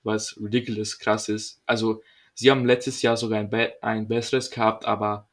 was 0.03 0.37
ridiculous 0.39 0.99
krass 0.99 1.27
ist. 1.27 1.61
Also, 1.65 2.01
sie 2.33 2.49
haben 2.49 2.65
letztes 2.65 3.01
Jahr 3.01 3.17
sogar 3.17 3.39
ein, 3.39 3.49
be 3.49 3.73
ein 3.81 4.07
besseres 4.07 4.49
gehabt, 4.51 4.85
aber 4.85 5.27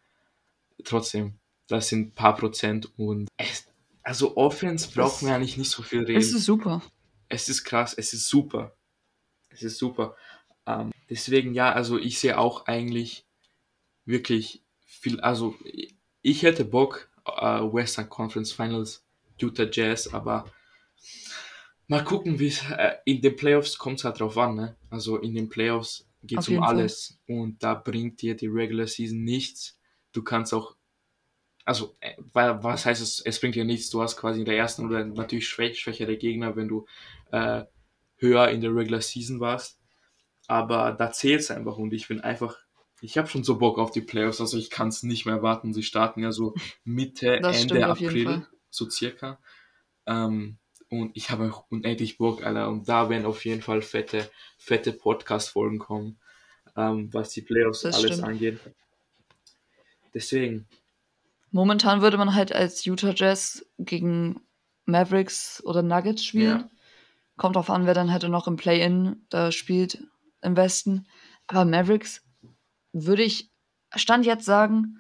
trotzdem, 0.85 1.39
das 1.69 1.89
sind 1.89 2.09
ein 2.09 2.15
paar 2.15 2.35
Prozent. 2.35 2.91
Und 2.99 3.29
es, 3.37 3.67
also, 4.03 4.37
Offense 4.37 4.89
brauchen 4.93 5.29
wir 5.29 5.35
eigentlich 5.37 5.59
nicht 5.59 5.71
so 5.71 5.83
viel 5.83 6.01
reden. 6.01 6.19
Es 6.19 6.33
ist 6.33 6.45
super. 6.45 6.83
es 7.29 7.49
ist 7.49 7.63
krass, 7.63 7.95
es 7.97 8.13
ist 8.13 8.29
super. 8.29 8.75
Es 9.51 9.63
ist 9.63 9.79
super. 9.79 10.17
Ähm, 10.67 10.91
deswegen, 11.09 11.55
ja, 11.55 11.73
also 11.73 11.99
ich 11.99 12.19
sehe 12.19 12.39
auch 12.39 12.67
eigentlich 12.67 13.27
wirklich 14.11 14.63
viel, 14.85 15.21
also 15.21 15.55
ich 16.23 16.43
hätte 16.43 16.65
Bock, 16.65 17.11
äh, 17.27 17.61
Western 17.61 18.09
Conference 18.09 18.53
Finals, 18.53 19.05
Utah 19.39 19.69
Jazz, 19.71 20.13
aber 20.13 20.47
mal 21.89 22.05
gucken, 22.05 22.39
wie 22.39 22.49
es 22.49 22.63
äh, 22.71 22.97
in 23.05 23.21
den 23.21 23.37
Playoffs 23.37 23.79
kommt 23.79 23.99
es 23.99 24.05
halt 24.05 24.21
drauf 24.21 24.37
an, 24.39 24.55
ne? 24.55 24.77
Also 24.91 25.19
in 25.19 25.35
den 25.35 25.49
Playoffs 25.49 26.09
geht 26.23 26.41
es 26.41 26.49
um 26.49 26.55
jeden 26.55 26.67
Fall. 26.67 26.77
alles 26.77 27.19
und 27.27 27.63
da 27.63 27.75
bringt 27.75 28.23
dir 28.23 28.37
die 28.37 28.47
Regular 28.47 28.87
Season 28.87 29.23
nichts. 29.25 29.79
Du 30.13 30.23
kannst 30.23 30.53
auch, 30.55 30.77
also, 31.65 31.97
äh, 32.01 32.15
wa- 32.33 32.63
was 32.63 32.87
heißt 32.87 33.03
es, 33.03 33.21
es 33.21 33.41
bringt 33.41 33.55
dir 33.57 33.65
nichts, 33.65 33.91
du 33.91 34.03
hast 34.03 34.17
quasi 34.17 34.41
in 34.41 34.47
der 34.47 34.57
ersten 34.57 34.87
oder 34.87 35.05
natürlich 35.05 35.49
schwäch, 35.49 35.81
schwächere 35.81 36.17
Gegner, 36.17 36.57
wenn 36.57 36.69
du 36.69 36.87
äh, 37.33 37.65
höher 38.19 38.49
in 38.51 38.61
der 38.61 38.75
Regular 38.75 39.01
Season 39.03 39.41
warst. 39.41 39.79
Aber 40.49 40.93
da 40.93 41.13
zählt 41.13 41.41
es 41.41 41.51
einfach 41.51 41.79
und 41.79 41.93
ich 41.95 42.09
bin 42.09 42.21
einfach, 42.21 42.59
ich 43.03 43.19
habe 43.19 43.29
schon 43.29 43.45
so 43.45 43.59
Bock 43.59 43.79
auf 43.79 43.91
die 43.91 44.01
Playoffs, 44.01 44.41
also 44.41 44.59
ich 44.59 44.71
kann 44.71 44.89
es 44.89 45.03
nicht 45.03 45.27
mehr 45.27 45.43
warten. 45.43 45.73
Sie 45.73 45.83
starten 45.83 46.23
ja 46.23 46.33
so 46.33 46.55
Mitte, 46.85 47.41
Das 47.41 47.63
Ende 47.63 47.87
April, 47.87 48.47
so 48.71 48.89
circa. 48.89 49.39
Ähm, 50.07 50.59
und 50.89 51.17
ich 51.17 51.31
habe 51.31 51.51
auch 51.53 51.65
unendlich 51.71 52.19
Bock, 52.19 52.45
Alter. 52.45 52.69
Und 52.69 52.89
da 52.89 53.09
werden 53.09 53.27
auf 53.27 53.45
jeden 53.45 53.63
Fall 53.63 53.81
fette, 53.83 54.29
fette 54.59 54.93
Podcast-Folgen 54.93 55.79
kommen, 55.79 56.19
ähm, 56.77 57.13
was 57.13 57.31
die 57.31 57.43
Playoffs 57.43 57.83
Das 57.83 57.97
alles 57.97 58.15
stimmt. 58.15 58.29
angeht. 58.29 58.61
Deswegen, 60.13 60.67
Momentan 61.53 62.01
würde 62.01 62.17
man 62.17 62.35
halt 62.35 62.53
als 62.53 62.85
Utah 62.85 63.13
Jazz 63.15 63.67
gegen 63.79 64.41
Mavericks 64.87 65.63
oder 65.65 65.83
Nuggets 65.83 66.25
spielen. 66.25 66.61
Ja. 66.61 66.71
Kommt 67.37 67.57
drauf 67.57 67.71
an, 67.71 67.87
wer 67.87 67.95
dann 67.95 68.13
halt 68.13 68.23
noch 68.29 68.47
im 68.47 68.57
Play-In 68.57 69.25
da 69.31 69.51
spielt 69.51 70.03
im 70.43 70.57
Westen. 70.57 71.07
Aber 71.47 71.65
Mavericks 71.65 72.23
würde 72.93 73.23
ich, 73.23 73.51
Stand 73.95 74.27
jetzt 74.27 74.45
sagen, 74.45 74.99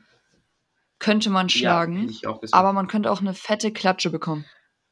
könnte 0.98 1.30
man 1.30 1.48
ja, 1.48 1.50
schlagen. 1.58 2.06
gesagt. 2.08 2.52
aber 2.52 2.72
man 2.72 2.86
könnte 2.88 3.10
auch 3.10 3.20
eine 3.20 3.34
fette 3.34 3.72
Klatsche 3.72 4.10
bekommen. 4.10 4.44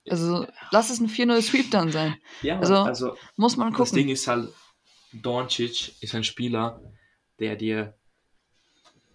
Also 0.09 0.47
lass 0.71 0.89
es 0.91 1.01
ein 1.01 1.09
4-0 1.09 1.43
Sweep 1.43 1.71
dann 1.71 1.93
sein. 1.93 2.17
ja, 2.43 2.59
also, 2.59 2.77
also 2.77 3.17
Muss 3.37 3.57
man 3.59 3.73
Das 3.75 3.91
Ding 3.91 4.05
gucken. 4.05 4.13
ist 4.15 4.27
halt, 4.27 4.49
Doncic 5.13 6.01
ist 6.03 6.15
ein 6.15 6.25
Spieler, 6.25 6.81
der 7.39 7.57
dir, 7.57 7.95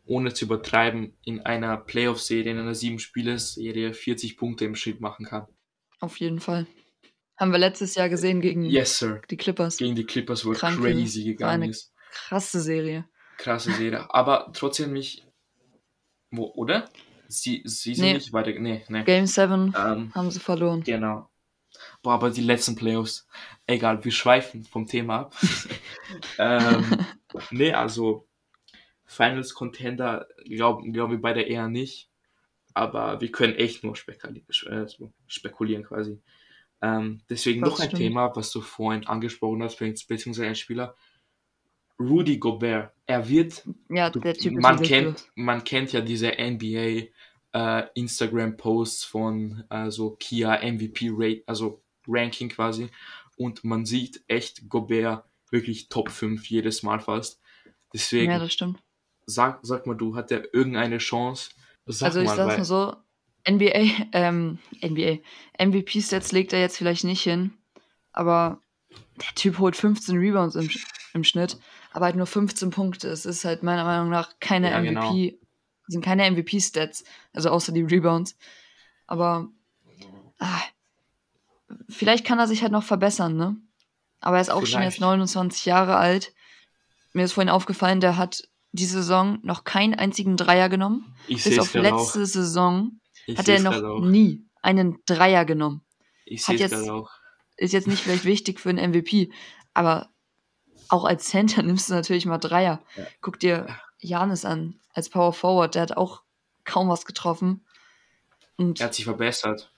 ohne 0.05 0.33
zu 0.33 0.45
übertreiben, 0.45 1.17
in 1.23 1.39
einer 1.41 1.77
Playoff-Serie, 1.77 2.51
in 2.51 2.59
einer 2.59 2.75
sieben-Spiele-Serie 2.75 3.93
40 3.93 4.37
Punkte 4.37 4.65
im 4.65 4.75
Schritt 4.75 5.01
machen 5.01 5.25
kann. 5.25 5.47
Auf 5.99 6.17
jeden 6.19 6.39
Fall. 6.39 6.67
Haben 7.37 7.51
wir 7.51 7.59
letztes 7.59 7.95
Jahr 7.95 8.09
gesehen 8.09 8.41
gegen 8.41 8.63
Yes, 8.65 8.99
sir. 8.99 9.21
die 9.31 9.37
Clippers. 9.37 9.77
Gegen 9.77 9.95
die 9.95 10.03
Clippers, 10.05 10.45
wo 10.45 10.51
Kranke, 10.51 10.81
crazy 10.81 11.21
war 11.21 11.25
gegangen 11.31 11.63
eine- 11.63 11.69
ist. 11.71 11.91
Krasse 12.11 12.59
Serie. 12.61 13.05
Krasse 13.37 13.71
Serie. 13.73 14.05
Aber 14.13 14.51
trotzdem 14.53 14.93
nicht. 14.93 15.25
Wo, 16.31 16.51
oder? 16.55 16.89
Sie, 17.27 17.61
sie 17.65 17.95
sind 17.95 18.05
Nee. 18.05 18.13
nicht 18.13 18.33
weiter. 18.33 18.51
Nee, 18.59 18.83
nee. 18.89 19.03
Game 19.03 19.25
7 19.25 19.73
Ähm, 19.77 20.13
haben 20.13 20.31
sie 20.31 20.39
verloren. 20.39 20.83
Genau. 20.83 21.29
Boah, 22.03 22.13
aber 22.13 22.29
die 22.29 22.41
letzten 22.41 22.75
Playoffs. 22.75 23.27
Egal, 23.65 24.03
wir 24.03 24.11
schweifen 24.11 24.63
vom 24.63 24.85
Thema 24.85 25.21
ab. 25.21 25.35
ähm, 26.37 27.05
nee, 27.51 27.73
also 27.73 28.27
Finals 29.05 29.53
Contender 29.53 30.27
glauben, 30.45 30.93
glauben 30.93 31.13
wir 31.13 31.21
beide 31.21 31.41
eher 31.41 31.67
nicht. 31.67 32.09
Aber 32.75 33.21
wir 33.21 33.31
können 33.31 33.55
echt 33.55 33.83
nur 33.83 33.95
äh, 33.95 34.85
spekulieren 35.27 35.83
quasi. 35.83 36.19
Ähm, 36.81 37.21
deswegen 37.29 37.61
Das 37.61 37.69
noch 37.71 37.79
ein 37.79 37.87
stimmt. 37.87 38.01
Thema, 38.01 38.35
was 38.35 38.51
du 38.51 38.61
vorhin 38.61 39.05
angesprochen 39.07 39.61
hast, 39.63 39.77
beziehungsweise 39.77 40.47
ein 40.47 40.55
Spieler. 40.55 40.95
Rudy 41.99 42.37
Gobert. 42.37 42.91
Er 43.05 43.27
wird 43.27 43.63
Ja, 43.89 44.09
der 44.09 44.33
Typ 44.33 44.53
ist 44.53 44.61
man 44.61 44.77
ridiculous. 44.77 44.87
kennt, 44.87 45.31
man 45.35 45.63
kennt 45.63 45.91
ja 45.91 46.01
diese 46.01 46.31
NBA 46.31 47.09
äh, 47.53 47.83
von 49.05 49.63
äh, 49.69 49.91
so 49.91 50.11
Kia 50.19 50.59
MVP 50.63 51.09
Rate, 51.11 51.43
also 51.45 51.81
Ranking 52.07 52.49
quasi. 52.49 52.89
Und 53.37 53.63
man 53.63 53.85
sieht 53.85 54.23
echt 54.27 54.69
Gobert 54.69 55.25
wirklich 55.49 55.89
Top 55.89 56.09
5 56.09 56.45
jedes 56.49 56.83
Mal 56.83 56.99
fast. 56.99 57.39
Deswegen, 57.93 58.31
Ja, 58.31 58.39
das 58.39 58.53
stimmt. 58.53 58.79
sag, 59.25 59.59
sag 59.61 59.85
mal, 59.85 59.95
du 59.95 60.15
hat 60.15 60.31
er 60.31 60.53
irgendeine 60.53 60.97
Chance? 60.97 61.51
Sag 61.85 62.07
also 62.07 62.21
ich 62.21 62.27
mal, 62.27 62.35
sag's 62.35 62.57
mal 62.57 62.65
so, 62.65 62.95
NBA, 63.47 64.07
ähm, 64.13 64.59
NBA, 64.83 65.19
MVP-Stats 65.59 66.31
legt 66.31 66.53
er 66.53 66.59
jetzt 66.59 66.77
vielleicht 66.77 67.03
nicht 67.03 67.21
hin, 67.21 67.53
aber 68.11 68.59
der 69.17 69.35
Typ 69.35 69.59
holt 69.59 69.75
15 69.75 70.17
Rebounds 70.17 70.55
im, 70.55 70.69
im 71.13 71.23
Schnitt, 71.23 71.57
aber 71.91 72.05
halt 72.05 72.15
nur 72.15 72.25
15 72.25 72.69
Punkte. 72.71 73.07
Es 73.07 73.25
ist 73.25 73.45
halt 73.45 73.63
meiner 73.63 73.83
Meinung 73.83 74.09
nach 74.09 74.33
keine 74.39 74.71
Ja, 74.71 74.79
MVP, 74.81 75.39
sind 75.87 76.03
keine 76.03 76.29
MVP-Stats, 76.29 77.03
also 77.33 77.49
außer 77.49 77.71
die 77.71 77.83
Rebounds. 77.83 78.35
Aber 79.05 79.47
ah, 80.39 80.61
vielleicht 81.89 82.25
kann 82.25 82.39
er 82.39 82.47
sich 82.47 82.61
halt 82.61 82.71
noch 82.71 82.83
verbessern, 82.83 83.35
ne? 83.35 83.57
Aber 84.19 84.37
er 84.37 84.41
ist 84.41 84.49
auch 84.49 84.65
schon 84.65 84.79
Vielleicht. 84.79 84.93
jetzt 84.93 85.01
29 85.01 85.65
Jahre 85.65 85.97
alt. 85.97 86.33
Mir 87.11 87.25
ist 87.25 87.33
vorhin 87.33 87.49
aufgefallen, 87.49 87.99
der 87.99 88.17
hat 88.17 88.47
diese 88.71 88.99
Saison 88.99 89.39
noch 89.43 89.65
keinen 89.65 89.93
einzigen 89.93 90.37
Dreier 90.37 90.69
genommen 90.69 91.13
ich 91.27 91.43
bis 91.43 91.59
auf 91.59 91.71
gerade 91.71 91.93
auch. 91.93 91.99
letzte 91.99 92.25
Saison 92.25 92.99
Ich 93.27 93.37
hat 93.37 93.47
er 93.47 93.59
noch 93.59 93.99
nie 93.99 94.45
einen 94.61 94.99
Dreier 95.05 95.45
genommen. 95.45 95.81
Ich 96.25 96.43
sehe 96.43 96.65
es 96.65 96.89
auch. 96.89 97.11
Ist 97.57 97.73
jetzt 97.73 97.87
nicht 97.87 98.01
vielleicht 98.01 98.25
wichtig 98.25 98.59
für 98.59 98.69
einen 98.69 98.91
MVP, 98.91 99.31
aber 99.73 100.09
auch 100.93 101.03
als 101.05 101.25
Center 101.25 101.61
nimmst 101.63 101.89
du 101.89 101.93
natürlich 101.93 102.25
mal 102.25 102.37
Dreier. 102.37 102.81
Ja. 102.95 103.03
Guck 103.21 103.39
dir 103.39 103.67
Janis 103.99 104.45
an, 104.45 104.79
als 104.93 105.09
Power 105.09 105.33
Forward, 105.33 105.75
der 105.75 105.81
hat 105.83 105.97
auch 105.97 106.21
kaum 106.65 106.89
was 106.89 107.05
getroffen. 107.05 107.65
Und, 108.57 108.79
Er 108.79 108.85
hat 108.87 108.93
sich 108.93 109.05
verbessert. 109.05 109.71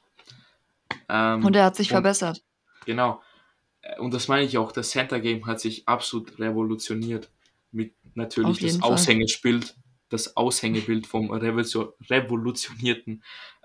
Ähm, 1.10 1.44
und 1.46 1.56
er 1.56 1.66
hat 1.66 1.76
sich 1.76 1.88
und- 1.90 1.94
verbessert. 1.96 2.44
Genau. 2.86 3.22
Äh, 3.82 4.00
Und 4.00 4.14
das 4.14 4.28
meine 4.28 4.46
ich 4.46 4.58
auch, 4.58 4.72
das 4.72 4.90
Center 4.92 5.20
Game 5.20 5.46
hat 5.48 5.60
sich 5.60 5.88
absolut 5.88 6.38
revolutioniert. 6.40 7.30
Mit 7.72 7.94
natürlich 8.14 8.60
das 8.60 8.78
Fall. 8.78 8.92
Aushängebild, 8.94 9.76
das 10.10 10.38
Aushängebild 10.38 11.08
vom 11.08 11.30
revolution 11.32 11.90
revolutionierten 12.10 13.24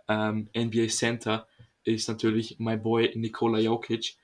ähm, 0.08 0.48
NBA 0.56 0.88
Center 0.88 1.46
ist 1.84 2.08
natürlich 2.08 2.58
my 2.58 2.76
boy 2.76 3.12
Nikola 3.14 3.58
Jokic, 3.60 4.16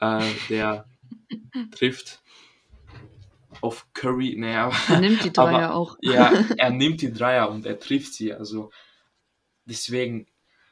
äh, 0.00 0.22
der 0.48 0.86
trifft 1.72 2.22
auf 3.60 3.86
Curry, 3.94 4.36
naja, 4.38 4.70
Er 4.88 5.00
nimmt 5.00 5.24
die 5.24 5.32
Dreier 5.32 5.70
aber- 5.70 5.74
auch. 5.74 5.98
ja, 6.00 6.32
er 6.56 6.70
nimmt 6.70 7.00
die 7.02 7.12
Dreier 7.12 7.50
und 7.50 7.66
er 7.66 7.78
trifft 7.78 8.14
sie. 8.14 8.32
Also 8.32 8.70
deswegen, 9.64 10.26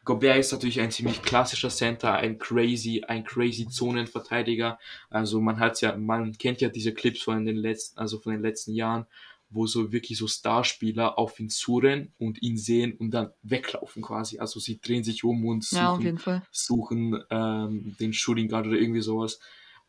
Gobert 0.05 0.39
ist 0.39 0.53
natürlich 0.53 0.81
ein 0.81 0.91
ziemlich 0.91 1.23
klassischer 1.23 1.71
Center, 1.71 2.13
ein 2.15 2.39
crazy, 2.39 3.03
ein 3.07 3.25
crazy 3.25 3.67
Zonenverteidiger. 3.69 4.79
Also 5.09 5.41
man 5.41 5.59
hat 5.59 5.81
ja, 5.81 5.97
man 5.97 6.37
kennt 6.37 6.61
ja 6.61 6.69
diese 6.69 6.93
Clips 6.93 7.23
von 7.23 7.47
den 7.47 7.57
letzten, 7.57 7.99
also 7.99 8.19
von 8.19 8.33
den 8.33 8.43
letzten 8.43 8.75
Jahren, 8.75 9.07
wo 9.49 9.67
so 9.67 9.93
wirklich 9.93 10.19
so 10.19 10.27
Starspieler 10.27 11.19
auf 11.19 11.39
ihn 11.41 11.49
zurennen 11.49 12.13
und 12.19 12.43
ihn 12.43 12.59
sehen 12.59 12.95
und 12.99 13.13
dann 13.13 13.31
weglaufen 13.43 14.03
quasi. 14.03 14.39
Also 14.39 14.61
sie 14.61 14.79
drehen 14.79 15.05
sich 15.05 15.25
um 15.25 15.45
und 15.47 15.71
Ja, 15.71 15.95
suchen, 15.95 16.19
Fall. 16.19 16.43
suchen 16.51 17.23
ähm, 17.31 17.97
den 17.99 18.13
Shooting 18.13 18.49
Guard 18.49 18.67
oder 18.67 18.77
irgendwie 18.77 19.01
sowas. 19.01 19.41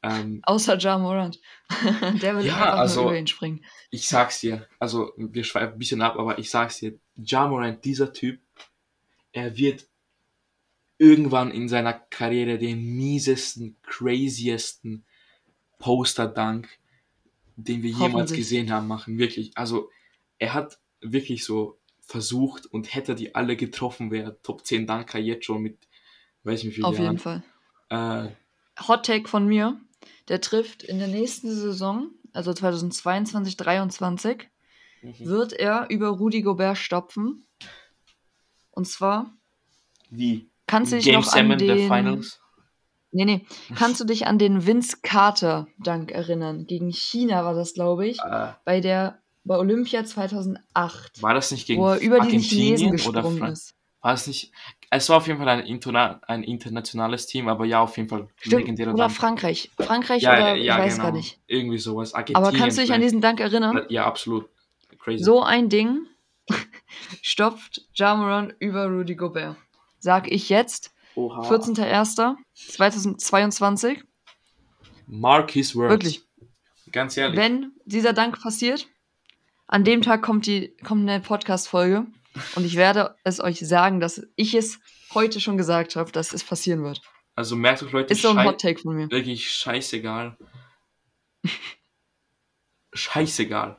Ähm, 0.07 0.41
Außer 0.43 0.77
Ja 0.77 0.97
Morant. 0.97 1.39
der 2.21 2.37
will 2.37 2.45
Ja, 2.45 2.55
einfach 2.57 2.77
also- 2.79 3.01
nur 3.01 3.11
über 3.11 3.19
ihn 3.19 3.27
springen. 3.27 3.65
ich 3.89 4.07
sag's 4.07 4.39
dir, 4.41 4.67
also 4.79 5.11
wir 5.17 5.43
schweifen 5.43 5.73
ein 5.73 5.79
bisschen 5.79 6.01
ab, 6.01 6.17
aber 6.19 6.37
ich 6.37 6.49
sag's 6.49 6.79
dir, 6.79 6.99
Ja 7.15 7.47
Morant, 7.47 7.83
dieser 7.85 8.13
Typ, 8.13 8.39
er 9.31 9.57
wird 9.57 9.87
irgendwann 10.97 11.51
in 11.51 11.67
seiner 11.67 11.93
Karriere 11.93 12.57
den 12.57 12.95
miesesten, 12.95 13.75
craziesten 13.83 15.03
Poster-Dunk, 15.79 16.69
den 17.57 17.83
wir 17.83 17.91
jemals 17.91 18.31
gesehen 18.33 18.71
haben, 18.71 18.87
machen. 18.87 19.17
Wirklich. 19.17 19.51
Also 19.57 19.89
er 20.39 20.53
hat 20.53 20.77
wirklich 21.01 21.43
so 21.45 21.79
versucht 21.99 22.65
und 22.67 22.93
hätte 22.93 23.15
die 23.15 23.33
alle 23.35 23.55
getroffen, 23.55 24.11
wäre 24.11 24.39
Top 24.43 24.65
10 24.65 24.87
Dunker 24.87 25.19
jetzt 25.19 25.45
schon 25.45 25.61
mit, 25.61 25.77
weiß 26.43 26.63
nicht 26.63 26.71
wie 26.71 26.75
viel 26.75 26.85
Auf 26.85 26.95
Jahren. 26.97 27.05
jeden 27.05 27.19
Fall. 27.19 27.43
Äh, 27.89 28.29
Hot 28.87 29.05
Take 29.05 29.27
von 29.27 29.47
mir. 29.47 29.79
Der 30.27 30.41
trifft 30.41 30.83
in 30.83 30.99
der 30.99 31.07
nächsten 31.07 31.53
Saison, 31.53 32.09
also 32.33 32.53
2022, 32.53 33.57
2023, 33.57 34.49
wird 35.19 35.53
er 35.53 35.87
über 35.89 36.09
Rudi 36.09 36.41
Gobert 36.41 36.77
stopfen. 36.77 37.45
Und 38.71 38.87
zwar, 38.87 39.31
wie? 40.09 40.49
kannst 40.67 40.91
du 40.91 40.97
dich 40.97 41.05
Game 41.05 41.19
noch 41.19 41.33
an 41.33 41.47
7 41.49 41.57
der 41.57 41.75
den... 41.75 41.87
Finals? 41.87 42.39
Nee, 43.11 43.23
nee. 43.23 43.45
Kannst 43.75 44.01
du 44.01 44.03
dich 44.03 44.27
an 44.27 44.37
den 44.37 44.67
Vince 44.67 44.97
Carter 45.01 45.67
Dank 45.79 46.11
erinnern? 46.11 46.65
Gegen 46.67 46.91
China 46.91 47.45
war 47.45 47.53
das, 47.53 47.73
glaube 47.73 48.07
ich. 48.07 48.19
Äh, 48.19 48.51
Bei 48.65 48.81
der 48.81 49.21
bei 49.45 49.57
Olympia 49.57 50.03
2008. 50.03 51.21
war 51.21 51.33
das 51.33 51.51
nicht 51.51 51.67
gegen 51.67 51.81
wo 51.81 51.89
er 51.89 51.99
über 51.99 52.19
die 52.19 52.39
Chinesen 52.39 52.87
Argentinien 52.87 53.07
oder 53.07 53.21
gesprungen 53.21 53.37
Fran 53.37 53.51
ist. 53.53 53.75
War 54.01 54.13
es 54.13 54.27
nicht? 54.27 54.51
Es 54.89 55.09
war 55.09 55.17
auf 55.17 55.27
jeden 55.27 55.39
Fall 55.39 55.49
ein, 55.49 55.59
interna 55.65 56.21
ein 56.27 56.43
internationales 56.43 57.25
Team, 57.27 57.47
aber 57.47 57.65
ja, 57.65 57.81
auf 57.81 57.95
jeden 57.97 58.09
Fall 58.09 58.27
Stimmt. 58.37 58.61
legendärer 58.61 58.93
Oder 58.93 59.05
Dank. 59.05 59.15
Frankreich. 59.17 59.71
Frankreich 59.77 60.23
Ja, 60.23 60.33
oder 60.33 60.55
ja, 60.55 60.77
ich 60.77 60.83
weiß 60.83 60.93
genau. 60.95 61.05
gar 61.05 61.11
nicht. 61.13 61.39
Irgendwie 61.47 61.77
sowas. 61.77 62.13
Argentinien 62.13 62.45
Aber 62.47 62.57
kannst 62.57 62.77
du 62.77 62.81
dich 62.81 62.93
an 62.93 63.01
diesen 63.01 63.21
Dank 63.21 63.39
erinnern? 63.39 63.85
Ja, 63.89 64.05
absolut. 64.05 64.49
Crazy. 64.99 65.23
So 65.23 65.41
ein 65.43 65.69
Ding 65.69 66.05
stopft 67.21 67.81
Jamoran 67.93 68.53
über 68.59 68.85
Rudy 68.85 69.15
Gobert. 69.15 69.55
Sag 69.99 70.31
ich 70.31 70.49
jetzt, 70.49 70.93
Oha. 71.15 71.41
14.01.2022. 71.49 74.03
Mark 75.07 75.51
his 75.51 75.75
words. 75.75 75.91
Wirklich. 75.91 76.23
Ganz 76.91 77.17
ehrlich. 77.17 77.37
Wenn 77.37 77.71
dieser 77.85 78.13
Dank 78.13 78.41
passiert, 78.41 78.87
an 79.67 79.83
dem 79.83 80.01
Tag 80.01 80.21
kommt, 80.21 80.45
die, 80.45 80.75
kommt 80.83 81.09
eine 81.09 81.19
Podcast-Folge 81.19 82.05
und 82.55 82.65
ich 82.65 82.75
werde 82.75 83.15
es 83.23 83.39
euch 83.39 83.59
sagen, 83.59 83.99
dass 83.99 84.21
ich 84.35 84.53
es 84.55 84.79
heute 85.13 85.39
schon 85.39 85.57
gesagt 85.57 85.95
habe, 85.95 86.11
dass 86.11 86.33
es 86.33 86.43
passieren 86.43 86.83
wird. 86.83 87.01
Also 87.35 87.55
merkt 87.55 87.83
euch 87.83 87.91
Leute, 87.91 88.13
Ist 88.13 88.21
so 88.21 88.29
ein 88.29 88.45
Hot 88.45 88.61
Take 88.61 88.81
von 88.81 88.95
mir. 88.95 89.09
wirklich 89.11 89.51
scheißegal. 89.51 90.37
scheißegal. 92.93 93.77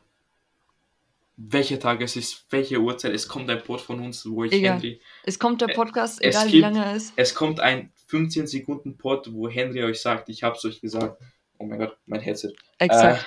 Welcher 1.39 1.79
Tag 1.79 2.01
es 2.01 2.17
ist, 2.17 2.47
welche 2.51 2.81
Uhrzeit, 2.81 3.13
es 3.13 3.29
kommt 3.29 3.51
ein 3.51 3.63
Pod 3.63 3.81
von 3.81 4.01
uns, 4.01 4.25
wo 4.27 4.45
ich 4.45 4.53
Egal. 4.53 4.75
Henry 4.77 5.01
Es 5.25 5.39
kommt 5.39 5.61
der 5.61 5.69
Podcast, 5.69 6.23
egal 6.25 6.47
wie 6.47 6.53
gibt- 6.53 6.63
lange 6.63 6.85
er 6.85 6.97
ist. 6.97 7.13
Es 7.17 7.35
kommt 7.35 7.61
ein 7.61 7.93
15 8.09 8.47
Sekunden 8.47 8.97
Pod, 8.97 9.31
wo 9.33 9.49
Henry 9.49 9.83
euch 9.85 10.01
sagt, 10.01 10.31
ich 10.31 10.43
hab's 10.43 10.65
euch 10.65 10.81
gesagt. 10.81 11.21
Oh 11.59 11.67
mein 11.67 11.79
Gott, 11.79 11.97
mein 12.07 12.21
Headset. 12.21 12.53
Exakt. 12.79 13.27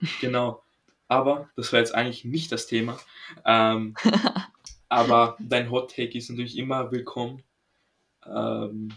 Äh, 0.00 0.06
genau. 0.20 0.62
Aber 1.08 1.50
das 1.56 1.72
war 1.72 1.80
jetzt 1.80 1.92
eigentlich 1.94 2.24
nicht 2.24 2.52
das 2.52 2.68
Thema. 2.68 2.98
Ähm, 3.44 3.94
aber 4.90 5.36
dein 5.40 5.70
Hot 5.70 5.94
Take 5.94 6.18
ist 6.18 6.28
natürlich 6.28 6.58
immer 6.58 6.90
willkommen. 6.92 7.42
Ähm, 8.26 8.92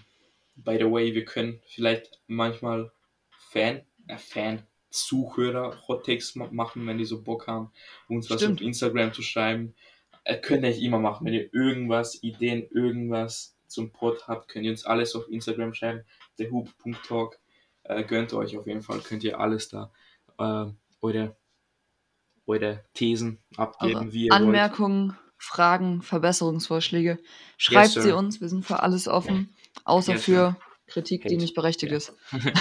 by 0.55 0.77
the 0.77 0.91
way, 0.91 1.13
wir 1.13 1.23
können 1.23 1.61
vielleicht 1.67 2.19
manchmal 2.27 2.91
Fan, 3.49 3.81
äh, 4.07 4.17
Fan, 4.17 4.63
Zuhörer 4.89 5.77
Hot 5.87 6.05
Takes 6.05 6.35
ma- 6.35 6.49
machen, 6.51 6.85
wenn 6.87 6.97
die 6.97 7.05
so 7.05 7.21
Bock 7.23 7.47
haben, 7.47 7.71
uns 8.09 8.29
was 8.29 8.41
Stimmt. 8.41 8.59
auf 8.59 8.65
Instagram 8.67 9.13
zu 9.13 9.21
schreiben. 9.21 9.73
Äh, 10.23 10.37
könnt 10.39 10.63
ihr 10.63 10.69
nicht 10.69 10.81
immer 10.81 10.99
machen. 10.99 11.25
Wenn 11.25 11.33
ihr 11.33 11.53
irgendwas, 11.53 12.21
Ideen, 12.23 12.67
irgendwas 12.69 13.55
zum 13.67 13.91
Pod 13.91 14.27
habt, 14.27 14.49
könnt 14.49 14.65
ihr 14.65 14.71
uns 14.71 14.85
alles 14.85 15.15
auf 15.15 15.27
Instagram 15.29 15.73
schreiben. 15.73 16.03
thehoop.talk. 16.37 17.39
Äh, 17.83 18.03
gönnt 18.03 18.33
euch 18.33 18.57
auf 18.57 18.65
jeden 18.67 18.81
Fall, 18.81 18.99
könnt 18.99 19.23
ihr 19.23 19.39
alles 19.39 19.67
da 19.69 19.91
äh, 20.39 20.65
eure, 21.01 21.35
eure 22.45 22.83
Thesen 22.93 23.39
abgeben, 23.57 23.95
Eure 23.95 24.13
wie 24.13 24.25
ihr 24.27 24.31
wollt. 24.31 24.41
Fragen, 25.43 26.01
Verbesserungsvorschläge. 26.01 27.19
Schreibt 27.57 27.91
sir. 27.91 28.01
sie 28.01 28.11
uns, 28.13 28.39
wir 28.39 28.47
sind 28.47 28.65
für 28.65 28.81
alles 28.81 29.09
offen, 29.09 29.53
außer 29.83 30.13
Yes, 30.13 30.23
für 30.23 30.55
Kritik, 30.87 31.23
die 31.23 31.35
Hate. 31.35 31.41
nicht 31.43 31.53
berechtigt 31.53 31.91
Ja. 31.91 31.97
ist. 31.97 32.13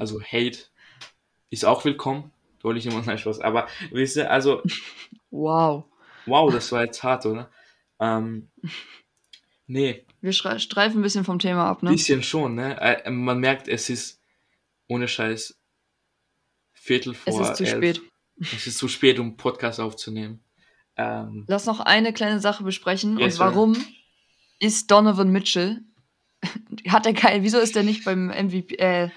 Also 0.00 0.20
Hate 0.20 0.58
ist 1.50 1.64
auch 1.64 1.84
willkommen. 1.84 2.32
Wollte 2.62 2.78
ich 2.80 2.86
immer 2.86 3.00
nein, 3.02 3.16
Spaß. 3.18 3.40
Aber 3.40 3.68
wisst 3.92 4.16
ihr, 4.16 4.28
also, 4.28 4.60
Wow. 5.30 5.84
wow, 6.26 6.52
das 6.52 6.72
war 6.72 6.84
jetzt 6.84 7.02
hart, 7.04 7.26
oder? 7.26 7.48
Ähm, 8.00 8.50
nee, 9.68 10.04
Wir 10.20 10.32
streifen 10.32 10.98
ein 10.98 11.02
bisschen 11.02 11.24
vom 11.24 11.38
Thema 11.38 11.66
ab, 11.68 11.82
ne? 11.84 11.90
bisschen 11.92 12.24
schon, 12.24 12.56
ne? 12.56 12.76
Äh, 12.80 13.08
man 13.10 13.38
merkt, 13.38 13.68
es 13.68 13.88
ist 13.88 14.20
ohne 14.88 15.06
Scheiß 15.06 15.56
Viertel 16.72 17.14
vor 17.14 17.40
Es 17.40 17.50
ist 17.50 17.56
zu 17.58 17.64
elf. 17.64 17.76
spät. 17.76 18.00
Es 18.40 18.66
ist 18.66 18.78
zu 18.78 18.88
spät, 18.88 19.20
um 19.20 19.36
Podcast 19.36 19.78
aufzunehmen. 19.78 20.40
Ähm, 20.96 21.44
Lass 21.48 21.66
noch 21.66 21.80
eine 21.80 22.12
kleine 22.12 22.40
Sache 22.40 22.64
besprechen. 22.64 23.18
Yes, 23.18 23.34
und 23.34 23.40
warum 23.40 23.76
ist 24.60 24.90
Donovan 24.90 25.30
Mitchell? 25.30 25.82
Hat 26.88 27.06
er 27.06 27.14
kein, 27.14 27.42
wieso 27.42 27.58
ist 27.58 27.76
er 27.76 27.82
nicht 27.82 28.04
beim 28.04 28.28
MVP, 28.28 28.76
äh, 28.76 29.10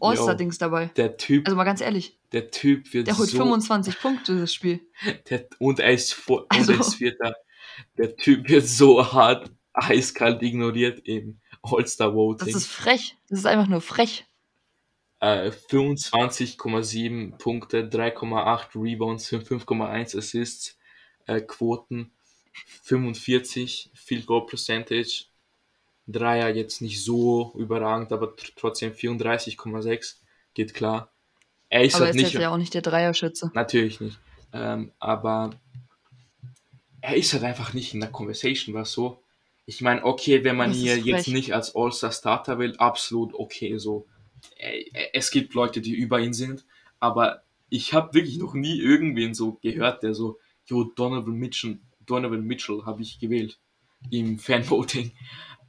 All-Star-Dings 0.00 0.58
dabei? 0.58 0.86
der 0.96 1.16
Typ, 1.16 1.46
Also 1.46 1.56
mal 1.56 1.64
ganz 1.64 1.80
ehrlich, 1.80 2.18
der 2.32 2.50
Typ 2.50 2.92
wird 2.92 3.06
der 3.06 3.18
holt 3.18 3.28
so 3.28 3.38
25 3.38 4.00
Punkte 4.00 4.40
das 4.40 4.52
Spiel. 4.54 4.80
Der, 5.30 5.46
und 5.58 5.80
er 5.80 5.92
ist 5.92 6.14
vor, 6.14 6.46
Also- 6.48 6.72
und 6.72 6.78
er 6.78 6.80
ist 6.80 6.94
Vierter. 6.94 7.34
Der 7.98 8.16
Typ 8.16 8.48
wird 8.48 8.66
so 8.66 9.12
hart 9.12 9.50
eiskalt 9.72 10.42
ignoriert 10.42 11.00
im 11.06 11.40
All-Star 11.62 12.12
Das 12.38 12.48
ist 12.48 12.66
frech. 12.66 13.16
Das 13.28 13.38
ist 13.40 13.46
einfach 13.46 13.68
nur 13.68 13.80
frech. 13.80 14.26
Äh, 15.20 15.50
25,7 15.50 17.38
Punkte, 17.38 17.88
3,8 17.88 18.74
Rebounds, 18.74 19.32
5,1 19.32 20.18
Assists, 20.18 20.76
Quoten 21.26 22.12
45, 22.82 23.90
Field 23.94 24.26
Goal 24.26 24.46
Percentage, 24.46 25.24
Dreier 26.06 26.54
jetzt 26.54 26.82
nicht 26.82 27.02
so 27.04 27.54
überragend, 27.56 28.12
aber 28.12 28.28
tr- 28.34 28.52
trotzdem 28.56 28.92
34,6 28.92 30.16
geht 30.54 30.74
klar. 30.74 31.10
Er 31.68 31.84
ist 31.84 31.94
Aber 31.94 32.06
halt 32.06 32.16
ist 32.16 32.22
nicht 32.22 32.34
ja 32.34 32.50
auch 32.50 32.58
nicht 32.58 32.74
der 32.74 32.82
Dreierschütze. 32.82 33.50
Natürlich 33.54 34.00
nicht. 34.00 34.18
Ähm, 34.52 34.92
aber 34.98 35.50
er 37.00 37.16
ist 37.16 37.32
halt 37.32 37.44
einfach 37.44 37.72
nicht 37.72 37.94
in 37.94 38.00
der 38.00 38.10
Conversation, 38.10 38.74
was 38.74 38.92
so. 38.92 39.22
Ich 39.66 39.80
meine, 39.80 40.04
okay, 40.04 40.44
wenn 40.44 40.56
man 40.56 40.70
Das 40.70 40.78
hier 40.78 40.98
jetzt 40.98 41.28
nicht 41.28 41.54
als 41.54 41.74
All-Star-Starter 41.74 42.58
will, 42.58 42.76
absolut 42.76 43.34
okay, 43.34 43.78
so. 43.78 44.06
Es 45.12 45.30
gibt 45.30 45.54
Leute, 45.54 45.80
die 45.80 45.94
über 45.94 46.20
ihn 46.20 46.32
sind, 46.32 46.64
aber 46.98 47.42
ich 47.70 47.94
habe 47.94 48.12
wirklich 48.14 48.38
noch 48.38 48.54
nie 48.54 48.78
irgendwen 48.78 49.34
so 49.34 49.58
gehört, 49.62 50.02
der 50.02 50.14
so, 50.14 50.38
yo, 50.66 50.84
Donovan 50.84 51.34
Mitchell, 51.34 51.78
Donovan 52.06 52.42
Mitchell 52.44 52.82
habe 52.84 53.02
ich 53.02 53.18
gewählt. 53.18 53.58
im 54.10 54.38
Fanvoting. 54.38 55.12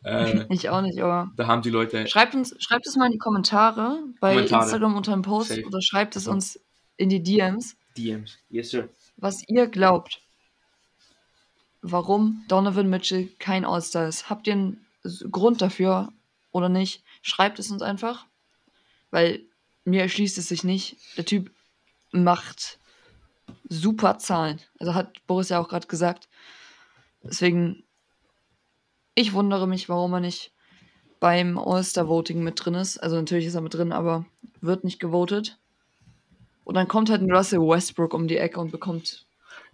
Äh, 0.06 0.46
Ich 0.50 0.68
auch 0.68 0.82
nicht, 0.82 1.00
aber 1.02 1.32
da 1.38 1.48
haben 1.48 1.62
die 1.62 1.70
Leute. 1.70 2.06
schreibt 2.08 2.36
uns, 2.36 2.54
schreibt 2.60 2.86
es 2.86 2.98
mal 2.98 3.06
in 3.06 3.14
die 3.14 3.18
Kommentare 3.18 4.04
bei 4.20 4.34
Kommentare. 4.34 4.64
Instagram 4.64 4.98
unter 4.98 5.14
dem 5.14 5.22
Post 5.22 5.48
Safe. 5.48 5.66
oder 5.66 5.82
schreibt 5.82 6.18
es 6.18 6.28
uns 6.28 6.60
in 6.98 7.08
die 7.08 7.24
DMs, 7.24 7.78
DMs. 7.98 8.38
Yes, 8.50 8.72
sir. 8.72 8.90
was 9.16 9.42
ihr 9.48 9.66
glaubt, 9.68 10.20
warum 11.82 12.44
Donovan 12.50 12.90
Mitchell 12.90 13.30
kein 13.40 13.64
All-Star 13.64 14.08
ist. 14.10 14.30
Habt 14.30 14.48
ihr 14.48 14.54
einen 14.54 14.86
Grund 15.32 15.62
dafür 15.62 16.12
oder 16.52 16.68
nicht? 16.68 17.04
Schreibt 17.22 17.60
es 17.60 17.72
uns 17.72 17.82
einfach, 17.82 18.26
weil 19.12 19.42
mir 19.86 20.02
erschließt 20.02 20.38
es 20.38 20.50
sich 20.50 20.64
nicht. 20.66 20.98
Der 21.18 21.24
Typ 21.26 21.50
macht 22.12 22.78
super 23.70 24.18
Zahlen. 24.20 24.60
Also 24.80 24.94
hat 24.94 25.26
Boris 25.28 25.50
ja 25.50 25.60
auch 25.60 25.68
gerade 25.70 25.88
gesagt. 25.88 26.30
Deswegen, 27.24 27.84
ich 29.16 29.34
wundere 29.34 29.68
mich, 29.68 29.90
warum 29.90 30.14
er 30.14 30.20
nicht 30.20 30.52
beim 31.20 31.58
All-Star-Voting 31.58 32.44
mit 32.44 32.64
drin 32.64 32.74
ist. 32.76 32.98
Also 32.98 33.16
natürlich 33.16 33.46
ist 33.46 33.56
er 33.56 33.62
mit 33.62 33.74
drin, 33.74 33.92
aber 33.92 34.26
wird 34.62 34.84
nicht 34.84 35.00
gewotet. 35.00 35.58
Und 36.66 36.76
dann 36.76 36.88
kommt 36.88 37.10
halt 37.10 37.22
ein 37.22 37.32
Russell 37.32 37.60
Westbrook 37.60 38.14
um 38.14 38.28
die 38.28 38.38
Ecke 38.38 38.60
und 38.60 38.72
bekommt 38.72 39.26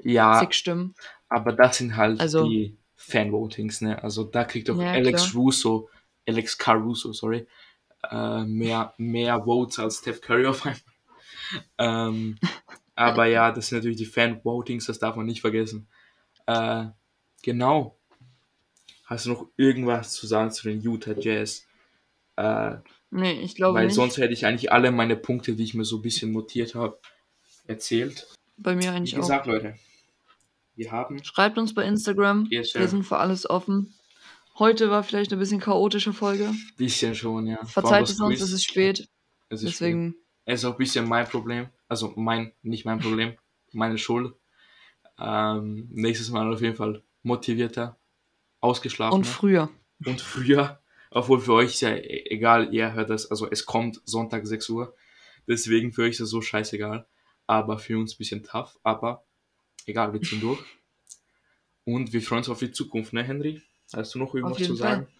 Ja, 0.04 0.40
zig 0.40 0.54
Stimmen. 0.54 0.94
aber 1.28 1.54
das 1.54 1.78
sind 1.78 1.96
halt 1.96 2.20
Also- 2.20 2.48
die 2.48 2.76
Fanvotings, 2.96 3.82
ne? 3.82 4.02
Also 4.04 4.24
da 4.26 4.44
kriegt 4.44 4.70
auch 4.70 4.78
Ja, 4.78 4.92
Alex 4.92 5.32
klar. 5.32 5.42
Russo, 5.42 5.90
Alex 6.28 6.58
Caruso, 6.58 7.14
sorry, 7.14 7.48
äh, 8.12 8.44
mehr, 8.44 8.94
mehr 8.98 9.44
Votes 9.44 9.80
als 9.80 10.00
Steph 10.00 10.22
Curry 10.22 10.46
auf 10.48 10.66
einmal. 10.66 10.80
Ähm, 11.78 12.38
aber 13.00 13.26
ja, 13.26 13.52
das 13.52 13.68
sind 13.68 13.80
natürlich 13.80 13.98
die 13.98 14.06
Fan-Votings, 14.06 14.86
das 14.86 15.00
darf 15.00 15.16
man 15.16 15.26
nicht 15.26 15.42
vergessen. 15.42 15.88
Äh, 16.46 16.86
genau. 17.42 17.98
Hast 19.06 19.26
du 19.26 19.30
noch 19.32 19.48
irgendwas 19.58 20.12
zu 20.12 20.28
sagen 20.28 20.52
zu 20.52 20.68
den 20.68 20.82
Utah 20.82 21.14
Jazz? 21.18 21.66
Äh, 22.36 22.78
Nee, 23.12 23.42
ich 23.42 23.56
glaube 23.56 23.80
weil 23.80 23.86
nicht. 23.88 23.96
sonst 23.96 24.18
hätte 24.18 24.34
ich 24.34 24.46
eigentlich 24.46 24.72
alle 24.72 24.92
meine 24.92 25.16
Punkte, 25.16 25.54
die 25.54 25.64
ich 25.64 25.74
mir 25.74 25.86
so 25.86 25.98
ein 25.98 26.02
bisschen 26.02 26.32
notiert 26.32 26.76
habe, 26.76 27.00
erzählt. 27.66 28.28
Bei 28.58 28.76
mir 28.76 28.84
Wie 28.84 28.88
eigentlich 28.90 29.16
auch. 29.16 29.22
gesagt, 29.22 29.48
Leute, 29.48 29.76
wir 30.76 30.92
haben 30.92 31.24
Schreibt 31.24 31.58
uns 31.58 31.74
bei 31.74 31.86
Instagram. 31.86 32.48
Yes. 32.52 32.76
Wir 32.76 32.88
sind 32.88 33.04
für 33.04 33.18
alles 33.18 33.50
offen. 33.50 33.96
Heute 34.60 34.92
war 34.92 35.04
vielleicht 35.04 35.32
eine 35.32 35.40
bisschen 35.40 35.60
chaotische 35.60 36.14
Folge. 36.14 36.50
ein 36.50 36.72
bisschen 36.78 37.16
schon, 37.16 37.48
ja. 37.48 37.66
Verzeiht 37.66 38.10
es 38.10 38.20
uns, 38.20 38.42
es 38.42 38.52
ist 38.52 38.66
spät. 38.66 39.08
Es 39.50 39.64
ist 39.64 39.80
Deswegen, 39.80 40.16
Es 40.46 40.60
ist 40.60 40.66
auch 40.66 40.74
ein 40.74 40.78
bisschen 40.78 41.08
mein 41.08 41.28
Problem. 41.28 41.70
Also 41.90 42.14
mein, 42.16 42.54
nicht 42.62 42.86
mein 42.86 43.00
Problem, 43.00 43.38
meine 43.74 43.98
Schuld. 43.98 44.34
Ähm, 45.20 45.90
nächstes 45.92 46.30
Mal 46.30 46.54
auf 46.54 46.62
jeden 46.62 46.76
Fall 46.76 47.04
motivierter, 47.24 47.98
ausgeschlafen 48.62 49.16
und 49.16 49.28
früher. 49.28 49.70
und 50.06 50.22
früher. 50.22 50.82
Obwohl 51.12 51.42
für 51.42 51.54
euch 51.54 51.72
ist 51.74 51.82
ja 51.82 51.90
e- 51.90 52.26
egal, 52.30 52.74
ihr 52.74 52.94
hört 52.94 53.10
das, 53.10 53.30
also 53.30 53.50
es 53.50 53.66
kommt 53.66 54.02
Sonntag 54.06 54.48
6 54.48 54.70
Uhr. 54.70 54.96
Deswegen 55.48 55.92
für 55.92 56.04
euch 56.04 56.12
ist 56.12 56.22
das 56.22 56.30
so 56.30 56.42
scheißegal. 56.42 57.06
Aber 57.48 57.80
für 57.80 57.98
uns 57.98 58.14
ein 58.14 58.18
bisschen 58.20 58.44
tough. 58.44 58.80
Aber 58.84 59.26
egal, 59.88 60.14
wir 60.14 60.22
ziehen 60.22 60.40
durch. 60.40 60.64
Und 61.84 62.14
wir 62.14 62.22
freuen 62.22 62.40
uns 62.40 62.50
auf 62.50 62.60
die 62.60 62.72
Zukunft, 62.72 63.14
ne, 63.14 63.24
Henry? 63.24 63.62
Hast 63.92 64.14
du 64.14 64.20
noch 64.20 64.36
irgendwas 64.36 64.62
zu 64.62 64.76
sagen? 64.76 65.06
Fall. 65.06 65.14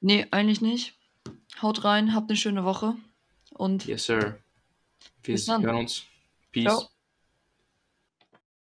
Nee, 0.00 0.26
eigentlich 0.30 0.60
nicht. 0.60 0.94
Haut 1.62 1.84
rein, 1.84 2.14
habt 2.14 2.28
eine 2.30 2.36
schöne 2.36 2.64
Woche. 2.64 2.94
Und 3.54 3.86
Yes, 3.86 4.04
sir. 4.04 4.38
Wir 5.22 5.34
Bis 5.34 5.46
dann. 5.46 5.62
hören 5.62 5.76
uns. 5.76 6.04
Peace. 6.52 6.64
Ciao. 6.64 6.88